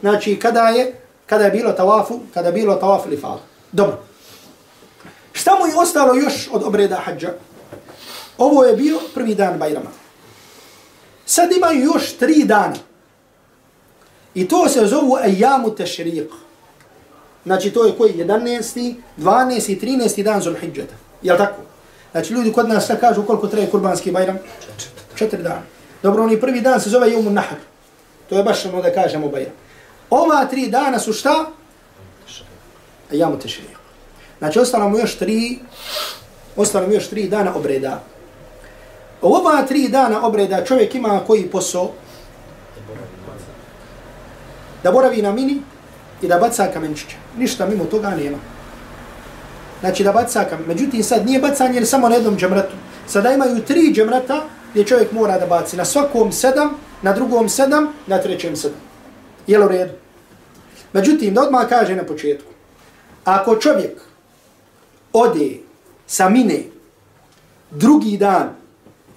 znači, 0.00 0.36
kada 0.36 0.68
je, 0.68 1.00
kada 1.26 1.44
je 1.44 1.50
bilo 1.50 1.72
tawafu, 1.72 2.18
kada 2.34 2.48
je 2.48 2.52
bilo 2.52 2.78
tawafu 2.82 3.06
ili 3.06 3.16
fada. 3.16 3.42
Dobro. 3.72 3.98
Šta 5.32 5.56
mu 5.60 5.66
je 5.66 5.76
ostalo 5.76 6.14
još 6.14 6.48
od 6.52 6.62
obreda 6.62 6.96
hađa? 6.96 7.32
Ovo 8.38 8.64
je 8.64 8.76
bio 8.76 9.00
prvi 9.14 9.34
dan 9.34 9.58
Bajrama. 9.58 9.90
Sad 11.26 11.52
imaju 11.52 11.84
još 11.84 12.12
tri 12.12 12.44
dana. 12.44 12.76
I 14.34 14.48
to 14.48 14.68
se 14.68 14.86
zovu 14.86 15.16
ajamu 15.16 15.68
tešriq. 15.68 16.28
Znači 17.44 17.70
to 17.70 17.84
je 17.84 17.94
koji 17.98 18.12
11. 18.12 18.94
12. 19.18 19.72
i 19.72 19.80
13. 19.80 20.22
dan 20.22 20.40
Zulhidžeta. 20.40 20.94
Jel 21.22 21.36
tako? 21.36 21.62
Znači 22.12 22.32
ljudi 22.32 22.52
kod 22.52 22.68
nas 22.68 22.86
sad 22.86 23.00
kažu 23.00 23.22
koliko 23.22 23.46
traje 23.46 23.70
kurbanski 23.70 24.10
bajram? 24.10 24.38
Četiri 25.14 25.42
dana. 25.42 25.62
Dobro, 26.02 26.24
oni 26.24 26.40
prvi 26.40 26.60
dan 26.60 26.80
se 26.80 26.90
zove 26.90 27.12
jumu 27.12 27.30
Nahar. 27.30 27.58
To 28.28 28.36
je 28.36 28.44
baš 28.44 28.66
ono 28.66 28.82
da 28.82 28.92
kažemo 28.92 29.28
bajram. 29.28 29.52
Ova 30.10 30.44
tri 30.44 30.68
dana 30.68 30.98
su 30.98 31.12
šta? 31.12 31.46
Ajamu 33.12 33.38
tešriq. 33.38 33.78
Znači 34.38 34.58
ostalo 34.58 34.88
mu 34.88 34.98
još 34.98 35.16
tri, 35.18 35.58
ostalo 36.56 36.86
mu 36.86 36.92
još 36.92 37.08
tri 37.08 37.28
dana 37.28 37.56
obreda. 37.56 38.02
Ova 39.22 39.62
tri 39.62 39.88
dana 39.88 40.26
obreda 40.26 40.64
čovjek 40.64 40.94
ima 40.94 41.20
koji 41.26 41.50
posao? 41.50 41.90
Da 44.82 44.92
boravi 44.92 45.22
na 45.22 45.32
mini 45.32 45.62
i 46.22 46.28
da 46.28 46.38
baca 46.38 46.66
kamenčića. 46.72 47.16
Ništa 47.38 47.66
mimo 47.66 47.84
toga 47.84 48.10
nema. 48.10 48.38
Znači 49.80 50.04
da 50.04 50.12
baca 50.12 50.44
kamen. 50.44 50.66
Međutim 50.66 51.02
sad 51.02 51.26
nije 51.26 51.40
bacanje 51.40 51.86
samo 51.86 52.08
na 52.08 52.14
jednom 52.14 52.36
džemratu. 52.36 52.74
Sada 53.06 53.32
imaju 53.32 53.64
tri 53.64 53.92
džemrata 53.92 54.44
gdje 54.70 54.84
čovjek 54.84 55.12
mora 55.12 55.38
da 55.38 55.46
baci. 55.46 55.76
Na 55.76 55.84
svakom 55.84 56.32
sedam, 56.32 56.70
na 57.02 57.12
drugom 57.12 57.48
sedam, 57.48 57.88
na 58.06 58.18
trećem 58.18 58.56
sedam. 58.56 58.80
Jel 59.46 59.64
u 59.64 59.68
redu? 59.68 59.92
Međutim, 60.92 61.34
da 61.34 61.42
odmah 61.42 61.68
kaže 61.68 61.96
na 61.96 62.04
početku. 62.04 62.52
Ako 63.24 63.56
čovjek 63.56 64.00
ode 65.12 65.58
sa 66.06 66.28
mine 66.28 66.62
drugi 67.70 68.16
dan 68.16 68.54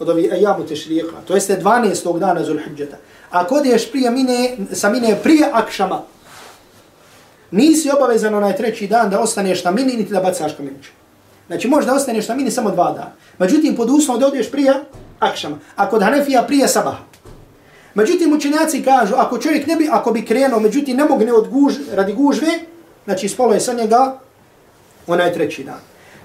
od 0.01 0.09
ovih 0.09 0.33
ajamu 0.33 0.65
tešrika, 0.65 1.21
to 1.27 1.33
jeste 1.33 1.59
12. 1.61 2.19
dana 2.19 2.43
Zulhidžeta. 2.43 2.97
Ako 3.31 3.55
odješ 3.55 3.91
prije 3.91 4.11
mine, 4.11 4.57
sa 4.73 4.89
mine 4.89 5.15
prije 5.23 5.49
akšama, 5.53 6.01
nisi 7.51 7.89
obavezan 7.97 8.35
onaj 8.35 8.57
treći 8.57 8.87
dan 8.87 9.09
da 9.09 9.19
ostaneš 9.19 9.63
na 9.63 9.71
mini, 9.71 9.93
niti 9.93 10.13
da 10.13 10.19
bacaš 10.19 10.53
kamenić. 10.57 10.85
Znači 11.47 11.67
možda 11.67 11.93
ostaneš 11.93 12.27
na 12.27 12.35
mini 12.35 12.51
samo 12.51 12.71
dva 12.71 12.91
dana. 12.91 13.11
Međutim, 13.39 13.75
pod 13.75 13.89
uslovom 13.89 14.21
da 14.21 14.27
odeš 14.27 14.51
prije 14.51 14.73
akšama. 15.19 15.59
A 15.75 15.89
kod 15.89 16.03
Hanefija 16.03 16.43
prije 16.43 16.67
sabaha. 16.67 17.03
Međutim, 17.93 18.33
učenjaci 18.33 18.83
kažu, 18.83 19.13
ako 19.17 19.37
čovjek 19.37 19.67
ne 19.67 19.75
bi, 19.75 19.89
ako 19.91 20.11
bi 20.11 20.25
krenuo, 20.25 20.59
međutim, 20.59 20.97
ne 20.97 21.05
mogne 21.05 21.33
od 21.33 21.49
guž, 21.49 21.73
radi 21.93 22.13
gužve, 22.13 22.47
znači 23.05 23.29
spolo 23.29 23.53
je 23.53 23.59
sa 23.59 23.73
njega 23.73 24.19
onaj 25.07 25.33
treći 25.33 25.63
dan. 25.63 25.79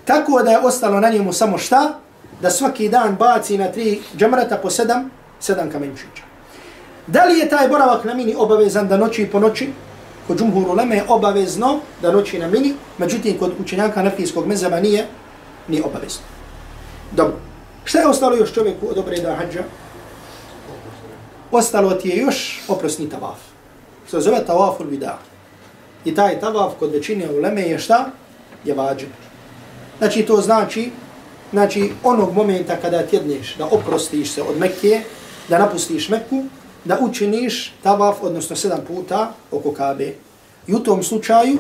Tako 0.05 0.43
da 0.43 0.51
je 0.51 0.59
ostalo 0.59 1.01
na 1.01 1.11
njemu 1.11 1.33
samo 1.33 1.59
šta? 1.59 2.06
Da 2.41 2.51
svaki 2.51 2.89
dan 2.89 3.17
baci 3.17 3.59
na 3.59 3.73
tri 3.73 4.01
džemrata 4.17 4.57
po 4.57 4.71
sedam, 4.71 5.11
sedam 5.41 5.71
kamenčića. 5.71 6.23
Da 7.07 7.25
li 7.25 7.39
je 7.39 7.49
taj 7.49 7.69
boravak 7.69 8.05
na 8.05 8.15
mini 8.15 8.35
obavezan 8.39 8.89
da 8.89 8.97
noći 8.97 9.29
po 9.33 9.41
noći? 9.41 9.69
kod 10.27 10.39
džumhuru 10.39 10.75
leme 10.75 10.97
je 10.97 11.05
obavezno 11.09 11.81
da 12.03 12.13
noći 12.13 12.39
na 12.39 12.49
mini, 12.49 12.75
međutim 12.99 13.39
kod 13.39 13.53
učenjaka 13.61 14.03
nafijskog 14.03 14.47
mezaba 14.47 14.81
nije, 14.81 15.07
nije 15.69 15.85
obavezno. 15.85 16.23
Dobro. 17.13 17.37
Šta 17.85 17.99
je 17.99 18.07
ostalo 18.07 18.37
još 18.37 18.53
čovjeku 18.53 18.89
od 18.91 18.99
obreda 18.99 19.35
hađa? 19.35 19.63
Ostalo 21.51 21.95
ti 21.95 22.09
je 22.09 22.17
još 22.17 22.63
oprosni 22.69 23.11
tavaf. 23.11 23.39
Što 24.09 24.21
zove 24.21 24.45
tavaf 24.47 24.81
ul 24.81 24.87
vida. 24.87 25.19
I 26.05 26.15
taj 26.15 26.41
tavaf 26.41 26.73
kod 26.79 26.93
većine 26.93 27.31
uleme 27.31 27.63
je 27.63 27.79
šta? 27.79 28.11
Je 28.65 28.75
vađen. 28.75 29.09
Znači 29.99 30.23
to 30.23 30.41
znači, 30.41 30.91
znači 31.51 31.93
onog 32.05 32.35
momenta 32.35 32.77
kada 32.77 33.03
tjedneš 33.03 33.55
da 33.57 33.67
oprostiš 33.67 34.31
se 34.31 34.43
od 34.43 34.59
Mekke, 34.59 35.01
da 35.49 35.59
napustiš 35.59 36.09
Mekku, 36.09 36.45
da 36.85 36.99
učiniš 37.01 37.75
tavaf, 37.83 38.17
odnosno 38.23 38.57
sedam 38.57 38.81
puta 38.87 39.33
oko 39.51 39.73
Kabe. 39.73 40.15
I 40.67 40.75
u 40.75 40.79
tom 40.79 41.03
slučaju, 41.03 41.59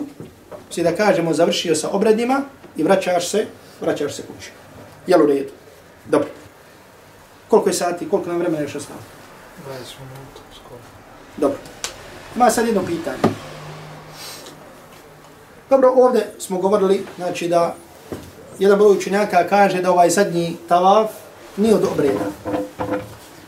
si 0.70 0.82
da 0.82 0.96
kažemo, 0.96 1.34
završio 1.34 1.74
sa 1.74 1.88
obredima 1.88 2.42
i 2.76 2.82
vraćaš 2.82 3.28
se, 3.28 3.46
vraćaš 3.80 4.14
se 4.14 4.22
kući. 4.22 4.50
Jel 5.06 5.22
u 5.22 5.26
redu? 5.26 5.50
Dobro. 6.06 6.28
Koliko 7.48 7.68
je 7.68 7.74
sati, 7.74 8.08
koliko 8.08 8.28
nam 8.28 8.38
vremena 8.38 8.62
još 8.62 8.74
ostalo? 8.74 9.00
20 9.68 9.70
minuta, 9.70 10.40
skoro. 10.54 10.80
Dobro. 11.36 11.58
Ima 12.36 12.50
sad 12.50 12.66
jedno 12.66 12.82
pitanje. 12.86 13.34
Dobro, 15.70 15.92
ovdje 15.96 16.32
smo 16.38 16.58
govorili, 16.58 17.06
znači 17.16 17.48
da 17.48 17.74
jedan 18.58 18.78
broj 18.78 18.96
učenjaka 18.96 19.46
kaže 19.48 19.82
da 19.82 19.90
ovaj 19.90 20.10
zadnji 20.10 20.56
tavaf 20.68 21.10
nije 21.56 21.74
od 21.74 21.84
obreda. 21.92 22.24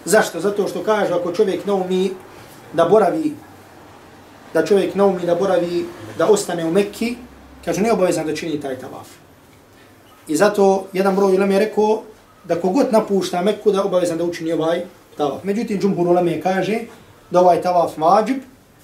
Zašto? 0.04 0.40
Zato 0.40 0.68
što 0.68 0.82
kaže 0.82 1.14
ako 1.14 1.32
čovjek 1.32 1.66
naumi 1.66 2.10
da 2.72 2.84
boravi, 2.84 3.32
da 4.54 4.66
čovjek 4.66 4.94
naumi 4.94 5.26
da 5.26 5.34
boravi, 5.34 5.84
da 6.18 6.26
ostane 6.26 6.64
u 6.64 6.72
Mekki, 6.72 7.16
kaže 7.64 7.80
nije 7.80 7.92
obavezan 7.92 8.26
da 8.26 8.34
čini 8.34 8.60
taj 8.60 8.78
tavaf. 8.78 9.08
I 10.28 10.36
zato 10.36 10.86
jedan 10.92 11.16
broj 11.16 11.34
ulema 11.34 11.52
je 11.52 11.58
rekao 11.58 12.02
da 12.44 12.60
kogod 12.60 12.92
napušta 12.92 13.42
Mekku 13.42 13.72
da 13.72 13.84
obavezan 13.84 14.18
da 14.18 14.24
učini 14.24 14.52
ovaj 14.52 14.82
tavaf. 15.16 15.44
Međutim, 15.44 15.80
džumhur 15.80 16.08
ulema 16.08 16.30
kaže 16.42 16.78
da 17.30 17.40
ovaj 17.40 17.62
tavaf 17.62 17.98
vađib 17.98 18.36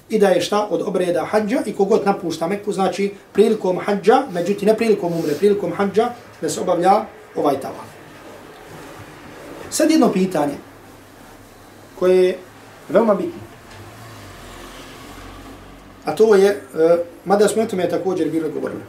i 0.09 0.19
da 0.19 0.29
je 0.29 0.41
šta 0.41 0.67
od 0.71 0.83
obreda 0.83 1.25
hađa 1.25 1.59
i 1.67 1.75
kogod 1.75 2.03
napušta 2.05 2.47
Meku, 2.47 2.73
znači 2.73 3.15
prilikom 3.33 3.79
hađa, 3.79 4.23
međutim 4.31 4.69
ne 4.69 4.77
prilikom 4.77 5.13
umre, 5.13 5.35
prilikom 5.35 5.73
hađa 5.73 6.09
da 6.41 6.49
se 6.49 6.61
obavlja 6.61 7.05
ovaj 7.37 7.61
tavaf. 7.61 7.89
Sad 9.71 9.91
jedno 9.91 10.13
pitanje 10.13 10.55
koje 11.99 12.25
je 12.25 12.39
veoma 12.89 13.15
bitno. 13.15 13.41
A 16.05 16.15
to 16.15 16.35
je, 16.35 16.49
e, 16.49 16.97
mada 17.25 17.49
smo 17.49 17.63
o 17.63 17.67
tome 17.67 17.89
također 17.89 18.31
bilo 18.31 18.49
govorili. 18.49 18.83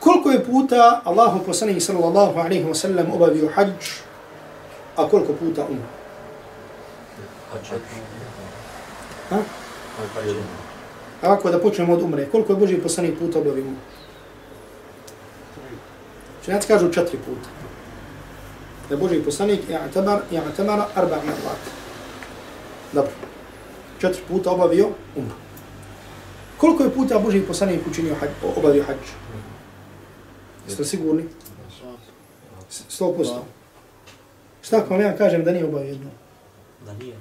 Koliko 0.00 0.30
je 0.30 0.44
puta 0.44 1.00
Allahu 1.04 1.44
poslanih 1.46 1.84
sallallahu 1.84 2.38
alaihi 2.38 2.64
wa 2.64 2.74
sallam 2.74 3.12
obavio 3.12 3.48
hađ, 3.54 3.88
a 4.96 5.08
koliko 5.08 5.32
puta 5.32 5.66
umro? 5.70 5.88
Ha? 9.30 9.38
Ako 11.22 11.50
da 11.50 11.60
počnemo 11.60 11.92
od 11.94 12.02
umre, 12.02 12.26
koliko 12.30 12.52
je 12.52 12.58
Boži 12.58 12.76
poslanik 12.82 13.18
puta 13.18 13.38
obavio 13.38 13.64
umre? 13.64 13.80
Čenjaci 16.44 16.68
kažu 16.68 16.92
četiri 16.92 17.18
puta. 17.18 17.48
Da 18.88 18.94
je 18.94 18.98
Boži 18.98 19.22
poslanik 19.22 19.60
i'tabar, 19.68 20.20
i'tamara 20.30 20.86
arba 20.94 21.16
marvat. 21.16 21.62
Dobro. 22.92 23.12
Četiri 24.00 24.22
puta 24.28 24.50
obavio 24.50 24.88
umre. 25.16 25.34
Koliko 26.56 26.82
je 26.82 26.94
puta 26.94 27.18
Boži 27.18 27.40
poslanik 27.40 27.80
učinio 27.90 28.14
hađ, 28.14 28.30
obavio 28.56 28.84
hađ? 28.84 28.96
Jeste 30.68 30.84
sigurni? 30.84 31.24
Sto 32.68 33.12
posto. 33.12 33.44
Šta 34.62 34.76
ako 34.76 34.94
ja 34.94 35.16
kažem 35.16 35.44
da 35.44 35.52
nije 35.52 35.64
obavio 35.64 35.88
jedno? 35.88 36.10
Da 36.86 36.92
nije. 36.92 37.16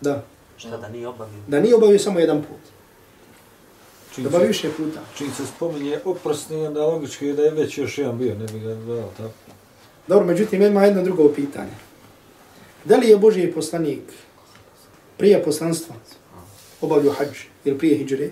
Da. 0.00 0.22
Šta 0.62 0.76
da 0.76 0.88
nije 0.88 1.08
obavio? 1.08 1.40
Da 1.46 1.60
nije 1.60 1.74
obavio 1.74 1.98
samo 1.98 2.20
jedan 2.20 2.42
put. 2.42 2.60
Čim 4.14 4.24
Da 4.24 4.28
obavio 4.28 4.48
više 4.48 4.70
puta. 4.76 5.00
čim 5.18 5.32
se 5.34 5.46
spominje 5.46 5.98
oprosni, 6.04 6.66
onda 6.66 6.86
logički 6.86 7.26
je 7.26 7.32
da 7.34 7.42
je 7.42 7.50
već 7.50 7.78
još 7.78 7.98
jedan 7.98 8.18
bio, 8.18 8.34
ne 8.34 8.46
bi 8.46 8.60
ga 8.60 8.74
dao, 8.74 9.10
tako? 9.16 9.32
Dobro, 10.08 10.26
međutim, 10.26 10.62
ima 10.62 10.84
jedno 10.84 11.02
drugo 11.02 11.28
pitanje. 11.28 11.70
Da 12.84 12.96
li 12.96 13.08
je 13.08 13.16
Božji 13.16 13.52
poslanik 13.52 14.02
prije 15.18 15.42
poslanstva 15.44 15.96
obavio 16.80 17.12
hađ 17.12 17.28
ili 17.64 17.78
prije 17.78 17.96
hijđre? 17.96 18.30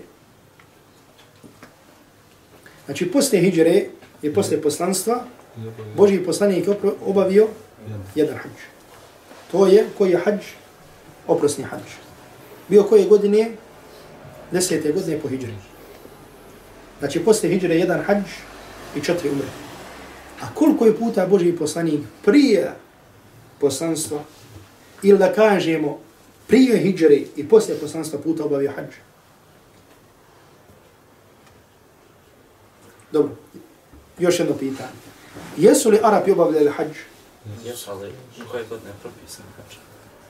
Znači, 2.85 3.11
poslije 3.11 3.41
hijđre 3.41 3.85
i 4.21 4.33
poslije 4.33 4.61
poslanstva, 4.61 5.23
I 5.57 5.67
obavio 5.67 5.93
Božji 5.95 6.25
poslanik 6.25 6.67
je 6.67 6.75
obavio 7.05 7.47
jedan. 7.85 8.01
jedan 8.15 8.35
hađ. 8.37 8.57
To 9.51 9.67
je 9.67 9.85
koji 9.97 10.11
je 10.11 10.17
hađ? 10.17 10.41
Oprosni 11.27 11.63
hađ. 11.63 11.81
Bio 12.71 12.83
koje 12.83 13.05
godine? 13.05 13.51
Desete 14.51 14.91
godine 14.91 15.19
po 15.19 15.27
hijđri. 15.27 15.53
Znači, 16.99 17.19
poslije 17.25 17.51
hijđre 17.51 17.75
jedan 17.75 18.03
hađ 18.03 18.23
i 18.95 19.01
četiri 19.01 19.29
umre. 19.29 19.47
A 20.41 20.53
koliko 20.53 20.85
je 20.85 20.97
puta 20.97 21.25
Božji 21.27 21.57
poslanik 21.57 22.01
prije 22.25 22.71
poslanstva, 23.59 24.23
ili 25.03 25.19
da 25.19 25.33
kažemo 25.33 25.99
prije 26.47 26.79
hijđre 26.79 27.19
i 27.35 27.47
poslije 27.47 27.79
poslanstva 27.79 28.19
puta 28.19 28.45
obavio 28.45 28.71
hađ? 28.75 28.95
Dobro, 33.11 33.31
još 34.19 34.39
jedno 34.39 34.55
pitanje. 34.57 35.01
Jesu 35.57 35.89
li 35.89 35.99
Arapi 36.03 36.31
obavljali 36.31 36.69
hađ? 36.69 36.95
Jesu, 37.65 37.91
ali 37.91 38.11
koje 38.51 38.63
godine 38.63 38.89
je 38.89 38.95
propisan 39.01 39.45
hađ? 39.57 39.75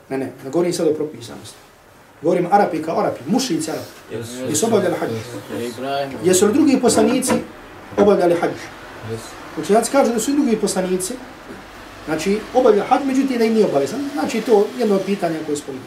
Ne, 0.08 0.18
ne, 0.18 0.32
ne 0.44 0.50
govorim 0.50 0.72
sad 0.72 0.88
o 0.88 0.94
propisanosti. 0.94 1.71
Govorim 2.22 2.48
Arapi 2.50 2.82
kao 2.82 3.00
Arapi, 3.00 3.20
mušnici 3.26 3.70
Arapi. 3.70 4.14
Jesu. 4.14 4.32
Jesu 4.48 4.66
obavljali 4.66 4.94
hađ? 5.00 5.10
Jesu 6.24 6.46
li 6.46 6.52
drugi 6.52 6.78
poslanici 6.80 7.32
obavljali 7.96 8.34
hađ? 8.34 8.50
Yes. 8.50 9.60
Učenjaci 9.60 9.92
kažu 9.92 10.12
da 10.12 10.20
su 10.20 10.30
i 10.30 10.34
drugi 10.34 10.56
poslanici, 10.56 11.14
znači 12.06 12.38
obavljali 12.54 12.88
hađ, 12.88 13.00
međutim 13.06 13.38
da 13.38 13.44
im 13.44 13.54
nije 13.54 13.66
obavezan. 13.66 14.00
Znači 14.12 14.40
to 14.40 14.66
jedno 14.78 14.94
od 14.94 15.02
pitanja 15.06 15.38
koje 15.46 15.56
spominje. 15.56 15.84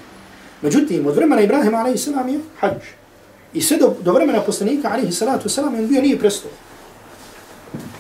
Međutim, 0.62 1.08
od 1.08 1.16
vremena 1.16 1.42
Ibrahima 1.42 1.78
a.s. 1.78 2.08
je 2.08 2.40
hađ. 2.60 2.82
I 3.54 3.62
sve 3.62 3.78
do, 3.78 3.96
do 4.02 4.14
vremena 4.14 4.42
poslanika 4.42 4.88
a.s. 4.88 5.58
on 5.58 5.88
bio 5.88 6.02
nije 6.02 6.20
presto. 6.20 6.48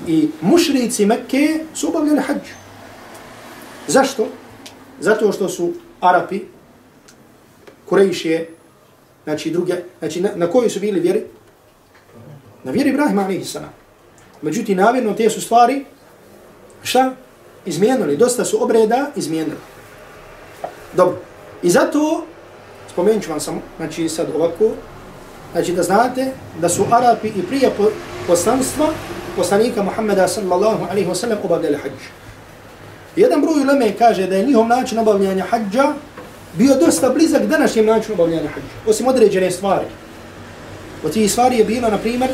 I 0.07 0.29
mušrici 0.41 1.05
Mekke 1.05 1.59
su 1.73 1.87
obavljali 1.87 2.21
hađ. 2.21 2.41
Zašto? 3.87 4.27
Zato 4.99 5.31
što 5.31 5.49
su 5.49 5.73
Arapi, 5.99 6.41
Kurejšije, 7.85 8.49
znači 9.23 9.51
druge, 9.51 9.73
znači 9.99 10.21
na, 10.21 10.29
na 10.35 10.47
kojoj 10.47 10.69
su 10.69 10.79
bili 10.79 10.99
vjeri? 10.99 11.23
Na 12.63 12.71
vjeri 12.71 12.89
Ibrahima 12.89 13.21
a.s. 13.21 13.57
Međutim, 14.41 14.77
namjerno 14.77 15.13
te 15.13 15.29
su 15.29 15.41
stvari, 15.41 15.85
šta? 16.83 17.13
Izmijenili, 17.65 18.17
dosta 18.17 18.45
su 18.45 18.63
obreda 18.63 19.11
izmijenili. 19.15 19.57
Dobro. 20.93 21.17
I 21.63 21.69
zato, 21.69 22.25
spomenut 22.91 23.23
ću 23.23 23.29
vam 23.29 23.39
samo, 23.39 23.61
znači 23.77 24.09
sad 24.09 24.27
ovako, 24.35 24.71
znači 25.51 25.73
da 25.73 25.83
znate 25.83 26.31
da 26.61 26.69
su 26.69 26.85
Arapi 26.91 27.27
i 27.27 27.43
prije 27.47 27.71
poslanstva 28.27 28.87
poslanika 29.35 29.83
Muhammeda 29.83 30.27
sallallahu 30.27 30.85
alaihi 30.89 31.09
wa 31.09 31.15
sallam 31.15 31.37
obavljali 31.43 31.77
hađ. 31.77 31.91
Jedan 33.15 33.41
broj 33.41 33.61
uleme 33.61 33.93
kaže 33.97 34.27
da 34.27 34.35
je 34.35 34.45
njihov 34.45 34.67
način 34.67 34.99
obavljanja 34.99 35.45
hađa 35.49 35.93
bio 36.57 36.75
dosta 36.75 37.09
blizak 37.09 37.45
današnjem 37.45 37.85
načinu 37.85 38.13
obavljanja 38.13 38.49
hađa, 38.49 38.67
osim 38.87 39.07
određene 39.07 39.51
stvari. 39.51 39.85
Od 41.03 41.13
tih 41.13 41.31
stvari 41.31 41.57
je 41.57 41.65
bilo, 41.65 41.89
na 41.89 41.97
primjer, 41.97 42.29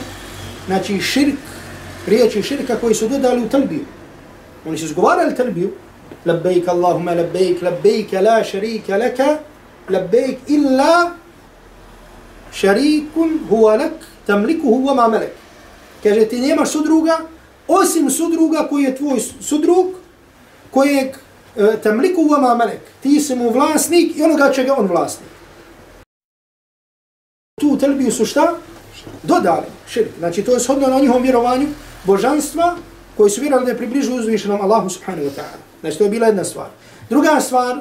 znači 0.65 0.99
širk, 0.99 1.39
riječi 2.07 2.43
širka 2.43 2.75
koji 2.75 2.95
su 2.95 3.07
dodali 3.07 3.43
u 3.43 3.49
talbiju. 3.49 3.85
Oni 4.67 4.77
su 4.77 4.85
izgovarali 4.85 5.35
talbiju, 5.35 5.71
labejk 6.25 6.67
Allahumma 6.67 7.13
labejk, 7.13 7.61
labbaik 7.61 8.11
la 8.11 8.43
šarika 8.43 8.97
laka, 8.97 9.37
labejk 9.89 10.37
illa 10.47 11.11
šarikun 12.53 13.39
huwa 13.49 13.77
lak, 13.77 13.93
tamliku 14.27 14.67
huwa 14.67 14.95
ma 14.95 15.07
melek. 15.07 15.33
Kaže, 16.03 16.25
ti 16.25 16.39
nemaš 16.39 16.71
sudruga, 16.71 17.19
osim 17.67 18.09
sudruga 18.09 18.67
koji 18.69 18.83
je 18.83 18.95
tvoj 18.95 19.19
sudrug, 19.41 19.87
kojeg 20.71 21.17
E, 21.55 21.77
temliku 21.83 22.27
vama 22.27 22.47
wa 22.47 22.57
malak. 22.57 22.79
Ti 23.01 23.19
si 23.19 23.35
mu 23.35 23.49
vlasnik 23.49 24.17
i 24.17 24.23
onoga 24.23 24.51
čega 24.53 24.75
on 24.77 24.87
vlasnik. 24.87 25.29
Tu 27.61 27.77
telbiju 27.77 28.11
su 28.11 28.25
šta? 28.25 28.53
Dodali 29.23 29.65
širk. 29.87 30.09
Znači, 30.19 30.43
to 30.43 30.53
je 30.53 30.59
shodno 30.59 30.87
na 30.87 30.99
njihovom 30.99 31.23
vjerovanju 31.23 31.67
božanstva 32.03 32.75
koji 33.17 33.29
su 33.29 33.41
vjerovali 33.41 33.65
da 33.65 33.71
je 33.71 33.77
približu 33.77 34.15
uzvišenom 34.15 34.61
Allahu 34.61 34.89
subhanahu 34.89 35.27
wa 35.27 35.31
ta'ala. 35.35 35.59
Znači, 35.81 35.97
to 35.97 36.03
je 36.03 36.09
bila 36.09 36.27
jedna 36.27 36.43
stvar. 36.43 36.67
Druga 37.09 37.39
stvar, 37.39 37.77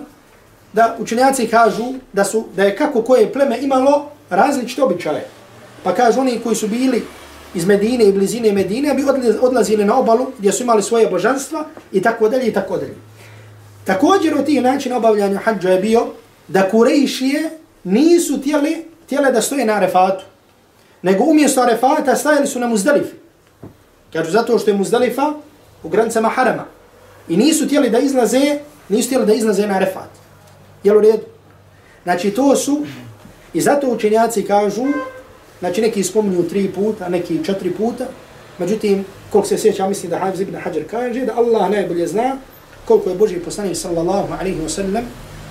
da 0.72 0.96
učenjaci 0.98 1.46
kažu 1.46 1.84
da 2.12 2.24
su 2.24 2.44
da 2.56 2.64
je 2.64 2.76
kako 2.76 3.02
koje 3.02 3.32
pleme 3.32 3.58
imalo 3.60 4.10
različite 4.30 4.82
običaje. 4.82 5.26
Pa 5.82 5.94
kažu 5.94 6.20
oni 6.20 6.40
koji 6.42 6.56
su 6.56 6.68
bili 6.68 7.02
iz 7.54 7.66
Medine 7.66 8.04
i 8.04 8.12
blizine 8.12 8.52
Medine, 8.52 8.94
bi 8.94 9.04
odlazili 9.40 9.84
na 9.84 9.98
obalu 9.98 10.26
gdje 10.38 10.52
su 10.52 10.62
imali 10.62 10.82
svoje 10.82 11.10
božanstva 11.10 11.64
i 11.92 12.02
tako 12.02 12.28
dalje 12.28 12.46
i 12.46 12.52
tako 12.52 12.76
dalje. 12.76 12.94
Također 13.90 14.34
od 14.34 14.46
tih 14.46 14.62
načina 14.62 14.96
obavljanja 14.96 15.38
hađa 15.38 15.70
je 15.70 15.80
bio 15.80 16.06
da 16.48 16.68
Kurejšije 16.70 17.50
nisu 17.84 18.40
tijeli, 18.40 18.84
tijele 19.06 19.32
da 19.32 19.42
stoje 19.42 19.64
na 19.64 19.72
Arefatu, 19.72 20.24
nego 21.02 21.24
umjesto 21.24 21.62
Arefata 21.62 22.16
stajali 22.16 22.46
su 22.46 22.60
na 22.60 22.66
Muzdalifi. 22.66 23.14
Kažu 24.12 24.30
zato 24.30 24.58
što 24.58 24.70
je 24.70 24.76
Muzdalifa 24.76 25.32
u 25.82 25.88
granicama 25.88 26.28
Harama. 26.28 26.64
I 27.28 27.36
nisu 27.36 27.68
tijeli 27.68 27.90
da 27.90 27.98
izlaze, 27.98 28.58
nisu 28.88 29.08
tijeli 29.08 29.26
da 29.26 29.32
izlaze 29.32 29.66
na 29.66 29.74
Arefat. 29.74 30.10
Jel 30.84 30.96
u 30.96 31.00
redu? 31.00 31.26
Znači 32.02 32.30
to 32.30 32.56
su, 32.56 32.82
i 33.54 33.60
zato 33.60 33.90
učenjaci 33.90 34.42
kažu, 34.42 34.86
znači 35.58 35.80
neki 35.80 36.04
spominju 36.04 36.48
tri 36.48 36.68
puta, 36.68 37.08
neki 37.08 37.44
četiri 37.44 37.70
puta, 37.70 38.04
međutim, 38.58 39.04
koliko 39.32 39.48
se 39.48 39.58
sjeća, 39.58 39.88
mislim 39.88 40.10
da 40.10 40.18
Hafiz 40.18 40.40
ibn 40.40 40.56
Hajar 40.56 40.84
kaže, 40.90 41.26
da 41.26 41.34
Allah 41.36 41.70
najbolje 41.70 42.06
zna 42.06 42.36
koliko 42.90 43.10
je 43.10 43.16
Boži 43.16 43.38
poslanik 43.38 43.76
sallallahu 43.76 44.34
alaihi 44.34 44.58
wa 44.58 44.68
sallam 44.68 45.04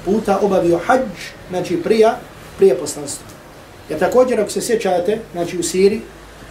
puta 0.06 0.40
obavio 0.42 0.80
hađ, 0.86 1.08
znači 1.50 1.78
prija, 1.84 2.18
prije 2.58 2.76
poslanstva. 2.76 3.28
Ja 3.90 3.98
također, 3.98 4.42
ako 4.42 4.50
se 4.50 4.62
sjećate, 4.62 5.20
znači 5.32 5.60
u 5.60 5.64
Siri, 5.64 6.02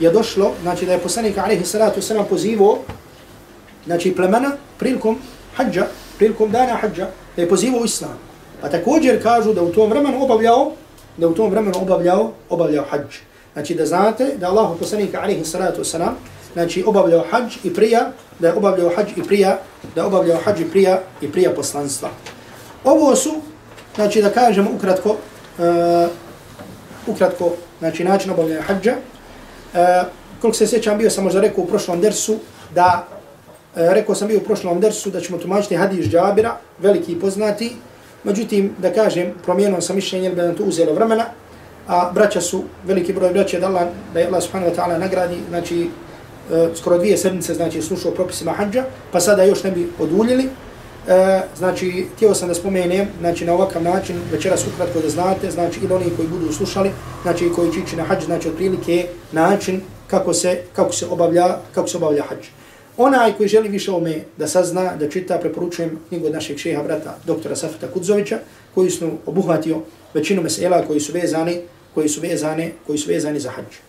je 0.00 0.10
došlo, 0.10 0.52
znači 0.62 0.86
da 0.86 0.92
je 0.92 0.98
poslanik 0.98 1.38
alaihi 1.38 1.64
salatu 1.64 2.02
sallam 2.02 2.26
pozivo, 2.28 2.78
znači 3.86 4.14
plemena 4.16 4.56
prilikom 4.78 5.18
hađa, 5.56 5.86
prilikom 6.18 6.50
dana 6.50 6.80
hađa, 6.80 7.08
da 7.36 7.42
je 7.42 7.48
pozivo 7.48 7.84
islam. 7.84 8.18
Pa 8.60 8.68
također 8.68 9.22
kažu 9.22 9.52
da 9.52 9.62
u 9.62 9.72
tom 9.72 9.90
vremenu 9.90 10.24
obavljao, 10.24 10.72
da 11.16 11.28
u 11.28 11.34
tom 11.34 11.50
vremenu 11.50 11.78
obavljao, 11.82 12.32
obavljao 12.48 12.84
hađ. 12.90 13.20
Znači 13.52 13.74
da 13.74 13.86
znate 13.86 14.34
da 14.40 14.48
Allah 14.48 14.70
poslanik 14.80 15.14
alaihi 15.14 15.44
salatu 15.44 15.84
sallam, 15.84 16.16
znači 16.58 16.84
obavljao 16.86 17.24
hađ 17.30 17.56
i 17.64 17.74
prija, 17.74 18.10
da 18.38 18.48
je 18.48 18.54
obavljao 18.54 18.90
hađ 18.96 19.06
i 19.16 19.22
prija, 19.22 19.58
da 19.94 20.00
je 20.00 20.06
obavljao 20.06 20.38
hađ 20.44 20.60
i 20.60 20.70
prija 20.70 21.00
i 21.20 21.32
prija 21.32 21.50
poslanstva. 21.50 22.08
Ovo 22.84 23.16
su, 23.16 23.34
znači 23.94 24.22
da 24.22 24.30
kažemo 24.30 24.70
ukratko, 24.74 25.10
uh, 25.10 26.10
ukratko, 27.06 27.52
znači 27.78 28.04
način 28.04 28.30
obavljanja 28.30 28.62
hađa. 28.62 28.94
Uh, 29.72 29.78
koliko 30.40 30.56
se 30.56 30.66
sjećam, 30.66 30.98
bio 30.98 31.10
sam 31.10 31.24
možda 31.24 31.40
rekao 31.40 31.64
u 31.64 31.66
prošlom 31.66 32.00
dersu, 32.00 32.38
da, 32.74 33.06
eh, 33.76 33.94
rekao 33.94 34.14
sam 34.14 34.28
bio 34.28 34.38
u 34.38 34.44
prošlom 34.44 34.80
dersu 34.80 35.10
da 35.10 35.20
ćemo 35.20 35.38
tumačiti 35.38 35.76
hadis 35.76 36.06
Džabira, 36.06 36.56
veliki 36.78 37.12
i 37.12 37.20
poznati, 37.20 37.72
međutim, 38.24 38.74
da 38.78 38.92
kažem, 38.92 39.32
promijenom 39.44 39.82
sam 39.82 39.96
mišljenje, 39.96 40.26
jer 40.26 40.34
bi 40.34 40.42
nam 40.42 40.54
to 40.54 40.64
uzelo 40.64 40.92
vremena, 40.92 41.24
a 41.88 42.10
braća 42.14 42.40
su, 42.40 42.62
veliki 42.84 43.12
broj 43.12 43.30
braća, 43.32 43.60
da 43.60 43.66
Allah, 43.66 43.88
da 44.14 44.20
je 44.20 44.26
Allah 44.26 44.42
subhanahu 44.42 44.72
wa 44.72 44.76
ta'ala 44.76 44.98
nagradi, 44.98 45.36
znači, 45.48 45.90
E, 46.52 46.68
skoro 46.74 46.98
dvije 46.98 47.16
sedmice, 47.16 47.54
znači, 47.54 47.82
slušao 47.82 48.12
propisima 48.12 48.52
hađa, 48.52 48.84
pa 49.12 49.20
sada 49.20 49.42
još 49.42 49.62
ne 49.64 49.70
bi 49.70 49.88
oduljili, 49.98 50.48
E, 51.08 51.42
znači, 51.56 52.06
htio 52.16 52.34
sam 52.34 52.48
da 52.48 52.54
spomenem, 52.54 53.08
znači, 53.20 53.44
na 53.44 53.54
ovakav 53.54 53.82
način, 53.82 54.16
večeras 54.32 54.66
ukratko 54.66 55.00
da 55.00 55.08
znate, 55.08 55.50
znači, 55.50 55.80
ili 55.82 55.94
oni 55.94 56.10
koji 56.16 56.28
budu 56.28 56.52
slušali, 56.52 56.90
znači, 57.22 57.46
i 57.46 57.52
koji 57.52 57.72
će 57.72 57.80
ići 57.80 57.96
na 57.96 58.04
hađ, 58.04 58.24
znači, 58.24 58.48
otprilike 58.48 59.06
način 59.32 59.80
kako 60.06 60.34
se, 60.34 60.62
kako 60.72 60.92
se 60.92 61.06
obavlja, 61.06 61.56
kako 61.74 61.88
se 61.88 61.96
obavlja 61.96 62.22
hađ. 62.28 62.46
Onaj 62.96 63.32
koji 63.32 63.48
želi 63.48 63.68
više 63.68 63.90
ome 63.90 64.20
da 64.36 64.48
sazna, 64.48 64.96
da 64.96 65.08
čita, 65.08 65.38
preporučujem 65.38 65.98
knjigu 66.08 66.26
od 66.26 66.32
našeg 66.32 66.58
šeha 66.58 66.82
brata, 66.82 67.16
doktora 67.26 67.56
Safeta 67.56 67.86
Kudzovića, 67.86 68.38
koji 68.74 68.90
su 68.90 69.10
obuhvatio 69.26 69.80
većinu 70.14 70.42
mesela 70.42 70.82
koji 70.86 71.00
su 71.00 71.12
vezani, 71.12 71.60
koji 71.94 72.08
su 72.08 72.20
vezani, 72.20 72.72
koji 72.86 72.98
su 72.98 73.08
vezani 73.08 73.40
za 73.40 73.50
hađ. 73.50 73.80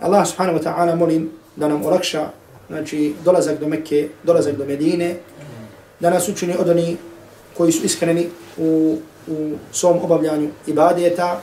Allah 0.00 0.26
subhanahu 0.26 0.58
wa 0.58 0.64
ta'ala 0.64 0.94
molim 0.94 1.30
da 1.56 1.68
nam 1.68 1.84
olakša, 1.84 2.28
znači, 2.68 3.14
dolazak 3.24 3.60
do 3.60 3.68
Mekke, 3.68 4.08
dolazak 4.22 4.56
do 4.56 4.64
Medine, 4.64 5.16
da 6.00 6.10
nas 6.10 6.28
učini 6.28 6.56
od 6.58 6.68
oni 6.68 6.96
koji 7.56 7.72
su 7.72 7.84
iskreni 7.84 8.28
u, 8.58 8.98
u 9.26 9.52
svom 9.72 9.98
obavljanju 10.02 10.50
ibadeta, 10.66 11.40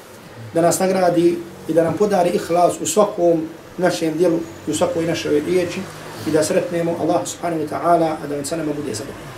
da 0.53 0.61
nas 0.61 0.79
nagradi 0.79 1.37
i 1.67 1.73
da 1.73 1.83
nam 1.83 1.93
podari 1.97 2.29
ihlas 2.29 2.81
u 2.81 2.85
svakom 2.85 3.47
našem 3.77 4.17
dijelu 4.17 4.39
i 4.67 4.71
u 4.71 4.75
svakoj 4.75 5.05
našoj 5.05 5.39
riječi 5.39 5.79
i 6.27 6.31
da 6.31 6.43
sretnemo 6.43 6.95
Allah 7.01 7.27
subhanahu 7.27 7.63
wa 7.63 7.69
ta'ala, 7.69 8.15
a 8.23 8.27
da 8.27 8.35
vam 8.35 8.45
sa 8.45 8.57
nama 8.57 8.73
bude 8.73 8.93
zadovoljno. 8.93 9.29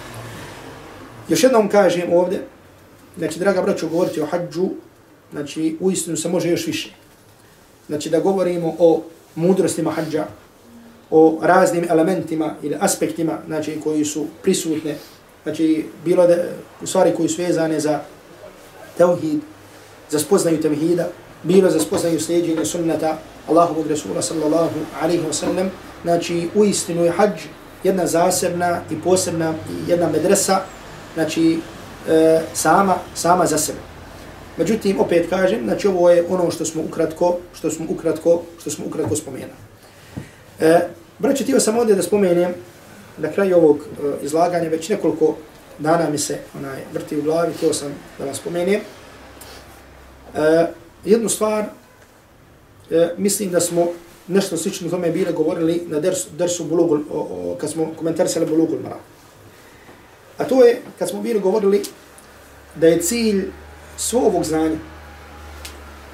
Još 1.30 1.44
jednom 1.44 1.70
kažem 1.70 2.14
ovdje, 2.14 2.42
znači, 3.18 3.40
draga 3.40 3.62
braćo, 3.62 3.88
govoriti 3.88 4.22
o 4.22 4.26
hađu, 4.26 4.70
znači, 5.32 5.78
u 5.80 5.92
istinu 5.92 6.18
se 6.18 6.30
može 6.30 6.50
još 6.50 6.68
više. 6.68 6.90
Znači, 7.88 8.10
da 8.10 8.20
govorimo 8.20 8.76
o 8.80 9.04
mudrostima 9.36 9.92
hađa, 9.92 10.26
o 11.12 11.40
raznim 11.42 11.86
elementima 11.90 12.56
ili 12.62 12.78
aspektima 12.80 13.38
znači, 13.48 13.80
koji 13.84 14.06
su 14.06 14.26
prisutne, 14.44 14.96
znači 15.44 15.86
bilo 16.06 16.28
da, 16.28 16.36
u 16.82 16.88
stvari 16.88 17.14
koji 17.18 17.30
su 17.30 17.42
vezane 17.42 17.80
za 17.80 18.00
tevhid, 18.98 19.40
za 20.10 20.20
spoznaju 20.20 20.62
tevhida, 20.62 21.08
bilo 21.44 21.70
za 21.70 21.80
spoznaju 21.80 22.20
sljeđenja 22.20 22.66
sunnata 22.66 23.18
Allahovog 23.50 23.88
Resula 23.88 24.22
sallallahu 24.22 24.80
alaihi 25.02 25.24
wa 25.24 25.34
sallam, 25.34 25.72
znači 26.04 26.50
u 26.56 26.66
istinu 26.66 27.06
je 27.06 27.12
hađ 27.12 27.42
jedna 27.84 28.08
zasebna 28.08 28.82
i 28.92 29.02
posebna 29.04 29.54
jedna 29.88 30.10
medresa, 30.10 30.62
znači 31.14 31.60
e, 32.10 32.42
sama, 32.54 32.96
sama 33.16 33.46
za 33.46 33.58
sebe. 33.58 33.80
Međutim, 34.58 35.00
opet 35.00 35.30
kažem, 35.30 35.66
znači 35.66 35.88
ovo 35.88 36.10
je 36.10 36.26
ono 36.30 36.52
što 36.52 36.66
smo 36.66 36.82
ukratko, 36.82 37.38
što 37.54 37.72
smo 37.72 37.86
ukratko, 37.90 38.42
što 38.60 38.70
smo 38.70 38.86
ukratko 38.86 39.16
spomenuli. 39.16 39.52
E, 40.60 40.80
Braće, 41.22 41.46
tio 41.46 41.60
sam 41.60 41.78
ovdje 41.78 41.96
da 41.96 42.02
spomenem 42.02 42.54
na 43.18 43.32
kraju 43.32 43.58
ovog 43.58 43.78
uh, 43.78 44.14
izlaganja, 44.24 44.70
već 44.70 44.90
nekoliko 44.90 45.36
dana 45.80 46.10
mi 46.10 46.18
se 46.18 46.40
onaj, 46.58 46.80
vrti 46.94 47.18
u 47.18 47.22
glavi, 47.22 47.54
tio 47.54 47.74
sam 47.74 47.94
da 48.18 48.26
vam 48.26 48.36
spomenem. 48.36 48.82
Uh, 50.34 50.40
jednu 51.06 51.30
stvar, 51.30 51.64
uh, 51.64 52.98
mislim 53.18 53.52
da 53.52 53.60
smo 53.60 53.88
nešto 54.28 54.58
slično 54.58 54.90
tome 54.90 55.12
bile 55.12 55.32
govorili 55.32 55.84
na 55.88 56.00
dersu, 56.00 56.30
dersu 56.38 56.64
Bulugul, 56.64 57.00
o, 57.12 57.20
o, 57.20 57.56
kad 57.56 57.70
smo 57.70 57.94
komentarisali 57.98 58.46
Bulugul 58.46 58.80
Mara. 58.84 59.00
A 60.38 60.44
to 60.44 60.64
je, 60.64 60.82
kad 61.00 61.10
smo 61.10 61.22
bili 61.22 61.40
govorili 61.40 61.84
da 62.76 62.88
je 62.88 63.02
cilj 63.02 63.52
svo 63.98 64.20
ovog 64.20 64.44
znanja, 64.44 64.78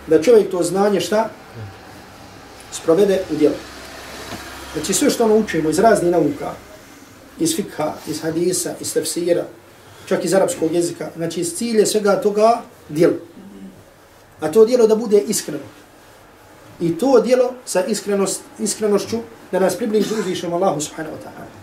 da 0.07 0.21
čovjek 0.21 0.51
to 0.51 0.63
znanje 0.63 0.99
šta? 1.01 1.29
Sprovede 2.71 3.21
u 3.31 3.35
djelu. 3.35 3.55
Znači 4.78 4.93
sve 4.93 5.09
što 5.09 5.25
ono 5.25 5.38
učimo 5.38 5.69
iz 5.69 5.80
raznih 5.80 6.11
nauka, 6.11 6.51
iz 7.39 7.55
fikha, 7.55 7.93
iz 8.07 8.21
hadisa, 8.21 8.73
iz 8.82 8.93
tefsira, 8.93 9.45
čak 10.05 10.25
iz 10.25 10.34
arapskog 10.34 10.73
jezika, 10.73 11.09
znači 11.15 11.41
iz 11.41 11.55
cilje 11.55 11.86
svega 11.86 12.21
toga 12.21 12.61
djelo. 12.89 13.13
A 14.39 14.51
to 14.51 14.65
djelo 14.65 14.88
da 14.88 14.95
bude 14.95 15.17
iskreno. 15.17 15.63
I 16.82 16.97
to 16.97 17.21
djelo 17.21 17.53
sa 17.65 17.86
iskrenost, 17.86 18.41
iskrenošću 18.59 19.17
da 19.51 19.59
nas 19.59 19.75
približi 19.75 20.13
uzvišom 20.19 20.53
Allahu 20.53 20.82
subhanahu 20.82 21.15
wa 21.15 21.25
ta'ala. 21.25 21.57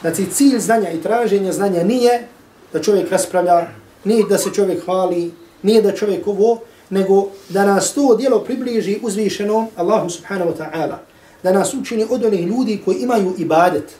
Znači 0.00 0.30
cilj 0.32 0.58
znanja 0.58 0.90
i 0.90 1.02
traženja 1.02 1.52
znanja 1.52 1.84
nije 1.84 2.28
da 2.72 2.82
čovjek 2.82 3.10
raspravlja, 3.10 3.68
nije 4.04 4.24
da 4.28 4.38
se 4.38 4.50
čovjek 4.54 4.84
hvali, 4.84 5.32
nije 5.62 5.82
da 5.82 5.96
čovjek 5.96 6.26
ovo, 6.26 6.60
nego 6.90 7.28
da 7.48 7.66
nas 7.66 7.94
to 7.94 8.16
djelo 8.16 8.44
približi 8.44 8.98
uzvišenom 9.02 9.68
Allahu 9.76 10.10
subhanahu 10.10 10.50
wa 10.50 10.56
ta'ala 10.56 11.09
da 11.42 11.52
nas 11.52 11.74
učini 11.74 12.06
od 12.10 12.24
onih 12.24 12.46
ljudi 12.46 12.82
koji 12.84 12.96
imaju 12.96 13.34
ibadet, 13.38 13.92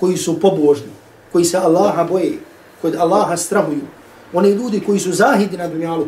koji 0.00 0.16
su 0.16 0.40
pobožni, 0.40 0.92
koji 1.32 1.44
se 1.44 1.58
Allaha 1.58 2.04
boje, 2.04 2.38
koji 2.80 2.96
Allaha 2.96 3.36
strahuju, 3.36 3.86
oni 4.32 4.50
ljudi 4.50 4.80
koji 4.86 4.98
su 4.98 5.12
zahidi 5.12 5.56
na 5.56 5.68
dunjalu, 5.68 6.06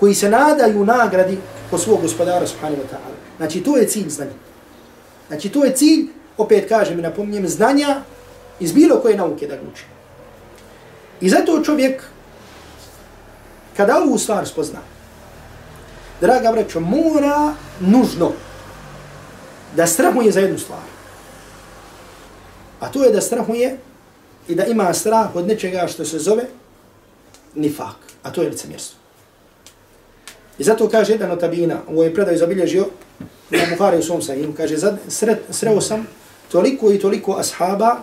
koji 0.00 0.14
se 0.14 0.30
nadaju 0.30 0.84
nagradi 0.84 1.38
po 1.70 1.78
svog 1.78 2.02
gospodara 2.02 2.46
subhanahu 2.46 2.82
wa 2.82 2.86
ta'ala. 2.86 3.16
Znači 3.36 3.60
to 3.60 3.76
je 3.76 3.88
cilj 3.88 4.08
znanja. 4.08 4.30
Znači 5.28 5.48
to 5.48 5.64
je 5.64 5.76
cilj, 5.76 6.06
opet 6.36 6.68
kažem 6.68 6.98
i 6.98 7.02
napomnjem, 7.02 7.48
znanja 7.48 8.02
iz 8.60 8.72
bilo 8.72 9.00
koje 9.00 9.16
nauke 9.16 9.46
da 9.46 9.54
uči. 9.54 9.84
I 11.20 11.28
zato 11.28 11.62
čovjek, 11.64 12.02
kada 13.76 13.98
ovu 13.98 14.18
stvar 14.18 14.46
spozna, 14.46 14.78
draga 16.20 16.50
vrećo, 16.50 16.80
mora 16.80 17.54
nužno 17.80 18.32
da 19.76 19.86
strahuje 19.86 20.32
za 20.32 20.40
jednu 20.40 20.58
stvar. 20.58 20.88
A 22.80 22.88
to 22.88 23.04
je 23.04 23.12
da 23.12 23.20
strahuje 23.20 23.78
i 24.48 24.54
da 24.54 24.64
ima 24.64 24.94
strah 24.94 25.36
od 25.36 25.46
nečega 25.46 25.86
što 25.88 26.04
se 26.04 26.18
zove 26.18 26.44
nifak. 27.54 27.96
A 28.22 28.32
to 28.32 28.42
je 28.42 28.50
licemjerstvo. 28.50 28.98
I 30.58 30.64
zato 30.64 30.88
kaže 30.88 31.12
jedan 31.12 31.30
od 31.30 31.40
tabina, 31.40 31.80
ovo 31.88 32.02
je 32.02 32.14
predaj 32.14 32.36
zabilježio, 32.36 32.86
na 33.50 33.58
Buhari 33.70 33.98
u 33.98 34.02
svom 34.02 34.22
sajinu, 34.22 34.54
kaže, 34.56 34.76
sred, 35.08 35.38
sreo 35.50 35.80
sam 35.80 36.06
toliko 36.52 36.92
i 36.92 36.98
toliko 36.98 37.36
ashaba, 37.38 37.96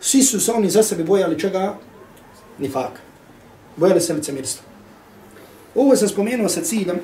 svi 0.00 0.22
su 0.22 0.40
se 0.40 0.52
oni 0.52 0.70
za 0.70 0.82
sebe 0.82 1.04
bojali 1.04 1.40
čega? 1.40 1.74
Nifak. 2.58 3.00
Bojali 3.76 4.00
se 4.00 4.14
licemjerstva. 4.14 4.64
Ovo 5.74 5.96
sam 5.96 6.08
spomenuo 6.08 6.48
sa 6.48 6.60
ciljem 6.60 7.00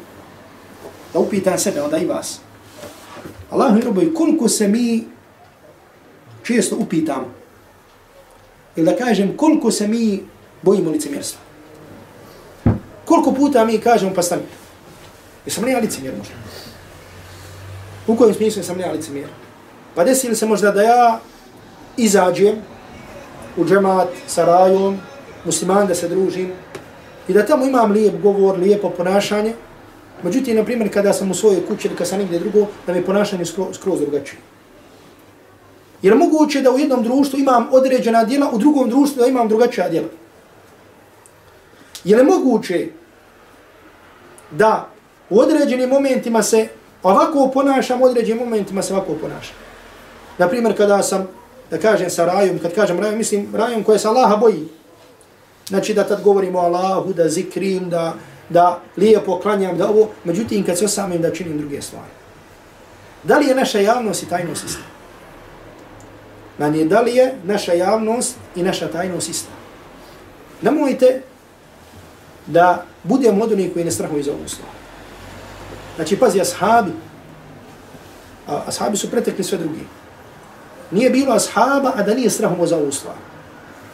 da 1.13 1.19
upitam 1.19 1.59
sebe, 1.59 1.83
onda 1.83 1.99
i 1.99 2.07
vas. 2.07 2.41
Allah 3.51 3.75
mi 3.75 3.81
robovi, 3.81 4.15
koliko 4.15 4.49
se 4.49 4.69
mi 4.69 5.05
često 6.43 6.77
upitamo, 6.77 7.27
ili 8.77 8.87
da 8.87 8.97
kažem, 8.97 9.37
koliko 9.37 9.71
se 9.71 9.89
mi 9.89 10.23
bojimo 10.63 10.91
licemjerstva. 10.91 11.41
Koliko 13.05 13.33
puta 13.33 13.65
mi 13.65 13.79
kažemo, 13.79 14.15
pa 14.15 14.23
stani, 14.23 14.43
jesam 15.47 15.65
li 15.65 15.73
ja 15.73 15.79
licemjer 15.79 16.15
možda? 16.19 16.35
U 18.07 18.17
kojem 18.17 18.35
smislu 18.35 18.63
sam 18.63 18.77
li 18.77 18.83
ja 18.83 18.93
licemjer? 18.93 19.29
Pa 19.95 20.05
desi 20.05 20.29
li 20.29 20.37
se 20.37 20.47
možda 20.47 20.71
da 20.71 20.83
ja 20.83 21.21
izađem 21.97 22.55
u 23.57 23.65
džemat 23.65 24.09
sa 24.27 24.45
rajom, 24.45 24.99
musliman 25.45 25.87
da 25.87 25.95
se 25.95 26.09
družim, 26.09 26.53
i 27.29 27.33
da 27.33 27.47
tamo 27.47 27.67
imam 27.67 27.93
lijep 27.93 28.23
govor, 28.23 28.59
lijepo 28.59 28.91
ponašanje, 28.91 29.55
međutim, 30.23 30.57
na 30.57 30.65
primjer, 30.65 30.93
kada 30.93 31.13
sam 31.13 31.31
u 31.31 31.35
svojoj 31.35 31.67
kući 31.67 31.89
ili 31.89 31.97
kada 31.97 32.11
sam 32.11 32.19
negdje 32.19 32.39
drugo, 32.39 32.67
da 32.87 32.93
mi 32.93 33.05
ponašanje 33.05 33.45
skroz, 33.45 33.77
skroz 33.77 34.01
drugačije. 34.01 34.41
Jer 36.03 36.15
moguće 36.15 36.63
da 36.63 36.71
u 36.71 36.79
jednom 36.79 37.03
društvu 37.03 37.39
imam 37.39 37.69
određena 37.73 38.25
djela, 38.25 38.51
u 38.53 38.59
drugom 38.59 38.91
društvu 38.91 39.21
da 39.21 39.27
imam 39.27 39.49
drugačija 39.49 39.89
djela. 39.89 40.09
Je 42.05 42.17
li 42.17 42.25
moguće 42.25 42.89
da 44.51 44.89
u 45.31 45.41
određenim 45.41 45.89
momentima 45.89 46.43
se 46.43 46.69
ovako 47.03 47.51
ponašam, 47.55 48.03
u 48.03 48.05
određenim 48.05 48.45
momentima 48.45 48.83
se 48.83 48.95
ovako 48.95 49.13
ponašam? 49.15 49.55
Na 50.39 50.49
primjer, 50.49 50.77
kada 50.77 51.03
sam, 51.03 51.29
da 51.71 51.79
kažem 51.79 52.11
sa 52.11 52.25
rajom, 52.25 52.59
kad 52.59 52.75
kažem 52.75 53.01
rajom, 53.01 53.19
mislim 53.19 53.49
rajom 53.55 53.85
koje 53.85 53.99
se 53.99 54.09
Allaha 54.09 54.37
boji. 54.37 54.69
Znači 55.69 55.95
da 55.95 56.05
tad 56.05 56.23
govorimo 56.23 56.59
o 56.59 56.63
Allahu, 56.63 57.13
da 57.13 57.29
zikrim, 57.29 57.91
da, 57.91 58.15
da 58.51 58.81
lijepo 58.97 59.39
klanjam, 59.39 59.79
da 59.79 59.89
ovo, 59.89 60.09
međutim 60.25 60.65
kad 60.67 60.79
se 60.79 60.85
osamim 60.85 61.23
da 61.23 61.33
činim 61.33 61.59
druge 61.59 61.83
stvari. 61.83 62.13
Da 63.23 63.39
li 63.39 63.47
je 63.47 63.55
naša 63.55 63.79
javnost 63.79 64.23
i 64.23 64.29
tajnost 64.29 64.65
ista? 64.65 64.83
Manje, 66.59 66.85
da 66.85 67.01
li 67.01 67.15
je 67.15 67.35
naša 67.45 67.73
javnost 67.73 68.37
i 68.57 68.63
naša 68.63 68.89
tajnost 68.89 69.29
ista? 69.29 69.53
Nemojte 70.63 71.23
da 72.47 72.85
budemo 73.03 73.45
od 73.45 73.53
onih 73.53 73.73
koji 73.73 73.85
ne 73.85 73.91
strahuju 73.91 74.23
za 74.23 74.33
ovu 74.33 74.49
stvar. 74.49 74.71
Znači, 75.97 76.17
pazi, 76.17 76.41
ashabi, 76.41 76.93
a, 78.49 78.63
ashabi 78.67 78.97
su 78.97 79.11
pretekli 79.11 79.45
sve 79.45 79.59
drugi. 79.59 79.87
Nije 80.91 81.11
bilo 81.11 81.35
ashaba, 81.35 81.93
a 81.97 82.03
da 82.03 82.15
nije 82.15 82.31
strahom 82.31 82.67
za 82.67 82.77
ovu 82.77 82.93
stvar. 82.93 83.15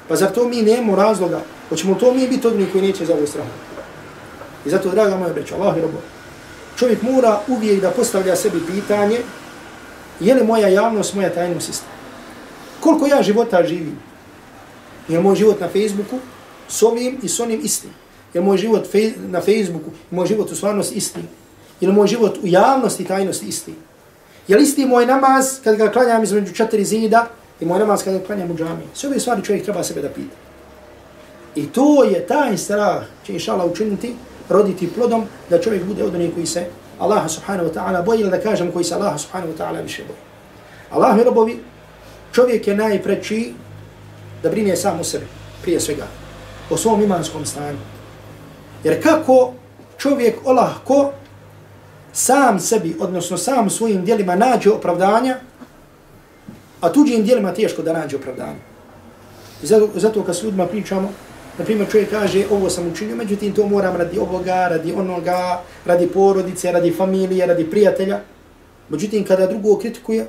Pa 0.09 0.17
zar 0.17 0.33
to 0.33 0.49
mi 0.49 0.63
nemamo 0.63 0.97
razloga? 0.97 1.41
Hoćemo 1.69 1.95
to 1.95 2.15
mi 2.15 2.29
biti 2.29 2.47
od 2.47 2.55
onih 2.55 2.73
koji 2.73 2.85
neće 2.85 3.07
za 3.07 3.15
ovu 3.15 3.27
strahovati? 3.27 3.76
I 4.67 4.71
zato, 4.71 4.91
draga 4.91 5.17
moja 5.17 5.33
breća, 5.33 5.55
Allah 5.55 5.77
i 5.79 5.81
robo, 5.81 5.99
čovjek 6.77 7.03
mora 7.03 7.41
uvijek 7.49 7.81
da 7.81 7.91
postavlja 7.91 8.37
sebi 8.37 8.61
pitanje 8.67 9.19
je 10.21 10.35
li 10.35 10.45
moja 10.45 10.69
javnost, 10.69 11.15
moja 11.15 11.35
tajnost 11.35 11.67
sistemu? 11.67 11.93
Koliko 12.81 13.07
ja 13.07 13.23
života 13.23 13.67
živim? 13.67 13.99
Je 15.09 15.21
moj 15.21 15.37
život 15.37 15.61
na 15.61 15.69
Facebooku 15.69 16.19
s 16.69 16.83
ovim 16.83 17.19
i 17.23 17.29
s 17.29 17.41
onim 17.41 17.61
istim? 17.63 17.91
Je 18.35 18.41
moj 18.41 18.57
život 18.57 18.87
fej 18.91 19.15
na 19.29 19.41
Facebooku, 19.41 19.91
moj 20.11 20.27
život 20.27 20.51
u 20.53 20.57
stvarnosti 20.57 20.95
isti? 20.95 21.21
Je 21.81 21.93
moj 21.93 22.07
život 22.07 22.39
u 22.43 22.47
javnosti 22.47 23.03
i 23.03 23.07
tajnosti 23.07 23.47
isti? 23.47 23.75
Je 24.49 24.57
li 24.57 24.63
isti 24.63 24.87
moj 24.87 25.07
namaz 25.07 25.61
kad 25.65 25.77
ga 25.77 25.91
klanjam 25.91 26.23
između 26.23 26.55
četiri 26.55 26.85
zida 26.85 27.27
i 27.61 27.65
moj 27.65 27.79
namaz 27.79 28.05
kad 28.05 28.19
ga 28.19 28.27
klanjam 28.27 28.51
u 28.51 28.55
džami? 28.55 28.83
Sve 28.95 29.09
ove 29.09 29.21
stvari 29.21 29.45
čovjek 29.45 29.65
treba 29.65 29.83
sebe 29.83 30.03
da 30.03 30.09
pita. 30.09 30.37
I 31.55 31.67
to 31.67 32.05
je 32.05 32.27
taj 32.27 32.59
strah 32.59 33.03
će 33.27 33.33
inšala 33.33 33.65
učiniti, 33.65 34.15
roditi 34.49 34.91
plodom 34.95 35.25
da 35.51 35.61
čovjek 35.61 35.85
bude 35.85 36.05
od 36.05 36.15
onih 36.15 36.35
koji 36.35 36.47
se 36.47 36.67
Allaha 36.99 37.29
subhanahu 37.29 37.69
wa 37.69 37.75
ta'ala 37.75 38.05
boji 38.05 38.21
ili 38.21 38.31
da 38.31 38.41
kažem 38.41 38.73
koji 38.73 38.85
se 38.85 38.95
Allaha 38.95 39.19
subhanahu 39.19 39.53
wa 39.53 39.57
ta'ala 39.59 39.83
više 39.83 40.03
boji. 40.03 40.19
Allah 40.91 41.17
mi 41.17 41.25
robovi, 41.25 41.59
čovjek 42.33 42.67
je 42.67 42.77
najpreći 42.77 43.53
da 44.43 44.51
brine 44.51 44.77
sam 44.77 45.01
o 45.01 45.05
sebi, 45.05 45.27
prije 45.63 45.81
svega, 45.81 46.07
o 46.71 46.77
svom 46.77 47.03
imanskom 47.03 47.47
stanju. 47.47 47.79
Jer 48.85 49.03
kako 49.03 49.53
čovjek 49.99 50.37
olahko 50.45 51.13
sam 52.13 52.61
sebi, 52.61 52.97
odnosno 53.01 53.37
sam 53.37 53.71
svojim 53.71 54.05
dijelima 54.05 54.37
nađe 54.37 54.71
opravdanja, 54.71 55.37
a 56.81 56.93
tuđim 56.93 57.25
dijelima 57.25 57.55
teško 57.55 57.83
da 57.83 57.93
nađe 57.93 58.17
opravdanja. 58.17 58.63
I 59.63 59.67
zato, 59.67 59.89
zato 59.95 60.23
kad 60.23 60.37
s 60.37 60.43
ljudima 60.43 60.67
pričamo, 60.67 61.11
Naprimjer, 61.59 61.91
čovjek 61.91 62.11
kaže 62.11 62.45
ovo 62.51 62.71
sam 62.71 62.89
učinio, 62.89 63.17
međutim 63.17 63.53
to 63.53 63.67
moram 63.67 63.97
radi 63.97 64.19
ovoga, 64.19 64.69
radi 64.69 64.93
onoga, 64.93 65.61
radi 65.85 66.07
porodice, 66.07 66.73
radi 66.73 66.91
familije, 66.91 67.47
radi 67.47 67.71
prijatelja. 67.71 68.21
Međutim 68.89 69.25
kada 69.25 69.47
drugo 69.47 69.79
kritikuje, 69.79 70.27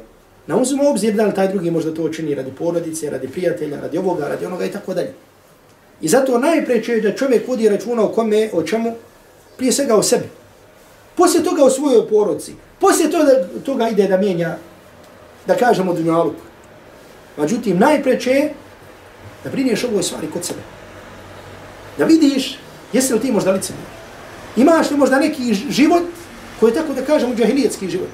na 0.48 0.58
uzimo 0.58 0.90
obzir 0.90 1.14
da 1.14 1.26
li 1.26 1.34
taj 1.34 1.48
drugi 1.48 1.72
možda 1.72 1.94
to 1.94 2.10
čini 2.10 2.36
radi 2.36 2.52
porodice, 2.52 3.10
radi 3.10 3.28
prijatelja, 3.28 3.82
radi 3.82 3.98
ovoga, 3.98 4.28
radi 4.28 4.46
onoga 4.46 4.66
i 4.66 4.72
tako 4.72 4.94
dalje. 4.94 5.14
I 6.02 6.08
zato 6.08 6.40
najpreće 6.40 6.92
je 6.92 7.02
da 7.02 7.16
čovjek 7.16 7.48
vodi 7.48 7.70
računa 7.70 8.06
o 8.06 8.10
kome, 8.10 8.50
o 8.54 8.64
čemu, 8.64 8.96
prije 9.58 9.72
svega 9.72 9.96
o 9.96 10.04
sebi. 10.04 10.30
Poslije 11.16 11.44
toga 11.44 11.64
o 11.64 11.70
svojoj 11.70 12.08
porodici. 12.10 12.54
Poslije 12.80 13.12
toga, 13.12 13.32
toga 13.66 13.90
ide 13.90 14.08
da 14.08 14.18
mijenja, 14.18 14.56
da 15.48 15.56
kažemo 15.56 15.94
dunjaluku. 15.94 16.42
Međutim, 17.38 17.80
najpreće 17.80 18.32
je 18.32 18.54
da 19.44 19.50
brineš 19.50 19.84
ovoj 19.84 20.04
stvari 20.04 20.28
kod 20.34 20.46
sebe. 20.46 20.77
Da 21.98 22.06
vidiš, 22.06 22.60
jesi 22.93 23.14
li 23.14 23.20
ti 23.20 23.32
možda 23.32 23.52
licemir? 23.52 23.84
Imaš 24.56 24.91
li 24.91 24.98
možda 24.98 25.20
neki 25.20 25.54
život 25.54 26.04
koji 26.60 26.72
je 26.72 26.76
tako 26.76 26.93
da 26.93 27.06
kažemo 27.06 27.36
džahilijetski 27.36 27.89
život? 27.89 28.10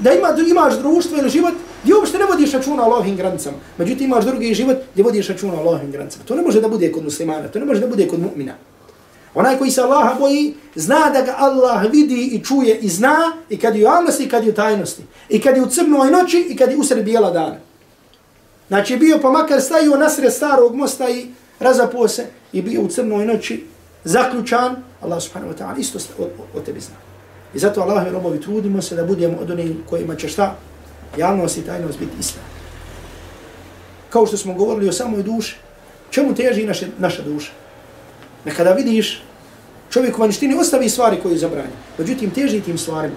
Da 0.00 0.12
ima, 0.12 0.28
imaš 0.48 0.78
društvo 0.78 1.18
ili 1.18 1.30
život 1.30 1.54
gdje 1.82 1.94
uopšte 1.94 2.18
ne 2.18 2.24
vodiš 2.24 2.52
računa 2.52 2.82
o 2.82 2.84
Allahovim 2.84 3.16
granicama. 3.16 3.56
Međutim, 3.78 4.06
imaš 4.06 4.24
drugi 4.24 4.54
život 4.54 4.76
gdje 4.92 5.04
vodiš 5.04 5.28
računa 5.28 5.54
o 5.54 5.56
Allahovim 5.56 5.92
granicama. 5.92 6.24
To 6.24 6.34
ne 6.34 6.42
može 6.42 6.60
da 6.60 6.68
bude 6.68 6.92
kod 6.92 7.04
muslimana, 7.04 7.48
to 7.48 7.58
ne 7.58 7.64
može 7.64 7.80
da 7.80 7.86
bude 7.86 8.08
kod 8.08 8.20
mu'mina. 8.20 8.52
Onaj 9.34 9.58
koji 9.58 9.70
se 9.70 9.82
Allaha 9.82 10.14
boji, 10.18 10.54
zna 10.74 11.10
da 11.10 11.22
ga 11.22 11.34
Allah 11.38 11.90
vidi 11.92 12.28
i 12.32 12.44
čuje 12.44 12.78
i 12.78 12.88
zna 12.88 13.32
i 13.48 13.56
kad 13.58 13.76
je 13.76 13.80
u 13.80 13.84
javnosti 13.84 14.24
i 14.24 14.28
kad 14.28 14.44
je 14.44 14.50
u 14.50 14.54
tajnosti. 14.54 15.02
I 15.28 15.40
kad 15.40 15.56
je 15.56 15.62
u 15.62 15.66
crnoj 15.66 16.10
noći 16.10 16.46
i 16.48 16.56
kad 16.56 16.70
je 16.70 16.76
usred 16.76 17.04
bijela 17.04 17.30
dana. 17.30 17.56
Znači 18.68 18.96
bio 18.96 19.18
pa 19.22 19.30
makar 19.30 19.60
staju 19.60 19.96
nasred 19.98 20.32
starog 20.32 20.74
mosta 20.74 21.10
i 21.10 21.26
razapuo 21.60 22.08
se 22.08 22.26
i 22.54 22.62
bio 22.62 22.82
u 22.82 22.88
crnoj 22.88 23.26
noći 23.26 23.64
zaključan, 24.04 24.76
Allah 25.00 25.22
subhanahu 25.22 25.52
wa 25.52 25.58
ta'ala 25.58 25.80
isto 25.80 25.98
o, 26.18 26.22
o, 26.22 26.58
o 26.58 26.60
tebi 26.60 26.80
zna. 26.80 26.94
I 27.54 27.58
zato 27.58 27.80
Allahovi 27.80 28.10
robovi 28.10 28.40
trudimo 28.40 28.82
se 28.82 28.96
da 28.96 29.04
budemo 29.04 29.38
od 29.38 29.50
onih 29.50 29.70
kojima 29.90 30.14
će 30.16 30.28
šta? 30.28 30.56
Javnost 31.16 31.58
i 31.58 31.62
tajnost 31.62 31.98
biti 31.98 32.12
ista. 32.20 32.40
Kao 34.10 34.26
što 34.26 34.36
smo 34.36 34.54
govorili 34.54 34.88
o 34.88 34.92
samoj 34.92 35.22
duši, 35.22 35.56
čemu 36.10 36.34
teži 36.34 36.66
naše, 36.66 36.86
naša 36.98 37.22
duša? 37.22 37.50
Nekada 38.44 38.72
vidiš 38.72 39.22
čovjek 39.90 40.18
u 40.18 40.20
vanštini 40.20 40.54
ostavi 40.54 40.88
stvari 40.88 41.20
koje 41.22 41.32
je 41.32 41.38
zabranio. 41.38 41.76
Međutim, 41.98 42.30
teži 42.30 42.60
tim 42.60 42.78
stvarima. 42.78 43.16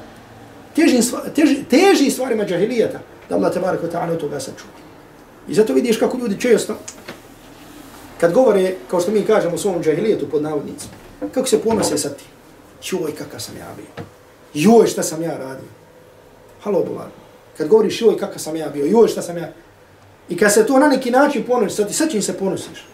Teži, 0.76 1.02
teži, 1.36 1.64
teži 1.70 2.12
stvarima 2.12 2.46
džahilijata 2.46 3.00
da 3.30 3.36
Allah 3.36 3.54
tabarak 3.54 3.82
wa 3.82 3.92
ta'ala 3.92 4.12
od 4.12 4.20
toga 4.20 4.40
sačuva. 4.40 4.74
I 5.48 5.54
zato 5.54 5.74
vidiš 5.74 5.98
kako 5.98 6.18
ljudi 6.18 6.42
često 6.42 6.78
kad 8.20 8.34
govore, 8.34 8.76
kao 8.88 9.02
što 9.02 9.12
mi 9.12 9.26
kažemo 9.26 9.56
u 9.56 9.58
svom 9.58 9.84
džahilijetu 9.84 10.30
pod 10.30 10.42
navodnicima, 10.42 10.94
kako 11.34 11.48
se 11.48 11.62
ponose 11.62 11.98
sa 11.98 12.10
ti? 12.10 12.24
Joj, 12.84 13.16
kakav 13.16 13.40
sam 13.40 13.58
ja 13.58 13.68
bio. 13.78 14.06
Joj, 14.54 14.88
šta 14.88 15.04
sam 15.04 15.24
ja 15.24 15.38
radio. 15.38 15.70
Halo, 16.64 16.84
bolan. 16.84 17.12
Kad 17.58 17.68
govoriš 17.68 18.02
joj, 18.02 18.18
kakav 18.18 18.40
sam 18.40 18.56
ja 18.56 18.70
bio. 18.70 18.86
Joj, 18.86 19.08
šta 19.08 19.22
sam 19.22 19.38
ja. 19.38 19.52
I 20.30 20.38
kad 20.38 20.54
se 20.54 20.66
to 20.66 20.80
na 20.80 20.88
neki 20.88 21.12
način 21.12 21.44
ponosi, 21.44 21.76
sad, 21.76 21.96
sad 21.96 22.12
čim 22.12 22.22
se 22.22 22.38
ponosiš. 22.38 22.88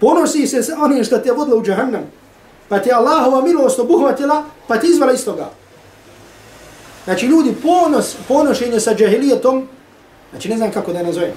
Ponosi 0.00 0.46
se 0.46 0.62
sa 0.62 0.76
onim 0.82 1.04
što 1.04 1.18
te 1.18 1.32
vodilo 1.32 1.58
u 1.58 1.62
džahannam. 1.62 2.04
Pa 2.68 2.78
ti 2.78 2.92
Allahova 2.92 3.42
milost 3.42 3.78
obuhvatila, 3.78 4.44
pa 4.68 4.76
ti 4.76 4.86
izvala 4.86 5.12
iz 5.12 5.24
toga. 5.24 5.50
Znači, 7.04 7.26
ljudi, 7.26 7.54
ponos, 7.62 8.16
ponošenje 8.28 8.80
sa 8.80 8.94
džahilijetom, 8.94 9.68
znači, 10.30 10.48
ne 10.48 10.56
znam 10.56 10.70
kako 10.70 10.92
da 10.92 10.98
je 10.98 11.04
nazovem. 11.04 11.32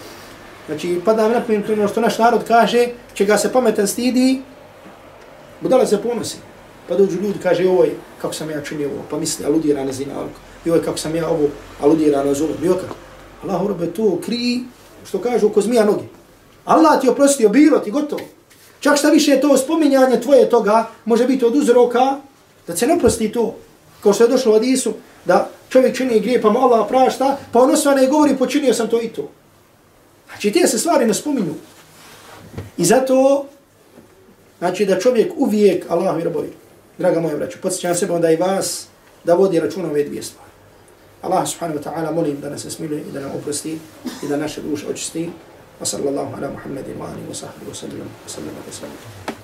Znači, 0.67 1.01
pada 1.05 1.27
na 1.29 1.41
pamet 1.41 1.69
ono 1.69 1.87
što 1.87 2.01
naš 2.01 2.17
narod 2.17 2.41
kaže, 2.47 2.87
će 3.13 3.25
ga 3.25 3.37
se 3.37 3.53
pametan 3.53 3.87
stidi, 3.87 4.41
budala 5.61 5.85
se 5.85 6.01
ponosi. 6.01 6.37
Pa 6.87 6.95
dođu 6.95 7.21
ljudi, 7.21 7.39
kaže, 7.43 7.69
oj, 7.69 7.91
kako 8.21 8.33
sam 8.33 8.49
ja 8.49 8.61
činio 8.61 8.89
ovo, 8.89 9.03
pa 9.09 9.19
misli, 9.19 9.45
aludira 9.45 9.83
na 9.83 9.91
zinalku. 9.91 10.39
je 10.65 10.83
kako 10.83 10.97
sam 10.97 11.15
ja 11.15 11.29
ovo, 11.29 11.47
aludira 11.81 12.23
na 12.23 12.33
zulom. 12.33 12.55
Joj, 12.63 12.75
kako? 12.75 12.95
Allah 13.43 13.63
urobe 13.63 13.93
to 13.93 14.19
kri, 14.25 14.59
što 15.07 15.19
kažu, 15.19 15.49
ko 15.49 15.61
zmija 15.61 15.85
nogi. 15.85 16.05
Allah 16.65 17.01
ti 17.01 17.09
oprostio, 17.09 17.49
bilo 17.49 17.79
ti, 17.79 17.91
gotovo. 17.91 18.21
Čak 18.79 18.97
šta 18.97 19.09
više 19.09 19.41
to 19.41 19.57
spominjanje 19.57 20.21
tvoje 20.21 20.49
toga, 20.49 20.87
može 21.05 21.27
biti 21.27 21.45
od 21.45 21.55
uzroka, 21.55 22.17
da 22.67 22.75
se 22.75 22.87
ne 22.87 22.99
prosti 22.99 23.31
to. 23.31 23.55
Kao 24.03 24.13
što 24.13 24.23
je 24.23 24.29
došlo 24.29 24.53
od 24.53 24.63
Isu, 24.63 24.93
da 25.25 25.49
čovjek 25.69 25.97
čini 25.97 26.19
grije, 26.19 26.41
pa 26.41 26.49
mu 26.49 26.59
Allah 26.59 26.87
prašta, 26.89 27.37
pa 27.51 27.59
ono 27.59 27.77
sve 27.77 27.95
ne 27.95 28.07
govori, 28.07 28.37
počinio 28.37 28.73
sam 28.73 28.87
to 28.87 29.01
i 29.01 29.07
to. 29.07 29.29
Znači, 30.27 30.51
te 30.51 30.67
se 30.67 30.79
stvari 30.79 31.05
ne 31.05 31.13
spominju. 31.13 31.53
I 32.77 32.85
zato, 32.85 33.45
znači, 34.59 34.85
da 34.85 34.99
čovjek 34.99 35.33
uvijek, 35.37 35.85
Allah 35.89 36.21
i 36.21 36.23
robovi, 36.23 36.53
draga 36.97 37.19
moja 37.19 37.35
braću, 37.35 37.57
podsjećam 37.61 37.95
sebe 37.95 38.13
onda 38.13 38.31
i 38.31 38.35
vas 38.35 38.87
da 39.23 39.33
vodi 39.33 39.59
računa 39.59 39.89
ove 39.89 40.03
dvije 40.03 40.23
stvari. 40.23 40.47
Allah 41.21 41.47
subhanahu 41.47 41.79
wa 41.79 41.83
ta'ala 41.83 42.11
molim 42.11 42.41
da 42.41 42.49
nas 42.49 42.67
smiluje 42.69 43.01
i 43.01 43.11
da 43.11 43.19
nam 43.19 43.31
oprosti 43.31 43.79
i 44.23 44.27
da 44.29 44.37
naše 44.37 44.61
duše 44.61 44.87
očisti. 44.87 45.29
Wa 45.81 45.85
sallallahu 45.85 46.35
ala 46.37 46.49
Muhammedin 46.51 46.97
wa 46.99 47.05
alihi 47.05 47.27
wa 47.29 47.35
sahbihi 47.35 47.71
wa 47.71 49.36